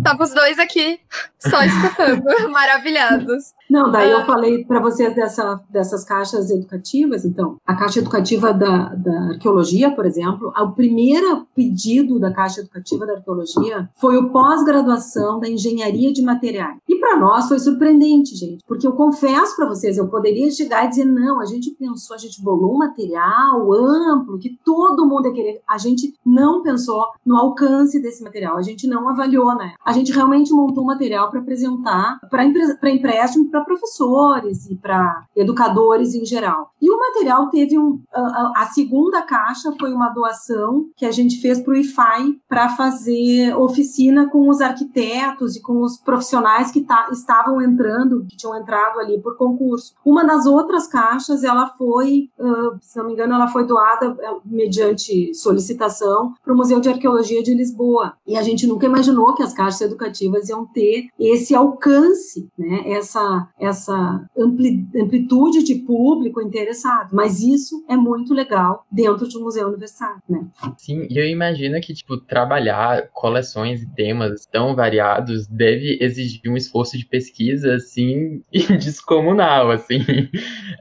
Tava 0.02 0.22
os 0.22 0.34
dois 0.34 0.58
aqui 0.58 1.00
só 1.38 1.62
escutando, 1.64 2.24
maravilhados. 2.50 3.52
Não, 3.68 3.90
daí 3.90 4.10
eu 4.10 4.18
ah. 4.18 4.24
falei 4.24 4.64
para 4.64 4.80
vocês 4.80 5.14
dessa, 5.14 5.60
dessas 5.70 6.04
caixas 6.04 6.50
educativas. 6.50 7.24
Então, 7.24 7.56
a 7.66 7.74
caixa 7.74 8.00
educativa 8.00 8.52
da, 8.52 8.94
da 8.94 9.30
arqueologia, 9.32 9.90
por 9.90 10.06
exemplo, 10.06 10.52
o 10.56 10.70
primeiro 10.72 11.46
pedido 11.54 12.18
da 12.18 12.32
caixa 12.32 12.60
educativa 12.60 13.06
da 13.06 13.14
arqueologia 13.14 13.88
foi 13.94 14.16
o 14.16 14.30
pós-graduação 14.30 15.40
da 15.40 15.48
engenharia 15.48 16.12
de 16.12 16.22
materiais. 16.22 16.76
E 16.88 16.96
para 16.98 17.16
nós 17.16 17.48
foi 17.48 17.58
surpreendente, 17.58 18.36
gente, 18.36 18.62
porque 18.66 18.86
eu 18.86 18.92
confesso 18.92 19.56
para 19.56 19.66
vocês, 19.66 19.96
eu 19.96 20.08
poderia 20.08 20.50
chegar 20.50 20.84
e 20.84 20.88
dizer: 20.88 21.04
não, 21.04 21.40
a 21.40 21.46
gente 21.46 21.70
pensou, 21.72 22.14
a 22.14 22.18
gente 22.18 22.42
bolou 22.42 22.74
um 22.74 22.78
material 22.78 23.72
amplo, 23.72 24.38
que 24.38 24.58
todo 24.64 25.06
mundo 25.06 25.28
ia 25.28 25.34
querer. 25.34 25.62
A 25.66 25.78
gente 25.78 26.14
não 26.24 26.51
pensou 26.60 27.06
no 27.24 27.36
alcance 27.36 28.02
desse 28.02 28.22
material, 28.22 28.56
a 28.56 28.62
gente 28.62 28.88
não 28.88 29.08
avaliou, 29.08 29.54
né? 29.54 29.74
A 29.84 29.92
gente 29.92 30.12
realmente 30.12 30.52
montou 30.52 30.84
material 30.84 31.30
para 31.30 31.38
apresentar 31.38 32.18
para 32.28 32.44
empréstimo 32.44 33.48
para 33.48 33.60
professores 33.62 34.68
e 34.68 34.74
para 34.74 35.24
educadores 35.36 36.14
em 36.14 36.24
geral. 36.24 36.72
E 36.80 36.90
o 36.90 36.98
material 36.98 37.48
teve 37.48 37.78
um. 37.78 38.00
A, 38.12 38.62
a, 38.62 38.66
segunda 38.66 39.22
caixa 39.22 39.72
foi 39.78 39.92
uma 39.92 40.08
doação 40.08 40.86
que 40.96 41.06
a 41.06 41.12
gente 41.12 41.40
fez 41.40 41.60
para 41.60 41.72
o 41.72 41.76
IFAI 41.76 42.36
para 42.48 42.68
fazer 42.70 43.54
oficina 43.56 44.28
com 44.28 44.48
os 44.48 44.60
arquitetos 44.60 45.56
e 45.56 45.62
com 45.62 45.80
os 45.82 45.98
profissionais 45.98 46.70
que 46.70 46.80
tá, 46.80 47.08
estavam 47.12 47.62
entrando, 47.62 48.24
que 48.28 48.36
tinham 48.36 48.56
entrado 48.56 48.98
ali 48.98 49.20
por 49.20 49.36
concurso. 49.36 49.94
Uma 50.04 50.24
das 50.24 50.46
outras 50.46 50.86
caixas, 50.86 51.44
ela 51.44 51.68
foi, 51.76 52.30
uh, 52.38 52.76
se 52.80 52.98
não 52.98 53.06
me 53.06 53.12
engano, 53.12 53.34
ela 53.34 53.48
foi 53.48 53.66
doada 53.66 54.16
é, 54.20 54.36
mediante 54.44 55.34
solicitação 55.34 56.34
para 56.42 56.52
o 56.52 56.56
Museu 56.56 56.80
de 56.80 56.88
Arqueologia 56.88 57.42
de 57.42 57.54
Lisboa. 57.54 58.14
E 58.26 58.36
a 58.36 58.42
gente 58.42 58.66
nunca 58.66 58.86
imaginou 58.86 59.34
que 59.34 59.42
as 59.42 59.52
caixas 59.52 59.80
educativas 59.80 60.48
iam 60.48 60.66
ter 60.66 61.08
esse 61.18 61.54
alcance, 61.54 62.48
né? 62.58 62.82
essa, 62.86 63.48
essa 63.58 64.28
ampli, 64.36 64.86
amplitude 64.96 65.62
de 65.62 65.76
público 65.76 66.40
interessado. 66.40 67.10
Mas 67.12 67.40
isso 67.40 67.84
é 67.88 67.96
muito 67.96 68.34
legal 68.34 68.84
dentro 68.90 69.28
de 69.28 69.38
um 69.38 69.42
museu 69.42 69.68
universitário. 69.68 70.20
Né? 70.28 70.46
Sim, 70.76 71.06
e 71.08 71.18
eu 71.18 71.26
imagino 71.26 71.80
que 71.80 71.94
tipo, 71.94 72.16
trabalhar 72.16 73.08
coleções 73.12 73.82
e 73.82 73.94
temas 73.94 74.46
tão 74.46 74.74
variados 74.74 75.46
deve 75.46 75.98
exigir 76.00 76.40
um 76.50 76.56
esforço 76.56 76.98
de 76.98 77.06
pesquisa 77.06 77.74
assim 77.74 78.42
descomunal, 78.78 79.70
assim. 79.70 80.00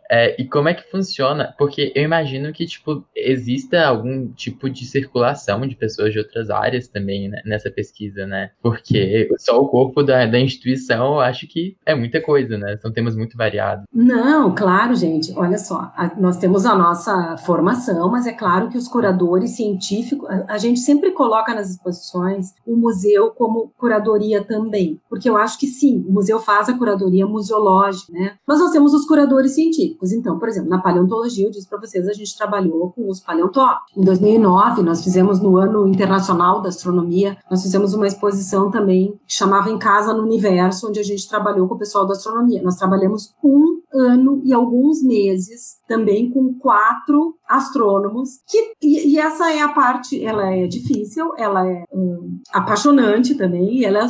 É, 0.10 0.41
e 0.41 0.45
como 0.45 0.69
é 0.69 0.74
que 0.74 0.89
funciona? 0.89 1.54
Porque 1.58 1.91
eu 1.95 2.04
imagino 2.04 2.52
que 2.52 2.65
tipo 2.65 3.06
exista 3.15 3.86
algum 3.86 4.32
tipo 4.34 4.69
de 4.69 4.86
circulação 4.86 5.50
de 5.67 5.75
pessoas 5.75 6.13
de 6.13 6.19
outras 6.19 6.49
áreas 6.49 6.87
também 6.87 7.29
né, 7.29 7.41
nessa 7.45 7.69
pesquisa, 7.69 8.25
né? 8.25 8.51
Porque 8.61 9.29
só 9.37 9.59
o 9.59 9.67
corpo 9.67 10.03
da, 10.03 10.25
da 10.25 10.39
instituição, 10.39 11.13
eu 11.15 11.19
acho 11.19 11.47
que 11.47 11.77
é 11.85 11.95
muita 11.95 12.21
coisa, 12.21 12.57
né? 12.57 12.77
São 12.77 12.91
temas 12.91 13.15
muito 13.15 13.37
variados. 13.37 13.85
Não, 13.93 14.53
claro, 14.53 14.95
gente. 14.95 15.33
Olha 15.35 15.57
só, 15.57 15.91
a, 15.95 16.11
nós 16.17 16.37
temos 16.37 16.65
a 16.65 16.75
nossa 16.75 17.37
formação, 17.37 18.09
mas 18.09 18.25
é 18.25 18.33
claro 18.33 18.69
que 18.69 18.77
os 18.77 18.87
curadores 18.87 19.55
científicos, 19.55 20.29
a, 20.29 20.53
a 20.53 20.57
gente 20.57 20.79
sempre 20.79 21.11
coloca 21.11 21.53
nas 21.53 21.69
exposições 21.71 22.53
o 22.65 22.75
museu 22.75 23.31
como 23.31 23.71
curadoria 23.77 24.43
também, 24.43 24.99
porque 25.09 25.29
eu 25.29 25.37
acho 25.37 25.59
que 25.59 25.67
sim, 25.67 26.05
o 26.07 26.11
museu 26.11 26.39
faz 26.39 26.69
a 26.69 26.77
curadoria 26.77 27.25
museológica, 27.25 28.11
né? 28.13 28.35
Mas 28.47 28.59
nós 28.59 28.71
temos 28.71 28.93
os 28.93 29.05
curadores 29.05 29.53
científicos. 29.53 30.11
Então, 30.11 30.37
por 30.39 30.47
exemplo, 30.47 30.69
na 30.69 30.81
paleontologia, 30.81 31.47
eu 31.47 31.51
disse 31.51 31.67
para 31.67 31.79
vocês, 31.79 32.07
a 32.07 32.13
gente 32.13 32.37
trabalhou 32.37 32.91
com 32.91 33.09
os 33.09 33.19
paleontólogos. 33.19 33.91
Em 33.95 34.03
2009, 34.03 34.81
nós 34.83 35.03
fizemos 35.03 35.40
no 35.41 35.58
ano 35.58 35.88
internacional 35.88 36.62
da 36.62 36.69
astronomia, 36.69 37.38
nós 37.49 37.62
fizemos 37.62 37.93
uma 37.93 38.08
exposição 38.08 38.69
também 38.69 39.19
que 39.27 39.34
chamava 39.34 39.69
Em 39.69 39.77
Casa 39.77 40.13
no 40.13 40.23
Universo, 40.23 40.89
onde 40.89 40.99
a 40.99 41.04
gente 41.04 41.27
trabalhou 41.27 41.67
com 41.67 41.75
o 41.75 41.80
pessoal 41.80 42.06
da 42.06 42.13
astronomia. 42.13 42.62
Nós 42.62 42.75
trabalhamos 42.75 43.34
com 43.41 43.81
ano 43.93 44.41
e 44.45 44.54
alguns 44.54 45.04
meses, 45.04 45.80
também 45.88 46.30
com 46.30 46.54
quatro 46.54 47.36
astrônomos, 47.47 48.39
que, 48.47 48.73
e, 48.82 49.13
e 49.13 49.19
essa 49.19 49.51
é 49.51 49.62
a 49.62 49.69
parte, 49.69 50.23
ela 50.23 50.54
é 50.54 50.65
difícil, 50.65 51.34
ela 51.38 51.67
é 51.67 51.84
um, 51.91 52.39
apaixonante 52.54 53.36
também, 53.36 53.84
ela 53.84 54.06
é, 54.06 54.08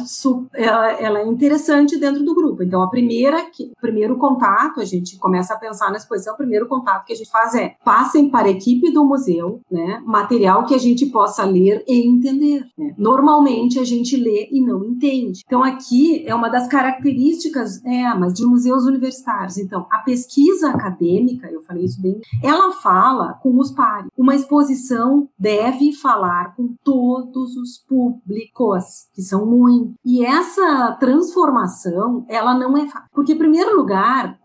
ela, 0.54 0.92
ela, 0.92 1.20
é 1.20 1.28
interessante 1.28 1.98
dentro 1.98 2.24
do 2.24 2.36
grupo. 2.36 2.62
Então, 2.62 2.84
a 2.84 2.90
primeira, 2.90 3.50
que, 3.50 3.72
primeiro 3.82 4.18
contato, 4.18 4.80
a 4.80 4.86
gente 4.86 5.18
começa 5.18 5.56
a 5.56 5.58
pensar 5.58 5.90
na 5.90 5.98
exposição, 5.98 6.36
o 6.36 6.38
primeiro 6.38 6.68
contato 6.68 7.06
que 7.06 7.14
a 7.14 7.16
gente 7.16 7.32
faz 7.32 7.56
é, 7.56 7.76
passem 7.84 8.30
para 8.30 8.48
a 8.48 8.52
equipe 8.52 8.92
do 8.92 9.04
museu, 9.04 9.62
né, 9.72 10.02
material 10.06 10.66
que 10.66 10.76
a 10.76 10.80
gente 10.80 11.08
possa 11.08 11.44
ler 11.44 11.84
e 11.88 12.08
entender. 12.08 12.66
Né? 12.78 12.94
Normalmente, 12.98 13.80
a 13.80 13.84
gente 13.84 14.16
lê 14.16 14.50
e 14.52 14.62
não 14.62 14.84
entende. 14.84 15.42
Então, 15.46 15.64
aqui 15.64 16.24
é 16.28 16.36
uma 16.36 16.50
das 16.50 16.68
características, 16.68 17.84
é, 17.84 18.14
mas 18.14 18.34
de 18.34 18.46
museus 18.46 18.86
universitários. 18.86 19.58
Então, 19.72 19.88
a 19.90 20.00
pesquisa 20.00 20.70
acadêmica, 20.70 21.50
eu 21.50 21.62
falei 21.62 21.86
isso 21.86 22.02
bem, 22.02 22.20
ela 22.44 22.74
fala 22.74 23.40
com 23.42 23.58
os 23.58 23.72
pares. 23.72 24.12
Uma 24.18 24.36
exposição 24.36 25.30
deve 25.40 25.94
falar 25.94 26.54
com 26.58 26.76
todos 26.84 27.56
os 27.56 27.78
públicos, 27.78 29.08
que 29.14 29.22
são 29.22 29.46
muitos. 29.46 29.94
E 30.04 30.26
essa 30.26 30.92
transformação, 31.00 32.26
ela 32.28 32.54
não 32.54 32.76
é 32.78 32.86
fácil. 32.86 33.08
Porque, 33.14 33.32
em 33.32 33.38
primeiro 33.38 33.78
lugar, 33.78 34.38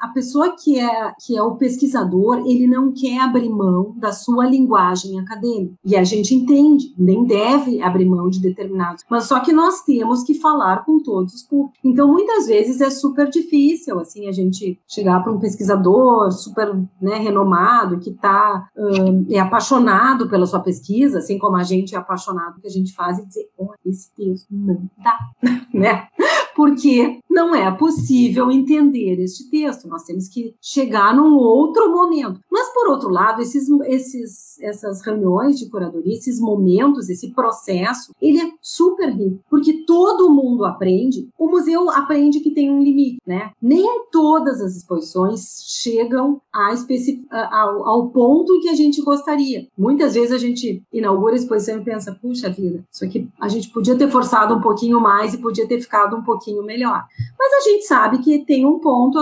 a 0.00 0.08
pessoa 0.08 0.56
que 0.56 0.80
é, 0.80 1.14
que 1.24 1.36
é 1.36 1.42
o 1.42 1.54
pesquisador, 1.54 2.38
ele 2.38 2.66
não 2.66 2.92
quer 2.92 3.20
abrir 3.20 3.48
mão 3.48 3.94
da 3.96 4.10
sua 4.10 4.46
linguagem 4.46 5.20
acadêmica. 5.20 5.76
E 5.84 5.94
a 5.94 6.02
gente 6.02 6.34
entende, 6.34 6.92
nem 6.98 7.24
deve 7.24 7.80
abrir 7.80 8.06
mão 8.06 8.28
de 8.28 8.40
determinados. 8.40 9.04
Mas 9.08 9.24
só 9.24 9.38
que 9.38 9.52
nós 9.52 9.82
temos 9.82 10.24
que 10.24 10.34
falar 10.34 10.84
com 10.84 10.98
todos 10.98 11.34
os 11.34 11.42
públicos. 11.44 11.78
Então, 11.84 12.10
muitas 12.10 12.48
vezes 12.48 12.80
é 12.80 12.90
super 12.90 13.30
difícil, 13.30 14.00
assim, 14.00 14.26
a 14.26 14.32
gente 14.32 14.55
chegar 14.86 15.22
para 15.22 15.32
um 15.32 15.38
pesquisador 15.38 16.30
super 16.32 16.74
né, 17.00 17.16
renomado, 17.16 17.98
que 17.98 18.12
tá, 18.12 18.68
um, 18.76 19.26
é 19.30 19.38
apaixonado 19.38 20.28
pela 20.28 20.46
sua 20.46 20.60
pesquisa, 20.60 21.18
assim 21.18 21.38
como 21.38 21.56
a 21.56 21.62
gente 21.62 21.94
é 21.94 21.98
apaixonado 21.98 22.60
que 22.60 22.66
a 22.66 22.70
gente 22.70 22.94
faz, 22.94 23.18
e 23.18 23.26
dizer, 23.26 23.48
oh, 23.56 23.72
esse 23.84 24.14
texto 24.14 24.48
não 24.50 24.88
dá, 25.02 25.18
né? 25.72 26.08
Porque 26.56 27.20
não 27.36 27.54
é 27.54 27.70
possível 27.70 28.50
entender 28.50 29.22
este 29.22 29.50
texto. 29.50 29.86
Nós 29.86 30.04
temos 30.04 30.26
que 30.26 30.54
chegar 30.58 31.14
num 31.14 31.36
outro 31.36 31.92
momento. 31.92 32.40
Mas, 32.50 32.72
por 32.72 32.88
outro 32.88 33.10
lado, 33.10 33.42
esses, 33.42 33.68
esses, 33.84 34.58
essas 34.62 35.02
reuniões 35.02 35.58
de 35.58 35.68
curadoria, 35.68 36.14
esses 36.14 36.40
momentos, 36.40 37.10
esse 37.10 37.34
processo, 37.34 38.14
ele 38.22 38.40
é 38.40 38.50
super 38.62 39.10
rico, 39.10 39.40
porque 39.50 39.84
todo 39.84 40.32
mundo 40.32 40.64
aprende. 40.64 41.28
O 41.38 41.46
museu 41.50 41.90
aprende 41.90 42.40
que 42.40 42.50
tem 42.50 42.70
um 42.70 42.82
limite, 42.82 43.18
né? 43.26 43.50
Nem 43.60 44.06
todas 44.10 44.62
as 44.62 44.74
exposições 44.74 45.62
chegam 45.66 46.40
ao, 46.50 47.86
ao 47.86 48.08
ponto 48.08 48.54
em 48.54 48.60
que 48.60 48.70
a 48.70 48.74
gente 48.74 49.02
gostaria. 49.02 49.66
Muitas 49.76 50.14
vezes 50.14 50.32
a 50.32 50.38
gente 50.38 50.82
inaugura 50.90 51.34
a 51.34 51.36
exposição 51.36 51.78
e 51.78 51.84
pensa, 51.84 52.18
puxa 52.18 52.48
vida, 52.48 52.82
isso 52.90 53.04
aqui 53.04 53.28
a 53.38 53.48
gente 53.48 53.68
podia 53.68 53.94
ter 53.94 54.10
forçado 54.10 54.54
um 54.54 54.60
pouquinho 54.62 54.98
mais 54.98 55.34
e 55.34 55.38
podia 55.38 55.68
ter 55.68 55.82
ficado 55.82 56.16
um 56.16 56.22
pouquinho 56.22 56.45
melhor. 56.62 57.04
Mas 57.38 57.52
a 57.54 57.68
gente 57.68 57.86
sabe 57.86 58.18
que 58.18 58.44
tem 58.44 58.66
um 58.66 58.78
ponto, 58.78 59.18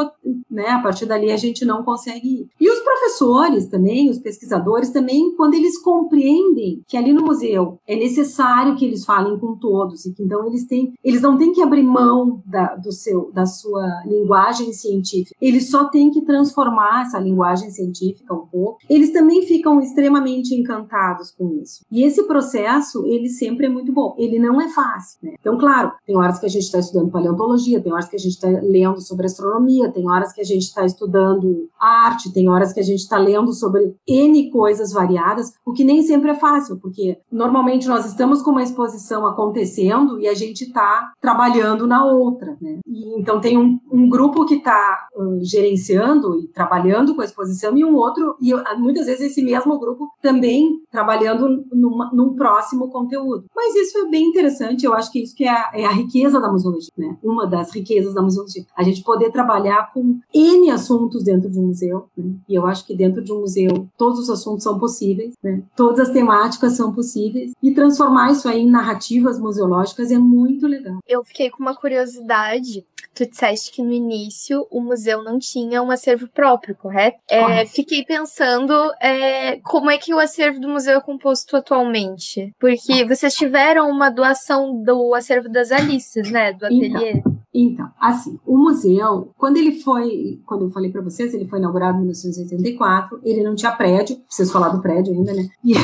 né? 0.51 0.69
A 0.69 0.81
partir 0.81 1.07
dali 1.07 1.31
a 1.31 1.37
gente 1.37 1.65
não 1.65 1.83
consegue 1.83 2.29
ir. 2.29 2.49
E 2.61 2.71
os 2.71 2.81
professores 2.81 3.67
também, 3.67 4.11
os 4.11 4.19
pesquisadores 4.19 4.91
também, 4.91 5.35
quando 5.37 5.55
eles 5.55 5.81
compreendem 5.81 6.83
que 6.87 6.97
ali 6.97 7.13
no 7.13 7.25
museu 7.25 7.79
é 7.87 7.97
necessário 7.97 8.77
que 8.77 8.85
eles 8.85 9.05
falem 9.05 9.39
com 9.39 9.57
todos 9.57 10.05
e 10.07 10.13
que 10.13 10.23
então 10.23 10.47
eles 10.47 10.67
têm, 10.67 10.95
eles 11.05 11.21
não 11.21 11.37
têm 11.37 11.53
que 11.53 11.63
abrir 11.63 11.83
mão 11.83 12.43
da, 12.47 12.75
do 12.75 12.93
seu, 12.93 13.31
da 13.33 13.47
sua 13.47 14.03
linguagem 14.07 14.73
científica. 14.73 15.37
Eles 15.41 15.71
só 15.71 15.85
têm 15.85 16.11
que 16.11 16.23
transformar 16.23 17.03
essa 17.03 17.19
linguagem 17.19 17.71
científica 17.71 18.35
um 18.35 18.47
pouco. 18.47 18.79
Eles 18.89 19.13
também 19.13 19.43
ficam 19.43 19.81
extremamente 19.81 20.55
encantados 20.55 21.31
com 21.31 21.61
isso. 21.63 21.85
E 21.91 22.03
esse 22.03 22.23
processo, 22.25 23.05
ele 23.07 23.29
sempre 23.29 23.67
é 23.67 23.69
muito 23.69 23.93
bom. 23.93 24.15
Ele 24.19 24.39
não 24.39 24.61
é 24.61 24.69
fácil, 24.69 25.19
né? 25.23 25.35
Então, 25.39 25.59
claro, 25.59 25.93
tem 26.07 26.17
horas 26.17 26.39
que 26.39 26.47
a 26.47 26.49
gente 26.49 26.65
está 26.65 26.79
estudando 26.79 27.11
paleontologia, 27.15 27.81
tem 27.81 27.93
horas 27.93 28.09
que 28.09 28.17
a 28.17 28.19
gente 28.19 28.33
está 28.33 28.49
lendo 28.49 29.01
sobre 29.01 29.27
astronomia, 29.27 29.89
tem 29.89 30.11
horas 30.11 30.33
que 30.33 30.41
a 30.41 30.45
gente 30.45 30.63
está 30.63 30.85
estudando 30.85 31.69
arte, 31.79 32.33
tem 32.33 32.49
horas 32.51 32.73
que 32.73 32.81
a 32.81 32.83
gente 32.83 32.99
está 32.99 33.19
lendo 33.19 33.53
sobre 33.53 33.95
N 34.07 34.51
coisas 34.51 34.93
variadas, 34.93 35.53
o 35.65 35.73
que 35.73 35.85
nem 35.85 36.03
sempre 36.03 36.31
é 36.31 36.35
fácil, 36.35 36.77
porque 36.81 37.19
normalmente 37.31 37.87
nós 37.87 38.05
estamos 38.05 38.43
com 38.43 38.51
uma 38.51 38.65
exposição 38.65 39.25
acontecendo 39.27 40.21
e 40.21 40.27
a 40.27 40.35
gente 40.35 40.65
está 40.65 41.13
trabalhando 41.21 41.87
na 41.87 42.05
outra, 42.05 42.57
né? 42.61 42.81
E, 42.85 43.21
então 43.21 43.41
tem 43.41 43.57
um, 43.57 43.79
um 43.93 44.09
grupo 44.09 44.45
que 44.45 44.57
está 44.57 45.07
uh, 45.17 45.39
gerenciando 45.45 46.41
e 46.41 46.49
trabalhando 46.49 47.15
com 47.15 47.23
a 47.23 47.25
exposição 47.25 47.77
e 47.77 47.85
um 47.85 47.95
outro, 47.95 48.37
e 48.41 48.53
muitas 48.77 49.07
vezes 49.07 49.31
esse 49.31 49.43
mesmo 49.43 49.79
grupo 49.79 50.09
também 50.21 50.81
trabalhando 50.91 51.65
numa, 51.73 52.11
num 52.13 52.35
próximo 52.35 52.91
conteúdo. 52.91 53.45
Mas 53.55 53.75
isso 53.77 53.99
é 53.99 54.11
bem 54.11 54.25
interessante, 54.25 54.85
eu 54.85 54.95
acho 54.95 55.13
que 55.13 55.23
isso 55.23 55.35
que 55.37 55.45
é 55.45 55.51
a, 55.51 55.71
é 55.75 55.85
a 55.85 55.93
riqueza 55.93 56.41
da 56.41 56.51
museologia, 56.51 56.91
né? 56.97 57.04
Uma 57.23 57.47
das 57.47 57.75
riquezas 57.75 58.15
da 58.15 58.23
museologia. 58.23 58.65
A 58.77 58.83
gente 58.83 59.03
poder 59.03 59.31
trabalhar 59.31 59.93
com 59.93 60.19
N 60.33 60.71
assuntos 60.71 61.23
dentro 61.25 61.51
de 61.51 61.59
um 61.59 61.69
museu, 61.69 62.09
né? 62.17 62.35
E 62.49 62.55
eu 62.55 62.67
acho 62.67 62.87
que 62.87 62.97
dentro 62.97 63.23
de 63.23 63.33
um 63.33 63.41
museu 63.41 63.89
todos 63.97 64.19
os 64.19 64.31
assuntos 64.31 64.65
são 64.65 64.79
possíveis, 64.79 65.35
né? 65.43 65.63
Todas 65.77 66.09
as 66.09 66.11
temáticas 66.11 66.75
são 66.75 66.93
possíveis 66.93 67.53
e 67.63 67.73
transformar 67.73 68.33
isso 68.33 68.49
aí 68.49 68.63
em 68.63 68.71
narrativas 68.71 69.39
museológicas 69.39 70.11
é 70.11 70.19
muito 70.19 70.67
legal. 70.67 70.99
Eu 71.07 71.25
fiquei 71.25 71.51
com 71.51 71.63
uma 71.63 71.75
curiosidade. 71.75 72.85
Tu 73.15 73.27
disseste 73.29 73.71
que 73.71 73.83
no 73.83 73.93
início 73.93 74.67
o 74.71 74.81
museu 74.81 75.23
não 75.23 75.39
tinha 75.39 75.83
um 75.83 75.91
acervo 75.91 76.29
próprio, 76.29 76.75
correto? 76.75 77.19
É, 77.29 77.65
fiquei 77.67 78.05
pensando 78.05 78.73
é, 79.01 79.59
como 79.59 79.91
é 79.91 79.99
que 79.99 80.13
o 80.13 80.19
acervo 80.19 80.61
do 80.61 80.69
museu 80.69 80.99
é 80.99 81.01
composto 81.01 81.57
atualmente. 81.57 82.53
Porque 82.59 83.05
vocês 83.05 83.35
tiveram 83.35 83.89
uma 83.89 84.11
doação 84.11 84.83
do 84.83 85.15
acervo 85.15 85.49
das 85.49 85.71
Alices, 85.71 86.31
né? 86.31 86.53
Do 86.53 86.67
então, 86.67 86.99
ateliê. 86.99 87.11
Então, 87.13 87.34
então, 87.55 87.89
assim, 88.01 88.39
o 88.45 88.59
museu, 88.59 89.31
quando 89.39 89.59
ele 89.59 89.81
foi, 89.81 90.41
quando 90.45 90.65
eu 90.65 90.71
falei 90.71 90.91
para 90.91 91.03
vocês, 91.03 91.33
ele 91.33 91.47
foi 91.47 91.61
inaugurado 91.61 91.99
em 91.99 92.01
1984, 92.01 93.21
ele 93.23 93.45
não 93.45 93.55
tinha 93.55 93.71
prédio, 93.71 94.17
preciso 94.27 94.53
falar 94.53 94.71
do 94.71 94.83
prédio 94.83 95.15
ainda, 95.15 95.33
né? 95.33 95.49
E, 95.65 95.75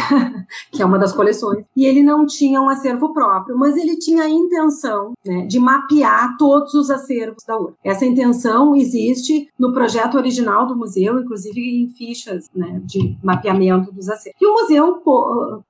que 0.73 0.83
é 0.83 0.87
uma 0.87 0.99
das 0.99 1.13
coleções, 1.13 1.65
e 1.77 1.87
ele 1.87 2.03
não 2.03 2.27
tinha 2.27 2.61
um 2.61 2.69
acervo 2.69 3.13
próprio, 3.13 3.57
mas 3.57 3.77
ele 3.77 3.97
tinha 3.97 4.25
a 4.25 4.29
intenção 4.29 5.13
né, 5.25 5.47
de 5.47 5.59
mapear 5.59 6.37
todos 6.37 6.75
os 6.75 6.91
acervos 6.91 7.43
da 7.47 7.59
URSS. 7.59 7.77
Essa 7.85 8.05
intenção 8.05 8.75
existe 8.75 9.49
no 9.59 9.73
projeto 9.73 10.17
original 10.17 10.67
do 10.67 10.77
museu, 10.77 11.19
inclusive 11.19 11.61
em 11.61 11.89
fichas 11.89 12.47
né, 12.55 12.81
de 12.85 13.17
mapeamento 13.23 13.93
dos 13.93 14.09
acervos. 14.09 14.41
E 14.41 14.47
o 14.47 14.53
museu, 14.53 14.95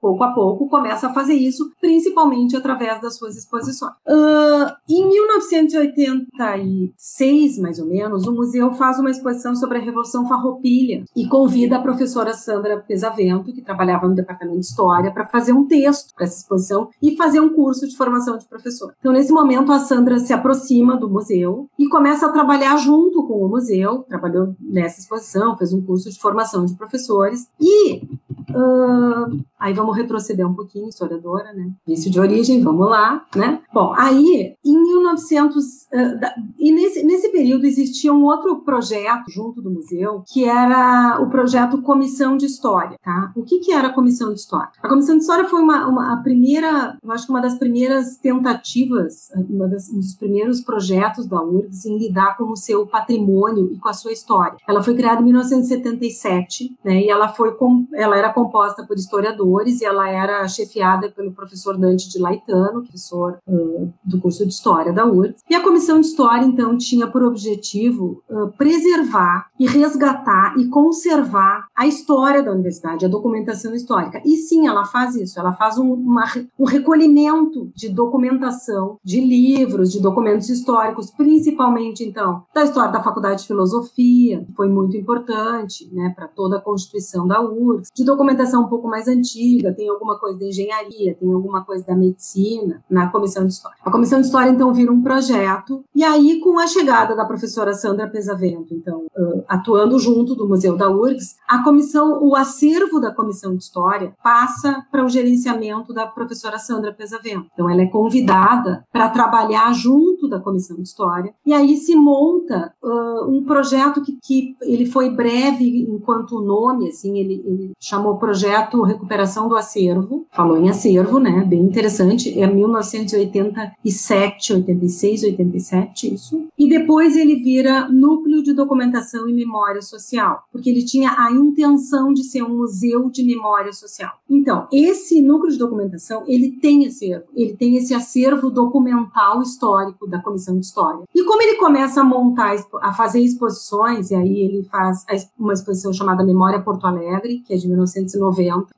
pouco 0.01 0.25
a 0.25 0.33
pouco, 0.33 0.69
começa 0.69 1.09
a 1.09 1.15
fazer 1.15 1.35
isso, 1.35 1.71
principalmente 1.81 2.57
através 2.57 3.01
das 3.01 3.17
suas 3.17 3.37
exposições. 3.37 3.93
Uh, 4.07 4.73
em 4.89 5.09
1980, 5.09 5.90
1986, 5.97 7.59
mais 7.59 7.79
ou 7.79 7.87
menos, 7.87 8.27
o 8.27 8.33
museu 8.33 8.73
faz 8.73 8.99
uma 8.99 9.11
exposição 9.11 9.55
sobre 9.55 9.79
a 9.79 9.81
Revolução 9.81 10.29
Farroupilha 10.29 11.05
e 11.15 11.27
convida 11.29 11.77
a 11.77 11.83
professora 11.83 12.35
Sandra 12.35 12.79
Pesavento, 12.79 13.53
que 13.53 13.63
trabalhava 13.63 14.09
no 14.09 14.15
departamento 14.15 14.61
de 14.61 14.67
História, 14.67 15.11
para 15.11 15.27
fazer 15.27 15.53
um 15.53 15.67
texto 15.67 16.15
para 16.15 16.25
essa 16.25 16.39
exposição 16.39 16.89
e 17.03 17.17
fazer 17.17 17.41
um 17.41 17.51
curso 17.51 17.89
de 17.89 17.97
formação 17.97 18.39
de 18.39 18.47
professor. 18.47 18.95
Então, 18.99 19.13
nesse 19.13 19.33
momento, 19.33 19.73
a 19.73 19.79
Sandra 19.79 20.19
se 20.19 20.33
aproxima 20.33 20.97
do 20.97 21.09
museu 21.09 21.69
e 21.79 21.89
começa 21.89 22.27
a 22.27 22.33
trabalhar 22.33 22.77
junto 22.77 23.27
com 23.27 23.45
o 23.45 23.49
museu, 23.49 24.05
trabalhou 24.09 24.55
nessa 24.61 25.01
exposição, 25.01 25.57
fez 25.57 25.73
um 25.73 25.83
curso 25.83 26.11
de 26.11 26.19
formação 26.19 26.65
de 26.65 26.75
professores 26.75 27.49
e 27.61 28.03
Uh, 28.51 29.45
aí 29.61 29.75
vamos 29.75 29.95
retroceder 29.95 30.49
um 30.49 30.55
pouquinho, 30.55 30.89
historiadora, 30.89 31.53
né? 31.53 31.71
Vício 31.87 32.11
de 32.11 32.19
origem, 32.19 32.63
vamos 32.63 32.89
lá, 32.89 33.27
né? 33.37 33.61
Bom, 33.73 33.93
aí 33.95 34.55
em 34.65 34.83
1900 34.83 35.57
uh, 35.57 36.19
da, 36.19 36.35
e 36.59 36.73
nesse, 36.73 37.05
nesse 37.05 37.31
período 37.31 37.67
existia 37.67 38.13
um 38.13 38.25
outro 38.25 38.63
projeto 38.63 39.25
junto 39.29 39.61
do 39.61 39.71
museu 39.71 40.25
que 40.27 40.45
era 40.45 41.21
o 41.21 41.29
projeto 41.29 41.83
Comissão 41.83 42.39
de 42.39 42.47
História, 42.47 42.97
tá? 43.05 43.33
O 43.37 43.43
que 43.43 43.59
que 43.59 43.73
era 43.73 43.89
a 43.89 43.93
Comissão 43.93 44.33
de 44.33 44.41
História? 44.41 44.71
A 44.83 44.89
Comissão 44.89 45.17
de 45.17 45.21
História 45.21 45.45
foi 45.45 45.61
uma, 45.61 45.87
uma 45.87 46.15
a 46.15 46.17
primeira, 46.17 46.97
eu 47.03 47.13
acho 47.13 47.27
que 47.27 47.33
uma 47.33 47.43
das 47.43 47.59
primeiras 47.59 48.17
tentativas, 48.17 49.29
uma 49.51 49.69
das, 49.69 49.91
um 49.91 49.99
dos 49.99 50.15
primeiros 50.15 50.63
projetos 50.63 51.27
da 51.27 51.43
URGS 51.43 51.85
em 51.85 51.99
lidar 51.99 52.39
com 52.39 52.45
o 52.45 52.57
seu 52.57 52.87
patrimônio 52.87 53.71
e 53.73 53.79
com 53.79 53.89
a 53.89 53.93
sua 53.93 54.13
história. 54.13 54.57
Ela 54.67 54.83
foi 54.83 54.95
criada 54.95 55.21
em 55.21 55.25
1977, 55.25 56.77
né? 56.83 57.03
E 57.03 57.11
ela 57.11 57.29
foi 57.29 57.51
ela 57.93 58.17
era 58.17 58.33
composta 58.33 58.87
por 58.87 58.97
historiadores 58.97 59.50
e 59.81 59.85
ela 59.85 60.09
era 60.09 60.47
chefiada 60.49 61.11
pelo 61.11 61.33
professor 61.33 61.77
Dante 61.77 62.09
de 62.09 62.19
Laetano, 62.19 62.83
professor 62.83 63.39
uh, 63.47 63.93
do 64.05 64.21
curso 64.21 64.47
de 64.47 64.53
História 64.53 64.93
da 64.93 65.07
URGS. 65.07 65.43
E 65.49 65.55
a 65.55 65.63
Comissão 65.63 66.01
de 66.01 66.07
História, 66.07 66.45
então, 66.45 66.77
tinha 66.77 67.07
por 67.07 67.23
objetivo 67.23 68.23
uh, 68.29 68.49
preservar 68.57 69.49
e 69.59 69.67
resgatar 69.67 70.55
e 70.59 70.67
conservar 70.69 71.67
a 71.77 71.87
história 71.87 72.43
da 72.43 72.53
universidade, 72.53 73.05
a 73.05 73.09
documentação 73.09 73.75
histórica. 73.75 74.21
E 74.25 74.37
sim, 74.37 74.67
ela 74.67 74.85
faz 74.85 75.15
isso, 75.15 75.39
ela 75.39 75.53
faz 75.53 75.79
um, 75.79 75.93
uma, 75.93 76.25
um 76.59 76.65
recolhimento 76.65 77.71
de 77.75 77.89
documentação, 77.89 78.99
de 79.05 79.21
livros, 79.21 79.93
de 79.93 80.01
documentos 80.01 80.49
históricos, 80.49 81.11
principalmente, 81.11 82.05
então, 82.05 82.45
da 82.55 82.65
história 82.65 82.93
da 82.93 83.03
Faculdade 83.03 83.43
de 83.43 83.49
Filosofia, 83.49 84.45
que 84.45 84.53
foi 84.53 84.69
muito 84.69 84.97
importante 84.97 85.89
né, 85.93 86.13
para 86.15 86.29
toda 86.29 86.57
a 86.57 86.61
constituição 86.61 87.27
da 87.27 87.41
URGS, 87.41 87.91
de 87.95 88.05
documentação 88.05 88.65
um 88.65 88.69
pouco 88.69 88.89
mais 88.89 89.09
antiga, 89.09 89.40
tem 89.75 89.89
alguma 89.89 90.19
coisa 90.19 90.39
da 90.39 90.47
engenharia, 90.47 91.15
tem 91.15 91.33
alguma 91.33 91.65
coisa 91.65 91.85
da 91.87 91.95
medicina, 91.95 92.83
na 92.89 93.11
Comissão 93.11 93.47
de 93.47 93.53
História. 93.53 93.77
A 93.85 93.91
Comissão 93.91 94.21
de 94.21 94.27
História, 94.27 94.51
então, 94.51 94.73
vira 94.73 94.93
um 94.93 95.03
projeto, 95.03 95.85
e 95.95 96.05
aí, 96.05 96.41
com 96.41 96.59
a 96.59 96.67
chegada 96.67 97.15
da 97.15 97.25
professora 97.25 97.75
Sandra 97.75 98.09
Pesavento, 98.09 98.75
então, 98.75 99.07
atuando 99.49 99.99
junto 99.99 100.35
do 100.35 100.49
Museu 100.49 100.77
da 100.77 100.91
URGS, 100.91 101.37
a 101.49 101.63
comissão, 101.63 102.23
o 102.23 102.37
acervo 102.37 103.01
da 103.01 103.13
Comissão 103.13 103.57
de 103.57 103.63
História 103.63 104.15
passa 104.23 104.85
para 104.91 105.05
o 105.05 105.09
gerenciamento 105.09 105.93
da 105.93 106.07
professora 106.07 106.59
Sandra 106.59 106.93
Pesavento. 106.93 107.47
Então, 107.53 107.69
ela 107.69 107.83
é 107.83 107.87
convidada 107.87 108.85
para 108.93 109.09
trabalhar 109.09 109.73
junto 109.73 110.29
da 110.29 110.41
Comissão 110.41 110.77
de 110.77 110.83
História, 110.83 111.35
e 111.45 111.53
aí 111.53 111.77
se 111.77 111.95
monta 111.97 112.73
uh, 112.83 113.31
um 113.31 113.45
projeto 113.45 114.03
que, 114.03 114.19
que 114.23 114.57
ele 114.63 114.87
foi 114.87 115.11
breve 115.11 115.87
enquanto 115.89 116.41
nome, 116.41 116.89
assim, 116.89 117.19
ele, 117.19 117.43
ele 117.47 117.71
chamou 117.79 118.19
Projeto 118.19 118.83
Recuperação 118.83 119.30
do 119.49 119.57
Acervo, 119.57 120.27
falou 120.31 120.57
em 120.57 120.69
acervo, 120.69 121.19
né, 121.19 121.45
bem 121.47 121.61
interessante, 121.61 122.39
é 122.39 122.47
1987, 122.47 124.53
86, 124.53 125.23
87, 125.25 126.15
isso, 126.15 126.47
e 126.59 126.69
depois 126.69 127.17
ele 127.17 127.37
vira 127.37 127.89
Núcleo 127.89 128.43
de 128.43 128.53
Documentação 128.53 129.29
e 129.29 129.33
Memória 129.33 129.83
Social, 129.83 130.45
porque 130.53 130.71
ele 130.71 130.85
tinha 130.85 131.15
a 131.17 131.31
intenção 131.33 132.13
de 132.13 132.25
ser 132.25 132.43
um 132.43 132.57
museu 132.57 133.11
de 133.11 133.25
memória 133.25 133.73
social. 133.73 134.13
Então, 134.29 134.67
esse 134.73 135.23
núcleo 135.23 135.53
de 135.53 135.59
documentação, 135.59 136.25
ele 136.27 136.53
tem 136.61 136.87
acervo, 136.87 137.25
ele 137.35 137.55
tem 137.55 137.77
esse 137.77 137.95
acervo 137.95 138.51
documental 138.51 139.43
histórico 139.43 140.07
da 140.07 140.21
Comissão 140.21 140.59
de 140.59 140.67
História. 140.67 141.05
E 141.15 141.25
como 141.25 141.43
ele 141.43 141.57
começa 141.57 142.01
a 142.01 142.05
montar, 142.05 142.55
a 142.81 142.93
fazer 142.93 143.21
exposições, 143.21 144.11
e 144.11 144.15
aí 144.15 144.41
ele 144.41 144.63
faz 144.65 145.05
uma 145.39 145.53
exposição 145.53 145.93
chamada 145.93 146.25
Memória 146.25 146.61
Porto 146.61 146.87
Alegre, 146.87 147.43
que 147.47 147.55
é 147.55 147.57
de 147.57 147.69
1990, 147.69 148.69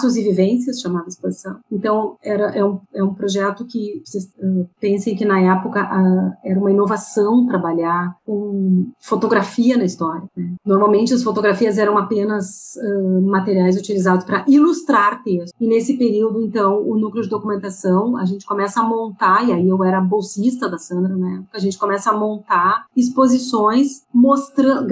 Espaços 0.00 0.16
e 0.16 0.22
Vivências, 0.22 0.80
chamada 0.80 1.08
exposição. 1.08 1.58
Então, 1.70 2.16
era, 2.22 2.50
é, 2.56 2.64
um, 2.64 2.80
é 2.94 3.04
um 3.04 3.14
projeto 3.14 3.64
que, 3.64 4.02
vocês 4.04 4.24
uh, 4.38 4.68
pensem 4.80 5.14
que 5.14 5.24
na 5.24 5.40
época 5.40 5.82
uh, 5.82 6.32
era 6.44 6.58
uma 6.58 6.70
inovação 6.70 7.46
trabalhar 7.46 8.16
com 8.24 8.90
fotografia 9.00 9.76
na 9.76 9.84
história. 9.84 10.22
Né? 10.36 10.54
Normalmente 10.64 11.12
as 11.12 11.22
fotografias 11.22 11.78
eram 11.78 11.98
apenas 11.98 12.74
uh, 12.76 13.20
materiais 13.22 13.76
utilizados 13.76 14.24
para 14.24 14.44
ilustrar 14.48 15.22
texto. 15.22 15.54
E 15.60 15.66
nesse 15.66 15.96
período, 15.96 16.40
então, 16.40 16.82
o 16.82 16.96
núcleo 16.96 17.22
de 17.22 17.28
documentação, 17.28 18.16
a 18.16 18.24
gente 18.24 18.46
começa 18.46 18.80
a 18.80 18.84
montar, 18.84 19.46
e 19.46 19.52
aí 19.52 19.68
eu 19.68 19.82
era 19.84 20.00
bolsista 20.00 20.68
da 20.68 20.78
Sandra, 20.78 21.14
né? 21.16 21.42
A 21.52 21.58
gente 21.58 21.78
começa 21.78 22.10
a 22.10 22.16
montar 22.16 22.86
exposições 22.96 24.02
mostra 24.12 24.86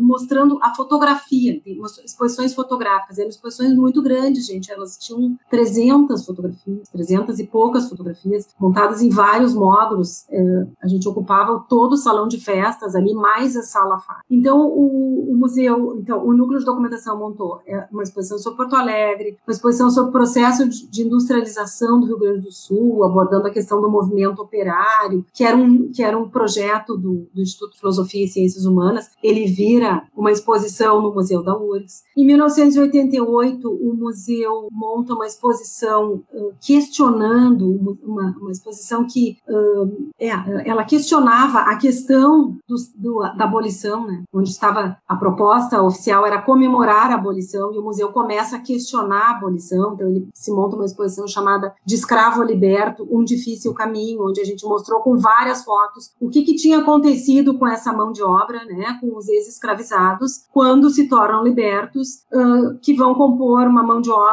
mostrando 0.00 0.58
a 0.62 0.74
fotografia, 0.74 1.60
exposições 2.04 2.54
fotográficas. 2.54 3.18
Eram 3.18 3.28
exposições 3.28 3.74
muito 3.74 4.02
grandes, 4.02 4.46
gente. 4.54 4.72
Elas 4.72 4.96
tinham 4.98 5.36
300 5.50 6.24
fotografias, 6.24 6.88
300 6.88 7.38
e 7.38 7.46
poucas 7.46 7.88
fotografias, 7.88 8.48
montadas 8.58 9.02
em 9.02 9.10
vários 9.10 9.54
módulos. 9.54 10.24
É, 10.30 10.66
a 10.82 10.88
gente 10.88 11.08
ocupava 11.08 11.64
todo 11.68 11.92
o 11.92 11.96
salão 11.96 12.28
de 12.28 12.40
festas 12.40 12.94
ali, 12.94 13.14
mais 13.14 13.56
a 13.56 13.62
sala 13.62 13.98
FA. 13.98 14.16
Então, 14.30 14.66
o, 14.66 15.32
o, 15.32 15.36
museu, 15.36 15.96
então, 15.98 16.24
o 16.24 16.32
núcleo 16.32 16.58
de 16.58 16.64
documentação 16.64 17.18
montou 17.18 17.60
é, 17.66 17.86
uma 17.92 18.02
exposição 18.02 18.38
sobre 18.38 18.56
Porto 18.56 18.76
Alegre, 18.76 19.36
uma 19.46 19.52
exposição 19.52 19.90
sobre 19.90 20.10
o 20.10 20.12
processo 20.12 20.68
de, 20.68 20.88
de 20.88 21.02
industrialização 21.02 22.00
do 22.00 22.06
Rio 22.06 22.18
Grande 22.18 22.40
do 22.40 22.52
Sul, 22.52 23.04
abordando 23.04 23.46
a 23.46 23.50
questão 23.50 23.80
do 23.80 23.90
movimento 23.90 24.40
operário, 24.40 25.24
que 25.32 25.44
era 25.44 25.56
um, 25.56 25.90
que 25.90 26.02
era 26.02 26.18
um 26.18 26.28
projeto 26.28 26.96
do, 26.96 27.28
do 27.32 27.42
Instituto 27.42 27.72
de 27.72 27.80
Filosofia 27.80 28.24
e 28.24 28.28
Ciências 28.28 28.64
Humanas. 28.64 29.10
Ele 29.22 29.46
vira 29.46 30.04
uma 30.16 30.30
exposição 30.30 31.00
no 31.00 31.12
Museu 31.12 31.42
da 31.42 31.56
URGS. 31.56 32.04
Em 32.16 32.26
1988, 32.26 33.68
o 33.68 33.94
museu 33.94 34.43
monta 34.70 35.14
uma 35.14 35.26
exposição 35.26 36.22
uh, 36.32 36.54
questionando, 36.60 37.98
uma, 38.02 38.36
uma, 38.40 38.50
exposição 38.50 39.06
que 39.06 39.38
uh, 39.48 40.10
é, 40.18 40.28
ela 40.68 40.84
questionava 40.84 41.60
a 41.60 41.76
questão 41.76 42.56
do, 42.68 42.76
do, 42.96 43.20
da 43.36 43.44
abolição, 43.44 44.06
né? 44.06 44.22
onde 44.32 44.50
estava 44.50 44.96
a 45.08 45.16
proposta 45.16 45.82
oficial 45.82 46.26
era 46.26 46.40
comemorar 46.40 47.10
a 47.10 47.14
abolição 47.14 47.72
e 47.72 47.78
o 47.78 47.82
museu 47.82 48.12
começa 48.12 48.56
a 48.56 48.60
questionar 48.60 49.28
a 49.28 49.36
abolição, 49.36 49.94
então 49.94 50.08
ele 50.08 50.28
se 50.34 50.50
monta 50.50 50.76
uma 50.76 50.84
exposição 50.84 51.26
chamada 51.26 51.74
De 51.84 51.94
Escravo 51.94 52.42
Liberto, 52.42 53.06
Um 53.10 53.24
Difícil 53.24 53.74
Caminho, 53.74 54.26
onde 54.26 54.40
a 54.40 54.44
gente 54.44 54.64
mostrou 54.64 55.00
com 55.00 55.16
várias 55.16 55.64
fotos 55.64 56.12
o 56.20 56.28
que, 56.28 56.42
que 56.42 56.54
tinha 56.54 56.78
acontecido 56.78 57.58
com 57.58 57.66
essa 57.66 57.92
mão 57.92 58.12
de 58.12 58.22
obra, 58.22 58.64
né, 58.64 58.98
com 59.00 59.16
os 59.16 59.28
ex-escravizados, 59.28 60.44
quando 60.52 60.90
se 60.90 61.08
tornam 61.08 61.42
libertos, 61.42 62.24
uh, 62.32 62.78
que 62.80 62.94
vão 62.94 63.14
compor 63.14 63.66
uma 63.66 63.82
mão 63.82 64.00
de 64.00 64.10
obra, 64.10 64.23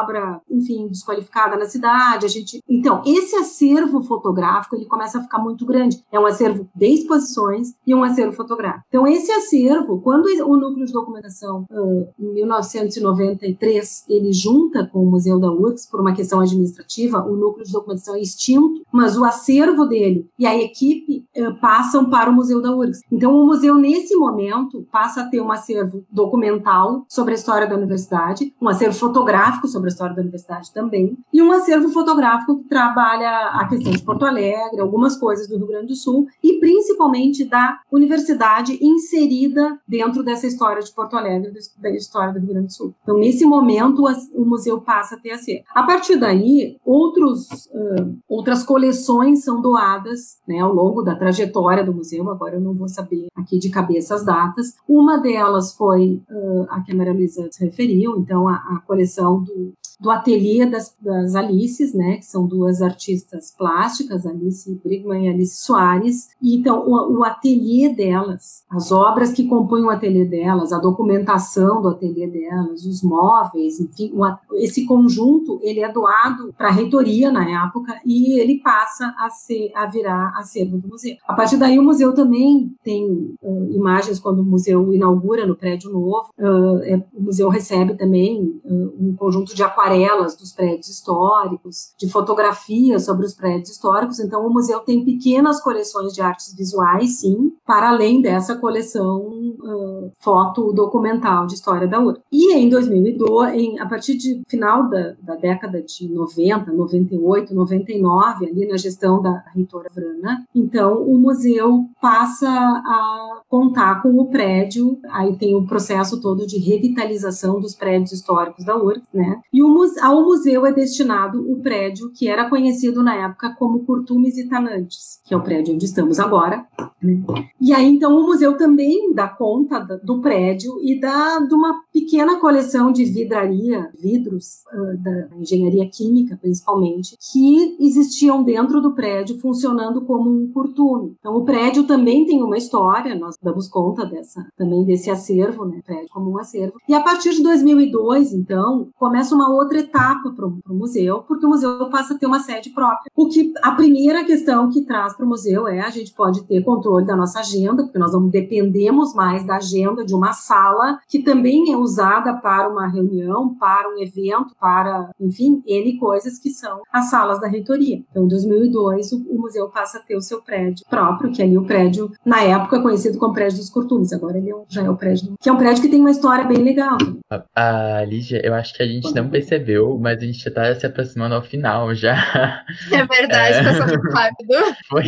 enfim, 0.50 0.88
desqualificada 0.88 1.56
na 1.56 1.66
cidade. 1.66 2.26
A 2.26 2.28
gente, 2.28 2.62
então, 2.68 3.02
esse 3.04 3.36
acervo 3.36 4.02
fotográfico 4.02 4.76
ele 4.76 4.86
começa 4.86 5.18
a 5.18 5.22
ficar 5.22 5.38
muito 5.38 5.64
grande. 5.64 6.02
É 6.10 6.18
um 6.18 6.26
acervo 6.26 6.68
de 6.74 6.86
exposições 6.86 7.74
e 7.86 7.94
um 7.94 8.02
acervo 8.02 8.32
fotográfico. 8.32 8.84
Então, 8.88 9.06
esse 9.06 9.30
acervo, 9.32 10.00
quando 10.00 10.26
o 10.26 10.56
núcleo 10.56 10.86
de 10.86 10.92
documentação, 10.92 11.66
uh, 11.70 12.08
em 12.18 12.32
1993, 12.34 14.04
ele 14.08 14.32
junta 14.32 14.86
com 14.86 15.00
o 15.00 15.10
Museu 15.10 15.38
da 15.38 15.50
URGS 15.50 15.88
por 15.90 16.00
uma 16.00 16.14
questão 16.14 16.40
administrativa, 16.40 17.24
o 17.24 17.36
núcleo 17.36 17.64
de 17.64 17.72
documentação 17.72 18.14
é 18.14 18.20
extinto, 18.20 18.82
mas 18.92 19.16
o 19.16 19.24
acervo 19.24 19.86
dele 19.86 20.28
e 20.38 20.46
a 20.46 20.56
equipe 20.56 21.24
uh, 21.36 21.54
passam 21.60 22.08
para 22.08 22.30
o 22.30 22.34
Museu 22.34 22.60
da 22.60 22.74
URGS. 22.74 23.00
Então, 23.10 23.34
o 23.34 23.46
museu, 23.46 23.74
nesse 23.74 24.14
momento, 24.16 24.86
passa 24.90 25.22
a 25.22 25.28
ter 25.28 25.40
um 25.40 25.50
acervo 25.50 26.04
documental 26.10 27.04
sobre 27.08 27.32
a 27.32 27.36
história 27.36 27.66
da 27.66 27.76
universidade, 27.76 28.54
um 28.60 28.68
acervo 28.68 28.96
fotográfico 28.98 29.68
sobre 29.68 29.81
a 29.86 29.88
história 29.88 30.14
da 30.14 30.22
universidade 30.22 30.72
também, 30.72 31.16
e 31.32 31.42
um 31.42 31.52
acervo 31.52 31.88
fotográfico 31.88 32.58
que 32.58 32.68
trabalha 32.68 33.50
a 33.52 33.66
questão 33.68 33.92
de 33.92 34.02
Porto 34.02 34.24
Alegre, 34.24 34.80
algumas 34.80 35.16
coisas 35.16 35.48
do 35.48 35.56
Rio 35.56 35.66
Grande 35.66 35.88
do 35.88 35.96
Sul, 35.96 36.26
e 36.42 36.58
principalmente 36.58 37.44
da 37.44 37.80
universidade 37.90 38.78
inserida 38.80 39.78
dentro 39.86 40.22
dessa 40.22 40.46
história 40.46 40.82
de 40.82 40.92
Porto 40.92 41.16
Alegre, 41.16 41.52
da 41.78 41.90
história 41.90 42.32
do 42.32 42.38
Rio 42.38 42.48
Grande 42.48 42.66
do 42.66 42.72
Sul. 42.72 42.94
Então, 43.02 43.18
nesse 43.18 43.44
momento, 43.44 44.04
o 44.34 44.44
museu 44.44 44.80
passa 44.80 45.16
a 45.16 45.18
ter 45.18 45.32
a 45.32 45.38
ser. 45.38 45.62
A 45.74 45.82
partir 45.82 46.16
daí, 46.16 46.76
outros, 46.84 47.48
uh, 47.66 48.16
outras 48.28 48.62
coleções 48.62 49.44
são 49.44 49.60
doadas 49.60 50.40
né, 50.46 50.60
ao 50.60 50.72
longo 50.72 51.02
da 51.02 51.14
trajetória 51.14 51.84
do 51.84 51.94
museu, 51.94 52.30
agora 52.30 52.56
eu 52.56 52.60
não 52.60 52.74
vou 52.74 52.88
saber 52.88 53.28
aqui 53.34 53.58
de 53.58 53.70
cabeça 53.70 54.14
as 54.14 54.24
datas. 54.24 54.74
Uma 54.88 55.18
delas 55.18 55.74
foi 55.74 56.22
uh, 56.30 56.66
a 56.70 56.80
que 56.80 56.92
a 56.92 56.94
Maria 56.94 57.12
Luísa 57.12 57.48
se 57.50 57.64
referiu, 57.64 58.16
então 58.18 58.48
a, 58.48 58.54
a 58.54 58.82
coleção 58.86 59.42
do 59.42 59.71
do 60.02 60.10
ateliê 60.10 60.66
das, 60.66 60.94
das 61.00 61.34
Alices, 61.36 61.94
né, 61.94 62.16
que 62.16 62.26
são 62.26 62.46
duas 62.46 62.82
artistas 62.82 63.54
plásticas, 63.56 64.26
Alice 64.26 64.80
Brigman 64.84 65.26
e 65.26 65.28
Alice 65.28 65.64
Soares. 65.64 66.30
E 66.42 66.56
então 66.56 66.84
o, 66.86 67.18
o 67.18 67.24
ateliê 67.24 67.88
delas, 67.88 68.64
as 68.68 68.90
obras 68.90 69.32
que 69.32 69.46
compõem 69.46 69.84
o 69.84 69.90
ateliê 69.90 70.24
delas, 70.24 70.72
a 70.72 70.78
documentação 70.78 71.80
do 71.80 71.88
ateliê 71.88 72.26
delas, 72.26 72.84
os 72.84 73.02
móveis, 73.02 73.78
enfim, 73.78 74.12
esse 74.54 74.84
conjunto 74.86 75.60
ele 75.62 75.80
é 75.80 75.92
doado 75.92 76.52
para 76.58 76.68
a 76.68 76.72
reitoria 76.72 77.30
na 77.30 77.66
época 77.66 77.94
e 78.04 78.40
ele 78.40 78.58
passa 78.58 79.14
a 79.18 79.30
ser 79.30 79.70
a 79.74 79.86
virar 79.86 80.32
acervo 80.36 80.78
do 80.78 80.88
museu. 80.88 81.16
A 81.26 81.34
partir 81.34 81.56
daí 81.56 81.78
o 81.78 81.82
museu 81.82 82.12
também 82.12 82.74
tem 82.82 83.36
uh, 83.40 83.72
imagens 83.72 84.18
quando 84.18 84.40
o 84.40 84.44
museu 84.44 84.92
inaugura 84.92 85.46
no 85.46 85.54
prédio 85.54 85.92
novo, 85.92 86.30
uh, 86.38 86.78
é, 86.82 87.02
o 87.12 87.22
museu 87.22 87.48
recebe 87.48 87.94
também 87.94 88.60
uh, 88.64 88.94
um 88.98 89.14
conjunto 89.16 89.54
de 89.54 89.61
aquarelas 89.62 90.22
aquarelas 90.22 90.36
dos 90.36 90.52
prédios 90.52 90.88
históricos, 90.88 91.94
de 91.98 92.08
fotografias 92.10 93.04
sobre 93.04 93.26
os 93.26 93.34
prédios 93.34 93.70
históricos. 93.70 94.20
Então, 94.20 94.46
o 94.46 94.52
museu 94.52 94.80
tem 94.80 95.04
pequenas 95.04 95.60
coleções 95.60 96.12
de 96.12 96.20
artes 96.20 96.54
visuais, 96.54 97.20
sim, 97.20 97.52
para 97.66 97.90
além 97.90 98.20
dessa 98.20 98.56
coleção 98.56 99.18
uh, 99.18 100.10
foto-documental 100.20 101.46
de 101.46 101.54
história 101.54 101.86
da 101.86 102.00
URA. 102.00 102.20
E 102.30 102.54
em 102.54 102.68
2002, 102.68 103.54
em, 103.54 103.80
a 103.80 103.86
partir 103.86 104.16
de 104.16 104.42
final 104.48 104.88
da, 104.88 105.14
da, 105.20 105.34
década 105.36 105.82
de 105.82 106.08
90, 106.08 106.72
98, 106.72 107.54
99, 107.54 108.46
ali 108.46 108.66
na 108.66 108.76
gestão 108.76 109.20
da 109.20 109.44
reitora 109.54 109.88
Vrana, 109.94 110.44
então 110.54 111.02
o 111.02 111.18
museu 111.18 111.86
passa 112.00 112.48
a 112.48 113.40
contar 113.48 114.02
com 114.02 114.18
o 114.18 114.26
prédio, 114.26 114.98
aí 115.10 115.36
tem 115.36 115.54
o 115.54 115.66
processo 115.66 116.20
todo 116.20 116.46
de 116.46 116.58
revitalização 116.58 117.60
dos 117.60 117.74
prédios 117.74 118.12
históricos 118.12 118.64
da 118.64 118.76
URGS, 118.76 119.02
né? 119.12 119.40
E 119.52 119.62
o, 119.62 119.68
ao 120.00 120.24
museu 120.24 120.64
é 120.64 120.72
destinado 120.72 121.38
o 121.50 121.60
prédio 121.60 122.10
que 122.12 122.26
era 122.26 122.48
conhecido 122.48 123.02
na 123.02 123.14
época 123.14 123.54
como 123.58 123.84
Curtumes 123.84 124.38
e 124.38 124.48
Tanantes, 124.48 125.20
que 125.24 125.34
é 125.34 125.36
o 125.36 125.42
prédio 125.42 125.74
onde 125.74 125.84
estamos 125.84 126.18
agora. 126.18 126.66
Né? 127.02 127.22
E 127.60 127.72
aí, 127.72 127.86
então, 127.86 128.16
o 128.16 128.22
museu 128.22 128.56
também 128.56 129.12
dá 129.12 129.28
conta 129.28 129.80
do 130.02 130.20
prédio 130.20 130.72
e 130.82 130.98
dá 130.98 131.38
de 131.38 131.54
uma 131.54 131.82
pequena 131.92 132.40
coleção 132.40 132.92
de 132.92 133.04
vidraria, 133.04 133.90
vidros, 134.00 134.62
uh, 134.72 135.02
da 135.02 135.28
engenharia 135.36 135.88
química, 135.88 136.38
principalmente, 136.40 137.16
que 137.30 137.76
existiam 137.80 138.42
dentro 138.42 138.80
do 138.80 138.94
prédio, 138.94 139.38
funcionando 139.38 140.02
como 140.02 140.30
um 140.30 140.50
curtume. 140.52 141.16
Então, 141.18 141.36
o 141.36 141.44
prédio 141.44 141.84
também 141.84 142.24
tem 142.24 142.42
uma 142.42 142.56
história, 142.56 143.14
nós 143.14 143.36
damos 143.42 143.68
conta 143.68 144.06
dessa, 144.06 144.46
também 144.56 144.84
desse 144.84 145.10
acervo, 145.10 145.64
né? 145.64 145.80
Prédio 145.84 146.08
como 146.12 146.30
um 146.30 146.38
acervo. 146.38 146.78
E 146.88 146.94
a 146.94 147.00
partir 147.00 147.30
de 147.30 147.42
2002, 147.42 148.32
então, 148.32 148.88
começa 148.98 149.34
uma 149.34 149.41
outra 149.50 149.78
etapa 149.78 150.30
para 150.30 150.46
o 150.46 150.74
museu, 150.74 151.22
porque 151.26 151.46
o 151.46 151.48
museu 151.48 151.88
passa 151.90 152.14
a 152.14 152.18
ter 152.18 152.26
uma 152.26 152.40
sede 152.40 152.70
própria. 152.70 153.10
O 153.14 153.28
que 153.28 153.52
a 153.62 153.72
primeira 153.72 154.24
questão 154.24 154.70
que 154.70 154.82
traz 154.82 155.14
para 155.14 155.24
o 155.24 155.28
museu 155.28 155.66
é 155.66 155.80
a 155.80 155.90
gente 155.90 156.12
pode 156.12 156.42
ter 156.44 156.62
controle 156.62 157.06
da 157.06 157.16
nossa 157.16 157.40
agenda, 157.40 157.84
porque 157.84 157.98
nós 157.98 158.12
não 158.12 158.28
dependemos 158.28 159.14
mais 159.14 159.46
da 159.46 159.56
agenda 159.56 160.04
de 160.04 160.14
uma 160.14 160.32
sala 160.32 160.98
que 161.08 161.22
também 161.22 161.72
é 161.72 161.76
usada 161.76 162.34
para 162.34 162.68
uma 162.68 162.86
reunião, 162.86 163.54
para 163.54 163.88
um 163.88 163.98
evento, 164.00 164.54
para, 164.60 165.10
enfim, 165.20 165.62
N 165.66 165.98
coisas 165.98 166.38
que 166.38 166.50
são 166.50 166.82
as 166.92 167.10
salas 167.10 167.40
da 167.40 167.48
reitoria. 167.48 168.02
Então, 168.10 168.24
em 168.24 168.28
2002, 168.28 169.12
o, 169.12 169.16
o 169.28 169.40
museu 169.40 169.68
passa 169.68 169.98
a 169.98 170.00
ter 170.00 170.16
o 170.16 170.20
seu 170.20 170.42
prédio 170.42 170.84
próprio, 170.88 171.32
que 171.32 171.42
é 171.42 171.44
ali 171.44 171.56
o 171.56 171.64
prédio, 171.64 172.10
na 172.24 172.42
época, 172.42 172.80
conhecido 172.80 173.18
como 173.18 173.32
Prédio 173.32 173.58
dos 173.58 173.70
Curtumes. 173.70 174.12
Agora 174.12 174.38
ele 174.38 174.50
é 174.50 174.54
já 174.68 174.82
é 174.82 174.90
o 174.90 174.96
prédio, 174.96 175.34
que 175.40 175.48
é 175.48 175.52
um 175.52 175.56
prédio 175.56 175.82
que 175.82 175.88
tem 175.88 176.00
uma 176.00 176.10
história 176.10 176.44
bem 176.44 176.58
legal. 176.58 176.96
A, 177.30 177.98
a 177.98 178.04
Lígia, 178.04 178.40
eu 178.44 178.54
acho 178.54 178.74
que 178.74 178.82
a 178.82 178.86
gente 178.86 179.14
não 179.14 179.28
percebeu, 179.32 179.98
mas 179.98 180.18
a 180.18 180.26
gente 180.26 180.38
já 180.38 180.48
está 180.48 180.74
se 180.74 180.86
aproximando 180.86 181.34
ao 181.34 181.42
final 181.42 181.94
já. 181.94 182.64
É 182.92 183.04
verdade, 183.04 183.58
é... 183.58 183.64
passou 183.64 183.86
muito 183.86 184.10
rápido. 184.10 184.76
Foi 184.88 185.02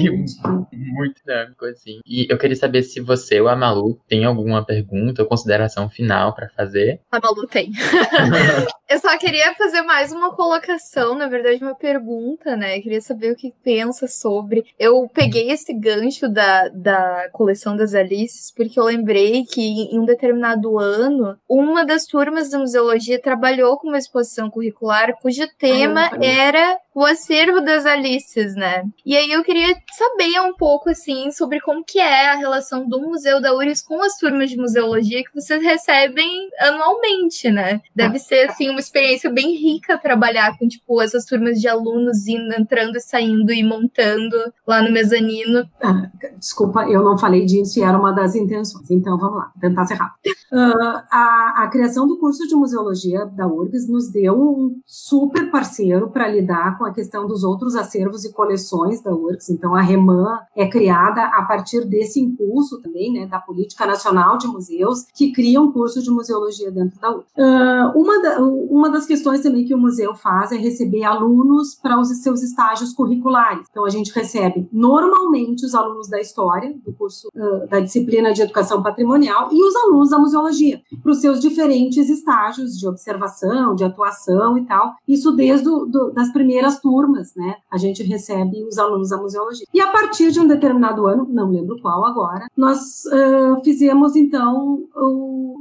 muito 0.73 1.21
dinâmico, 1.25 1.65
assim. 1.67 2.01
E 2.07 2.27
eu 2.29 2.39
queria 2.39 2.57
saber 2.57 2.83
se 2.83 3.01
você 3.01 3.41
ou 3.41 3.49
a 3.49 3.57
Malu 3.57 4.01
tem 4.09 4.25
alguma 4.25 4.65
pergunta 4.65 5.23
ou 5.23 5.29
consideração 5.29 5.89
final 5.89 6.35
para 6.35 6.49
fazer. 6.51 7.01
A 7.13 7.21
Malu 7.21 7.47
tem. 7.47 7.71
eu 8.89 8.99
só 8.99 9.17
queria 9.19 9.55
fazer 9.55 9.83
mais 9.83 10.13
uma 10.13 10.35
colocação, 10.35 11.15
na 11.15 11.29
verdade, 11.29 11.63
uma 11.63 11.75
pergunta, 11.75 12.57
né? 12.57 12.79
Eu 12.79 12.83
queria 12.83 13.01
saber 13.01 13.33
o 13.33 13.37
que 13.37 13.53
pensa 13.63 14.09
sobre. 14.09 14.65
Eu 14.79 15.09
peguei 15.13 15.51
esse 15.51 15.73
gancho 15.75 16.29
da, 16.29 16.69
da 16.69 17.29
coleção 17.33 17.77
das 17.77 17.95
Alices, 17.95 18.53
porque 18.55 18.79
eu 18.79 18.85
lembrei 18.85 19.45
que 19.45 19.61
em 19.61 19.99
um 19.99 20.05
determinado 20.05 20.79
ano, 20.79 21.37
uma 21.49 21.85
das 21.85 22.07
turmas 22.07 22.51
da 22.51 22.59
museologia 22.59 23.21
trabalhou 23.21 23.77
com 23.79 23.89
uma 23.89 23.99
exposição 24.15 24.49
curricular 24.49 25.17
cujo 25.21 25.43
tema 25.59 26.09
ah, 26.13 26.19
era 26.25 26.79
o 26.95 27.05
acervo 27.05 27.61
das 27.61 27.85
Alices, 27.85 28.55
né? 28.55 28.85
E 29.05 29.17
aí 29.17 29.31
eu 29.33 29.43
queria 29.43 29.75
saber 29.93 30.41
um 30.41 30.55
pouco, 30.55 30.91
assim, 30.91 31.33
sobre 31.33 31.61
como 31.61 31.85
que 31.85 31.99
é 31.99 32.31
a 32.31 32.37
relação 32.37 32.89
do 32.89 33.01
Museu 33.01 33.43
da 33.43 33.53
URGS 33.53 33.83
com 33.83 34.01
as 34.01 34.17
turmas 34.17 34.49
de 34.49 34.57
museologia 34.57 35.25
que 35.25 35.35
vocês 35.35 35.61
recebem 35.61 36.49
anualmente, 36.61 37.51
né? 37.51 37.81
Deve 37.97 38.21
ser, 38.21 38.49
assim, 38.49 38.71
uma 38.71 38.79
experiência 38.79 39.29
bem 39.29 39.57
rica 39.57 39.99
trabalhar 39.99 40.57
com, 40.57 40.69
tipo, 40.69 41.03
essas 41.03 41.25
turmas 41.25 41.61
de 41.61 41.67
alunos 41.67 42.29
indo, 42.29 42.55
entrando 42.55 42.97
e 42.97 43.01
saindo 43.01 43.53
e 43.53 43.65
montando 43.65 44.37
lá 44.65 44.81
no 44.81 44.93
mezanino. 44.93 45.69
Ah, 45.83 46.09
desculpa, 46.39 46.85
eu 46.89 47.03
não 47.03 47.19
falei 47.19 47.45
disso 47.45 47.81
e 47.81 47.83
era 47.83 47.99
uma 47.99 48.13
das 48.13 48.37
intenções. 48.37 48.89
Então, 48.89 49.19
vamos 49.19 49.39
lá, 49.39 49.53
tentar 49.61 49.85
ser 49.85 49.95
rápido. 49.95 50.33
Uh, 50.53 51.03
a, 51.11 51.65
a 51.65 51.69
criação 51.73 52.07
do 52.07 52.19
curso 52.19 52.47
de 52.47 52.55
museologia 52.55 53.27
da 53.27 53.49
URGS 53.49 53.89
nos 53.95 54.11
deu 54.11 54.35
um 54.35 54.81
super 54.85 55.51
parceiro 55.51 56.11
para 56.11 56.29
lidar 56.29 56.77
com 56.77 56.85
a 56.85 56.93
questão 56.93 57.27
dos 57.27 57.45
outros 57.45 57.77
acervos 57.77 58.25
e 58.25 58.33
coleções 58.33 59.01
da 59.01 59.15
URGS. 59.15 59.51
Então, 59.51 59.75
a 59.75 59.81
REMAN 59.81 60.41
é 60.57 60.69
criada 60.69 61.23
a 61.23 61.43
partir 61.45 61.85
desse 61.85 62.21
impulso 62.21 62.81
também, 62.81 63.13
né, 63.13 63.27
da 63.27 63.39
Política 63.39 63.87
Nacional 63.87 64.37
de 64.37 64.49
Museus, 64.49 65.05
que 65.15 65.33
cria 65.33 65.61
um 65.61 65.71
curso 65.71 66.03
de 66.03 66.11
museologia 66.11 66.71
dentro 66.73 67.01
da 67.01 67.11
URGS. 67.11 67.27
Uh, 67.37 67.99
uma, 67.99 68.21
da, 68.21 68.41
uma 68.41 68.91
das 68.91 69.07
questões 69.07 69.41
também 69.41 69.65
que 69.65 69.75
o 69.75 69.79
museu 69.79 70.15
faz 70.15 70.51
é 70.51 70.57
receber 70.57 71.05
alunos 71.05 71.75
para 71.77 71.99
os 72.01 72.09
seus 72.21 72.43
estágios 72.43 72.93
curriculares. 72.93 73.67
Então, 73.71 73.85
a 73.85 73.91
gente 73.91 74.13
recebe 74.13 74.69
normalmente 74.73 75.65
os 75.65 75.75
alunos 75.75 76.09
da 76.09 76.21
história, 76.21 76.75
do 76.85 76.93
curso 76.93 77.29
uh, 77.35 77.69
da 77.69 77.79
disciplina 77.79 78.33
de 78.33 78.43
educação 78.43 78.83
patrimonial, 78.83 79.49
e 79.53 79.63
os 79.63 79.77
alunos 79.77 80.11
da 80.11 80.19
museologia, 80.19 80.83
para 81.01 81.13
os 81.13 81.21
seus 81.21 81.41
diferentes 81.41 82.09
estágios 82.09 82.77
de 82.77 82.89
observação, 82.89 83.75
de 83.75 83.84
atuação 83.87 84.59
e 84.59 84.67
tal. 84.67 84.95
Isso 85.07 85.33
desde 85.33 85.65
do, 85.65 85.87
do, 85.87 86.11
das 86.13 86.33
primeiras 86.33 86.81
turmas, 86.81 87.35
né? 87.35 87.57
A 87.71 87.79
gente 87.79 88.03
recebe 88.03 88.63
os 88.65 88.79
alunos 88.79 89.11
da 89.11 89.17
museologia. 89.17 89.67
E 89.73 89.81
a 89.81 89.91
partir 89.91 90.31
de 90.31 90.41
um 90.41 90.47
determinado 90.47 91.07
ano, 91.07 91.27
não 91.31 91.51
lembro 91.51 91.81
qual 91.81 92.05
agora, 92.05 92.47
nós 92.57 93.05
uh, 93.07 93.63
fizemos 93.65 94.15
então 94.17 94.85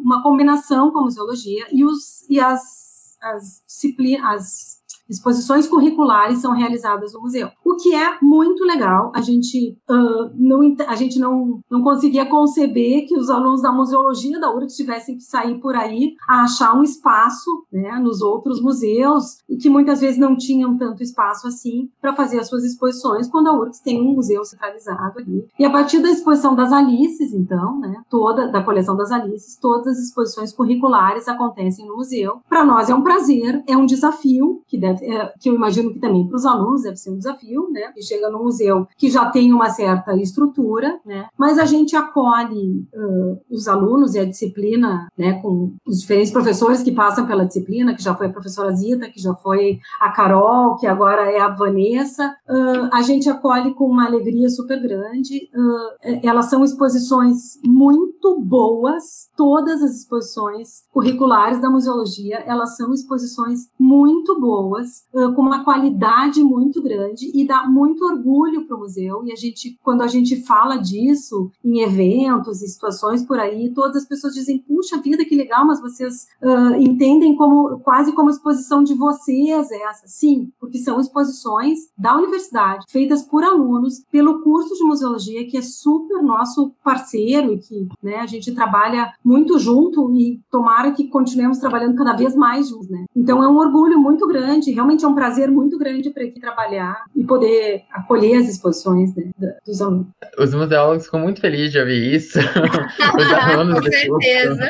uma 0.04 0.22
combinação 0.22 0.92
com 0.92 1.00
a 1.00 1.04
museologia 1.04 1.66
e, 1.72 1.86
os, 1.86 2.28
e 2.30 2.40
as, 2.40 3.18
as 3.22 3.64
disciplinas, 3.66 4.26
as 4.26 4.83
Exposições 5.14 5.68
curriculares 5.68 6.40
são 6.40 6.54
realizadas 6.54 7.14
no 7.14 7.22
museu, 7.22 7.50
o 7.64 7.76
que 7.76 7.94
é 7.94 8.18
muito 8.22 8.64
legal. 8.64 9.12
A 9.16 9.22
gente, 9.22 9.78
uh, 9.90 10.32
não, 10.36 10.76
a 10.88 10.96
gente 10.96 11.20
não, 11.20 11.60
não 11.70 11.84
conseguia 11.84 12.26
conceber 12.26 13.06
que 13.08 13.16
os 13.18 13.30
alunos 13.30 13.62
da 13.62 13.72
museologia 13.72 14.40
da 14.40 14.54
URGS 14.54 14.76
tivessem 14.76 15.16
que 15.16 15.24
sair 15.24 15.60
por 15.60 15.76
aí 15.76 16.16
a 16.28 16.44
achar 16.44 16.74
um 16.76 16.84
espaço 16.84 17.50
né, 17.72 18.00
nos 18.00 18.22
outros 18.22 18.62
museus, 18.62 19.38
e 19.48 19.58
que 19.58 19.70
muitas 19.70 20.02
vezes 20.02 20.18
não 20.18 20.36
tinham 20.36 20.78
tanto 20.78 21.04
espaço 21.04 21.48
assim 21.48 21.90
para 22.02 22.16
fazer 22.16 22.40
as 22.40 22.48
suas 22.48 22.64
exposições, 22.64 23.28
quando 23.28 23.48
a 23.48 23.54
URGS 23.54 23.82
tem 23.82 24.02
um 24.02 24.16
museu 24.16 24.44
centralizado 24.44 25.20
ali. 25.20 25.46
E 25.60 25.66
a 25.66 25.70
partir 25.70 26.00
da 26.00 26.10
exposição 26.10 26.56
das 26.56 26.72
Alices, 26.72 27.34
então, 27.34 27.80
né, 27.80 28.02
toda 28.10 28.48
da 28.48 28.64
coleção 28.64 28.96
das 28.96 29.12
Alices, 29.12 29.58
todas 29.60 29.98
as 29.98 30.06
exposições 30.06 30.52
curriculares 30.52 31.28
acontecem 31.28 31.86
no 31.86 31.98
museu. 31.98 32.42
Para 32.50 32.66
nós 32.66 32.90
é 32.90 32.96
um 32.96 33.02
prazer, 33.02 33.64
é 33.68 33.78
um 33.78 33.86
desafio 33.86 34.62
que 34.68 34.78
deve 34.78 35.03
é, 35.04 35.34
que 35.40 35.50
eu 35.50 35.56
imagino 35.56 35.92
que 35.92 36.00
também 36.00 36.28
para 36.28 36.36
os 36.36 36.46
alunos 36.46 36.84
deve 36.84 36.96
ser 36.96 37.12
um 37.12 37.18
desafio, 37.18 37.70
né? 37.72 37.92
Que 37.94 38.02
chega 38.02 38.30
no 38.30 38.44
museu 38.44 38.88
que 38.98 39.10
já 39.10 39.30
tem 39.30 39.52
uma 39.54 39.70
certa 39.70 40.16
estrutura, 40.16 41.00
né? 41.06 41.28
Mas 41.38 41.60
a 41.60 41.66
gente 41.66 41.96
acolhe 41.96 42.88
uh, 42.94 43.40
os 43.50 43.68
alunos 43.68 44.16
e 44.16 44.20
a 44.20 44.26
disciplina, 44.26 45.08
né? 45.18 45.34
Com 45.42 45.74
os 45.86 46.02
diferentes 46.02 46.32
professores 46.32 46.82
que 46.82 46.92
passam 46.92 47.26
pela 47.26 47.46
disciplina, 47.46 47.96
que 47.96 48.04
já 48.04 48.16
foi 48.16 48.28
a 48.28 48.32
professora 48.32 48.76
Zita, 48.76 49.10
que 49.10 49.22
já 49.22 49.34
foi 49.34 49.80
a 50.00 50.12
Carol, 50.12 50.78
que 50.78 50.88
agora 50.88 51.32
é 51.32 51.40
a 51.40 51.50
Vanessa. 51.50 52.36
Uh, 52.48 52.90
a 52.92 53.02
gente 53.02 53.30
acolhe 53.30 53.74
com 53.74 53.86
uma 53.86 54.06
alegria 54.06 54.50
super 54.50 54.82
grande. 54.82 55.50
Uh, 55.54 56.20
elas 56.24 56.50
são 56.50 56.64
exposições 56.64 57.60
muito 57.64 58.40
boas, 58.40 59.30
todas 59.36 59.82
as 59.82 60.00
exposições 60.00 60.84
curriculares 60.92 61.62
da 61.62 61.70
museologia, 61.70 62.44
elas 62.46 62.76
são 62.76 62.94
exposições 62.94 63.70
muito 63.80 64.40
boas 64.40 64.83
uh, 65.14 65.34
com 65.34 65.42
uma 65.42 65.64
qualidade 65.64 66.44
muito 66.44 66.82
grande 66.82 67.32
e 67.34 67.46
dá 67.46 67.66
muito 67.68 68.06
orgulho 68.06 68.66
para 68.66 68.76
o 68.76 68.80
museu. 68.80 69.24
E 69.26 69.32
a 69.32 69.36
gente, 69.36 69.78
quando 69.84 70.02
a 70.02 70.08
gente 70.08 70.44
fala 70.44 70.78
disso 70.78 71.52
em 71.64 71.82
eventos 71.82 72.62
e 72.62 72.68
situações 72.68 73.26
por 73.26 73.40
aí, 73.40 73.72
todas 73.74 74.04
as 74.04 74.08
pessoas 74.08 74.34
dizem: 74.34 74.60
puxa 74.60 75.00
vida, 75.02 75.26
que 75.26 75.36
legal, 75.36 75.66
mas 75.66 75.82
vocês 75.82 76.28
uh, 76.42 76.76
entendem 76.80 77.36
como 77.36 77.80
quase 77.80 78.14
como 78.14 78.30
exposição 78.30 78.84
de 78.84 78.94
vocês 78.94 79.72
essa. 79.72 80.08
Sim, 80.08 80.52
porque 80.60 80.78
são 80.78 81.00
exposições 81.00 81.80
da 81.98 82.16
universidade, 82.18 82.86
feitas 82.90 83.22
por 83.22 83.44
alunos, 83.44 84.04
pelo 84.12 84.42
curso 84.42 84.76
de 84.76 84.84
museologia, 84.84 85.48
que 85.48 85.58
é 85.58 85.62
super 85.62 86.22
nosso 86.22 86.74
parceiro 86.84 87.54
e 87.54 87.58
que 87.58 87.88
né, 88.02 88.18
a 88.18 88.26
gente 88.26 88.54
trabalha 88.54 89.14
muito 89.24 89.58
junto 89.60 90.12
e 90.16 90.42
tomara 90.52 90.92
que 90.92 91.08
continuemos 91.08 91.58
trabalhando 91.58 91.96
cada 91.96 92.14
vez 92.14 92.36
mais 92.36 92.70
juntos. 92.70 92.90
Né? 92.90 93.06
Então 93.16 93.44
é 93.44 93.48
um 93.48 93.58
orgulho 93.58 94.00
muito 94.00 94.28
grande 94.28 94.73
realmente 94.74 95.06
é 95.06 95.08
um 95.08 95.16
prazer 95.16 95.50
muito 95.50 95.78
grande 95.78 96.10
para 96.10 96.24
aqui 96.24 96.40
trabalhar 96.40 97.04
e 97.16 97.24
poder 97.24 97.84
acolher 97.92 98.38
as 98.38 98.50
exposições 98.50 99.16
né, 99.16 99.32
dos 99.66 99.82
alunos. 99.82 100.08
Os 100.38 100.54
museólogos 100.54 101.06
ficam 101.06 101.20
muito 101.20 101.42
felizes 101.42 101.72
de 101.72 101.80
ouvir 101.80 102.16
isso. 102.16 102.40
Os 103.18 103.34
alunos 103.34 103.76
Com 103.76 103.92
certeza. 103.92 104.70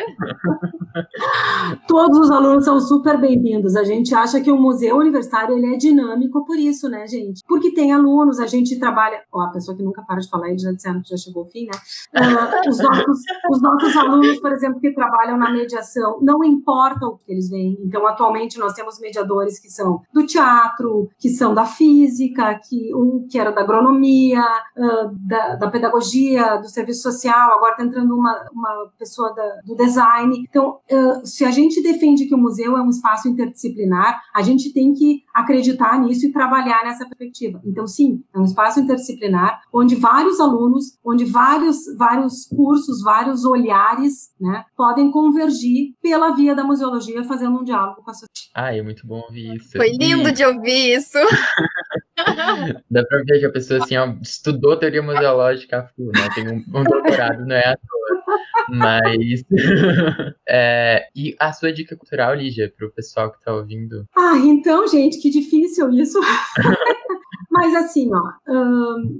Todos 1.88 2.20
os 2.20 2.32
alunos 2.32 2.66
são 2.66 2.80
super 2.80 3.20
bem-vindos. 3.20 3.76
A 3.76 3.84
gente 3.84 4.14
acha 4.14 4.39
que 4.41 4.51
o 4.51 4.58
museu 4.58 4.97
universitário 4.97 5.58
ele 5.58 5.74
é 5.74 5.78
dinâmico 5.78 6.45
por 6.45 6.58
isso, 6.58 6.88
né, 6.89 7.08
gente? 7.08 7.41
Porque 7.47 7.74
tem 7.74 7.91
alunos, 7.91 8.39
a 8.39 8.45
gente 8.45 8.78
trabalha. 8.80 9.22
Ó, 9.32 9.41
a 9.41 9.49
pessoa 9.49 9.76
que 9.76 9.84
nunca 9.84 10.04
para 10.04 10.20
de 10.20 10.30
falar, 10.30 10.49
eles 10.49 10.62
já 10.62 10.72
disseram 10.72 11.01
que 11.01 11.10
já 11.10 11.18
chegou 11.18 11.43
o 11.43 11.45
fim, 11.45 11.66
né? 11.66 11.72
Uh, 12.16 12.70
os, 12.70 12.78
nossos, 12.78 13.20
os 13.49 13.62
nossos 13.62 13.95
alunos, 13.97 14.39
por 14.39 14.51
exemplo, 14.51 14.80
que 14.80 14.93
trabalham 14.93 15.38
na 15.38 15.51
mediação, 15.51 16.20
não 16.22 16.43
importa 16.43 17.08
o 17.08 17.18
que 17.18 17.32
eles 17.32 17.49
veem. 17.49 17.78
Então, 17.84 18.06
atualmente, 18.06 18.60
nós 18.60 18.74
temos 18.74 18.99
mediadores 18.99 19.60
que 19.60 19.70
são 19.70 19.92
do 20.13 20.25
teatro, 20.25 21.09
que 21.19 21.29
são 21.29 21.53
da 21.53 21.65
física, 21.65 22.59
que 22.67 22.93
um 22.95 23.27
que 23.29 23.37
era 23.37 23.51
da 23.51 23.61
agronomia, 23.61 24.41
uh, 24.41 25.15
da, 25.27 25.55
da, 25.55 25.69
pedagogia, 25.69 26.57
do 26.57 26.67
serviço 26.67 27.01
social, 27.01 27.51
agora 27.51 27.71
está 27.71 27.83
entrando 27.83 28.15
uma, 28.15 28.49
uma 28.51 28.91
pessoa 28.97 29.33
da, 29.33 29.61
do 29.65 29.75
design. 29.75 30.45
Então, 30.49 30.79
uh, 30.91 31.25
se 31.25 31.45
a 31.45 31.51
gente 31.51 31.81
defende 31.81 32.25
que 32.25 32.35
o 32.35 32.37
museu 32.37 32.77
é 32.77 32.81
um 32.81 32.89
espaço 32.89 33.27
interdisciplinar, 33.27 34.21
a 34.33 34.41
gente 34.41 34.73
tem 34.73 34.93
que 34.93 35.23
acreditar 35.33 35.99
nisso 35.99 36.27
e 36.27 36.31
trabalhar 36.31 36.83
nessa 36.83 37.05
perspectiva. 37.05 37.61
Então, 37.65 37.87
sim, 37.87 38.23
é 38.33 38.39
um 38.39 38.43
espaço 38.43 38.79
interdisciplinar 38.79 39.61
onde 39.73 39.95
vários 39.95 40.39
alunos, 40.39 40.97
onde 41.03 41.25
vários, 41.25 41.77
vários 41.97 42.45
cursos, 42.47 43.01
vários 43.01 43.45
olhares, 43.45 44.33
né, 44.39 44.65
podem 44.75 45.11
convergir 45.11 45.95
pela 46.01 46.35
via 46.35 46.55
da 46.55 46.63
museologia, 46.63 47.23
fazendo 47.23 47.59
um 47.59 47.63
diálogo 47.63 48.01
com 48.03 48.11
a 48.11 48.13
sociedade. 48.13 48.51
Ah, 48.53 48.75
é 48.75 48.81
muito 48.81 49.05
bom 49.07 49.21
ouvir 49.21 49.55
isso. 49.55 49.77
Foi 49.84 49.91
lindo 49.91 50.29
e... 50.29 50.31
de 50.31 50.45
ouvir 50.45 50.95
isso. 50.95 51.17
Dá 52.89 53.03
pra 53.03 53.17
ver 53.25 53.39
que 53.39 53.45
a 53.45 53.51
pessoa 53.51 53.84
assim, 53.84 53.97
ó, 53.97 54.15
estudou 54.21 54.77
teoria 54.77 55.01
museológica 55.01 55.91
né? 55.97 56.29
Tem 56.34 56.47
um, 56.47 56.63
um 56.73 56.84
doutorado, 56.86 57.45
não 57.45 57.55
é 57.55 57.67
à 57.67 57.75
toa. 57.75 58.38
Mas. 58.69 59.43
é, 60.47 61.05
e 61.13 61.36
a 61.38 61.51
sua 61.51 61.73
dica 61.73 61.97
cultural, 61.97 62.34
Lígia, 62.34 62.71
para 62.75 62.88
o 62.88 62.91
pessoal 62.91 63.29
que 63.29 63.39
está 63.39 63.53
ouvindo? 63.53 64.07
Ah, 64.15 64.38
então, 64.38 64.88
gente, 64.88 65.19
que 65.19 65.29
difícil 65.29 65.91
isso. 65.91 66.17
Mas 67.54 67.76
assim, 67.76 68.10
ó, 68.12 68.32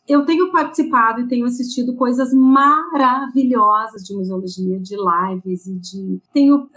eu 0.08 0.26
tenho 0.26 0.52
participado 0.52 1.22
e 1.22 1.28
tenho 1.28 1.46
assistido 1.46 1.96
coisas 1.96 2.34
maravilhosas 2.34 4.02
de 4.04 4.16
museologia, 4.16 4.80
de 4.80 4.96
lives 4.96 5.68
e 5.68 5.76
de. 5.76 6.20
Tenho 6.34 6.68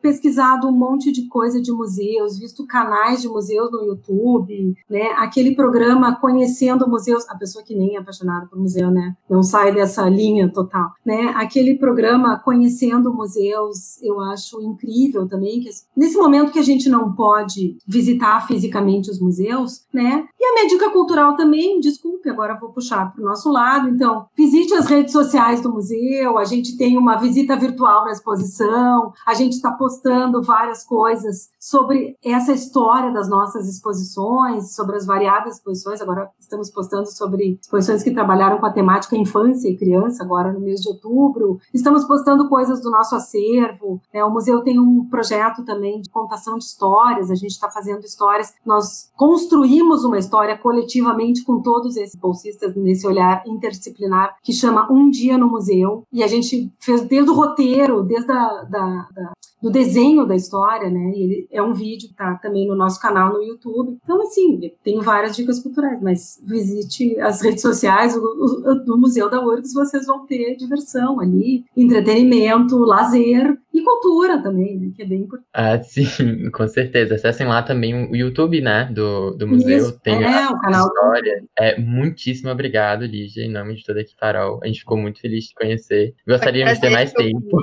pesquisado 0.00 0.68
um 0.68 0.72
monte 0.72 1.10
de 1.10 1.26
coisa 1.26 1.60
de 1.60 1.72
museus, 1.72 2.38
visto 2.38 2.64
canais 2.64 3.20
de 3.20 3.28
museus 3.28 3.72
no 3.72 3.82
YouTube, 3.86 4.76
né? 4.88 5.08
Aquele 5.16 5.56
programa 5.56 6.14
Conhecendo 6.14 6.88
Museus, 6.88 7.28
a 7.28 7.36
pessoa 7.36 7.64
que 7.64 7.74
nem 7.74 7.96
é 7.96 7.98
apaixonada 7.98 8.46
por 8.46 8.60
museu, 8.60 8.88
né? 8.92 9.16
Não 9.28 9.42
sai 9.42 9.74
dessa 9.74 10.08
linha 10.08 10.48
total, 10.48 10.92
né? 11.04 11.32
Aquele 11.34 11.76
programa 11.76 12.38
Conhecendo 12.38 13.12
Museus, 13.12 14.00
eu 14.00 14.20
acho 14.20 14.62
incrível 14.62 15.26
também, 15.26 15.58
que 15.60 15.70
nesse 15.96 16.16
momento 16.16 16.52
que 16.52 16.60
a 16.60 16.64
gente 16.64 16.88
não 16.88 17.12
pode 17.12 17.76
visitar 17.84 18.46
fisicamente 18.46 19.10
os 19.10 19.20
museus, 19.20 19.84
né? 19.92 20.28
E 20.38 20.44
a 20.44 20.62
médica 20.62 20.90
cultural 21.00 21.34
também, 21.34 21.80
desculpe, 21.80 22.28
agora 22.28 22.58
vou 22.60 22.70
puxar 22.70 23.10
para 23.12 23.22
o 23.22 23.24
nosso 23.24 23.50
lado. 23.50 23.88
Então, 23.88 24.26
visite 24.36 24.74
as 24.74 24.86
redes 24.86 25.12
sociais 25.12 25.62
do 25.62 25.72
museu, 25.72 26.36
a 26.36 26.44
gente 26.44 26.76
tem 26.76 26.98
uma 26.98 27.16
visita 27.16 27.56
virtual 27.56 28.04
na 28.04 28.12
exposição, 28.12 29.12
a 29.26 29.32
gente 29.32 29.54
está 29.54 29.72
postando 29.72 30.42
várias 30.42 30.84
coisas 30.84 31.50
sobre 31.58 32.16
essa 32.22 32.52
história 32.52 33.10
das 33.12 33.28
nossas 33.28 33.66
exposições, 33.68 34.74
sobre 34.74 34.96
as 34.96 35.06
variadas 35.06 35.56
exposições. 35.56 36.02
Agora 36.02 36.30
estamos 36.38 36.70
postando 36.70 37.10
sobre 37.10 37.58
exposições 37.60 38.02
que 38.02 38.10
trabalharam 38.10 38.58
com 38.58 38.66
a 38.66 38.72
temática 38.72 39.16
infância 39.16 39.68
e 39.68 39.76
criança, 39.76 40.22
agora 40.22 40.52
no 40.52 40.60
mês 40.60 40.80
de 40.80 40.88
outubro. 40.90 41.58
Estamos 41.72 42.04
postando 42.04 42.48
coisas 42.48 42.82
do 42.82 42.90
nosso 42.90 43.14
acervo. 43.14 44.00
Né? 44.12 44.22
O 44.22 44.30
museu 44.30 44.62
tem 44.62 44.78
um 44.78 45.06
projeto 45.08 45.64
também 45.64 46.02
de 46.02 46.10
contação 46.10 46.58
de 46.58 46.64
histórias, 46.64 47.30
a 47.30 47.34
gente 47.34 47.52
está 47.52 47.70
fazendo 47.70 48.04
histórias. 48.04 48.52
Nós 48.66 49.10
construímos 49.16 50.04
uma 50.04 50.18
história 50.18 50.58
coletiva 50.58 50.89
coletivamente 50.90 51.44
com 51.44 51.62
todos 51.62 51.96
esses 51.96 52.18
bolsistas 52.18 52.74
nesse 52.74 53.06
olhar 53.06 53.42
interdisciplinar 53.46 54.36
que 54.42 54.52
chama 54.52 54.90
Um 54.90 55.08
Dia 55.08 55.38
no 55.38 55.48
Museu. 55.48 56.04
E 56.12 56.22
a 56.22 56.26
gente 56.26 56.72
fez 56.80 57.02
desde 57.02 57.30
o 57.30 57.34
roteiro, 57.34 58.02
desde 58.02 58.32
a, 58.32 58.64
da, 58.64 59.08
da 59.12 59.32
do 59.62 59.70
desenho 59.70 60.26
da 60.26 60.34
história, 60.34 60.88
né? 60.88 61.12
E 61.14 61.22
ele 61.22 61.48
é 61.50 61.62
um 61.62 61.72
vídeo 61.72 62.08
que 62.08 62.14
tá 62.14 62.34
também 62.36 62.66
no 62.66 62.74
nosso 62.74 63.00
canal 63.00 63.32
no 63.32 63.42
YouTube. 63.42 63.98
Então, 64.02 64.20
assim, 64.22 64.72
tenho 64.82 65.02
várias 65.02 65.36
dicas 65.36 65.60
culturais, 65.60 66.00
mas 66.02 66.42
visite 66.46 67.18
as 67.20 67.42
redes 67.42 67.62
sociais 67.62 68.14
do 68.14 68.98
Museu 68.98 69.28
da 69.28 69.44
URGS, 69.44 69.72
vocês 69.74 70.06
vão 70.06 70.26
ter 70.26 70.56
diversão 70.56 71.20
ali, 71.20 71.64
entretenimento, 71.76 72.78
lazer 72.78 73.58
e 73.72 73.82
cultura 73.82 74.42
também, 74.42 74.78
né? 74.78 74.92
Que 74.96 75.02
é 75.02 75.06
bem 75.06 75.20
importante. 75.20 75.48
Ah, 75.54 75.80
sim, 75.82 76.04
com 76.50 76.66
certeza. 76.66 77.14
Acessem 77.14 77.46
lá 77.46 77.62
também 77.62 78.10
o 78.10 78.16
YouTube, 78.16 78.60
né? 78.60 78.90
Do, 78.92 79.32
do 79.32 79.46
museu. 79.46 79.76
Isso, 79.76 80.00
Tem 80.00 80.22
é, 80.22 80.48
o 80.48 80.58
canal 80.60 80.86
história. 80.86 81.44
É, 81.58 81.80
muitíssimo 81.80 82.50
obrigado, 82.50 83.04
Lígia, 83.04 83.44
em 83.44 83.50
nome 83.50 83.76
de 83.76 83.84
toda 83.84 84.00
a 84.00 84.02
equipe 84.02 84.18
Farol. 84.18 84.60
A 84.62 84.66
gente 84.66 84.80
ficou 84.80 84.96
muito 84.96 85.20
feliz 85.20 85.44
de 85.44 85.54
conhecer. 85.54 86.14
Gostaríamos 86.26 86.74
de 86.74 86.80
ter 86.80 86.90
mais 86.90 87.12
tempo. 87.12 87.58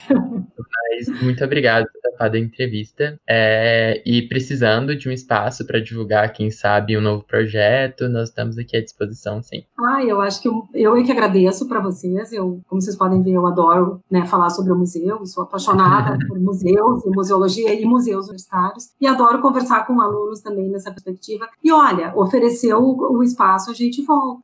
Mas 0.90 1.19
muito 1.22 1.44
obrigado 1.44 1.86
participado 2.20 2.32
da 2.32 2.38
entrevista. 2.38 3.18
É, 3.26 4.02
e 4.04 4.22
precisando 4.28 4.94
de 4.94 5.08
um 5.08 5.12
espaço 5.12 5.66
para 5.66 5.80
divulgar, 5.80 6.32
quem 6.32 6.50
sabe, 6.50 6.96
um 6.96 7.00
novo 7.00 7.24
projeto, 7.24 8.08
nós 8.08 8.28
estamos 8.28 8.58
aqui 8.58 8.76
à 8.76 8.82
disposição, 8.82 9.42
sim. 9.42 9.64
Ah, 9.78 10.04
eu 10.04 10.20
acho 10.20 10.42
que 10.42 10.48
eu, 10.48 10.68
eu 10.74 10.96
é 10.96 11.02
que 11.02 11.12
agradeço 11.12 11.66
para 11.66 11.80
vocês. 11.80 12.32
Eu, 12.32 12.60
como 12.68 12.82
vocês 12.82 12.96
podem 12.96 13.22
ver, 13.22 13.32
eu 13.32 13.46
adoro 13.46 14.00
né, 14.10 14.26
falar 14.26 14.50
sobre 14.50 14.72
o 14.72 14.76
museu, 14.76 15.24
sou 15.24 15.44
apaixonada 15.44 16.18
por 16.28 16.38
museus 16.38 17.04
e 17.06 17.10
museologia 17.10 17.80
e 17.80 17.84
museus 17.84 18.26
universitários, 18.26 18.90
e 19.00 19.06
adoro 19.06 19.40
conversar 19.40 19.86
com 19.86 20.00
alunos 20.00 20.40
também 20.40 20.68
nessa 20.68 20.90
perspectiva. 20.90 21.48
E 21.62 21.72
olha, 21.72 22.12
ofereceu 22.16 22.78
o, 22.78 23.18
o 23.18 23.22
espaço, 23.22 23.70
a 23.70 23.74
gente 23.74 24.02
volta. 24.04 24.42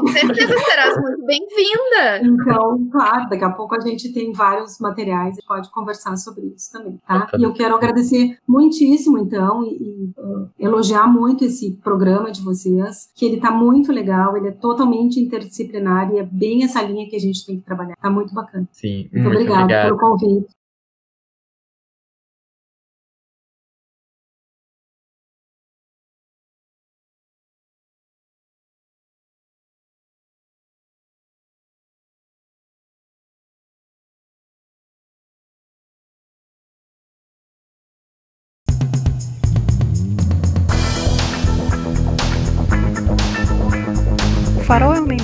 com 0.00 0.06
certeza 0.08 0.54
serás 0.58 0.96
muito 1.00 1.24
bem-vinda. 1.26 2.20
Então, 2.22 2.88
claro, 2.90 3.28
daqui 3.28 3.44
a 3.44 3.50
pouco 3.50 3.74
a 3.74 3.80
gente 3.80 4.12
tem 4.12 4.32
vários 4.32 4.78
materiais 4.78 5.36
e 5.38 5.46
pode 5.46 5.70
conversar 5.70 6.16
sobre 6.16 6.43
isso 6.54 6.72
também, 6.72 6.98
tá? 7.06 7.30
E 7.38 7.42
eu 7.42 7.52
quero 7.52 7.74
agradecer 7.74 8.38
muitíssimo, 8.46 9.18
então, 9.18 9.64
e, 9.64 9.76
e 9.76 10.12
uh, 10.18 10.48
elogiar 10.58 11.06
muito 11.06 11.44
esse 11.44 11.72
programa 11.82 12.30
de 12.30 12.42
vocês, 12.42 13.10
que 13.14 13.24
ele 13.24 13.40
tá 13.40 13.50
muito 13.50 13.92
legal, 13.92 14.36
ele 14.36 14.48
é 14.48 14.52
totalmente 14.52 15.20
interdisciplinar 15.20 16.12
e 16.12 16.18
é 16.18 16.22
bem 16.22 16.64
essa 16.64 16.82
linha 16.82 17.08
que 17.08 17.16
a 17.16 17.20
gente 17.20 17.44
tem 17.46 17.58
que 17.58 17.64
trabalhar. 17.64 17.96
Tá 17.96 18.10
muito 18.10 18.34
bacana. 18.34 18.68
Sim, 18.72 19.08
muito, 19.12 19.14
muito 19.14 19.28
obrigada 19.28 19.62
obrigado. 19.62 19.86
pelo 19.86 19.98
convite. 19.98 20.63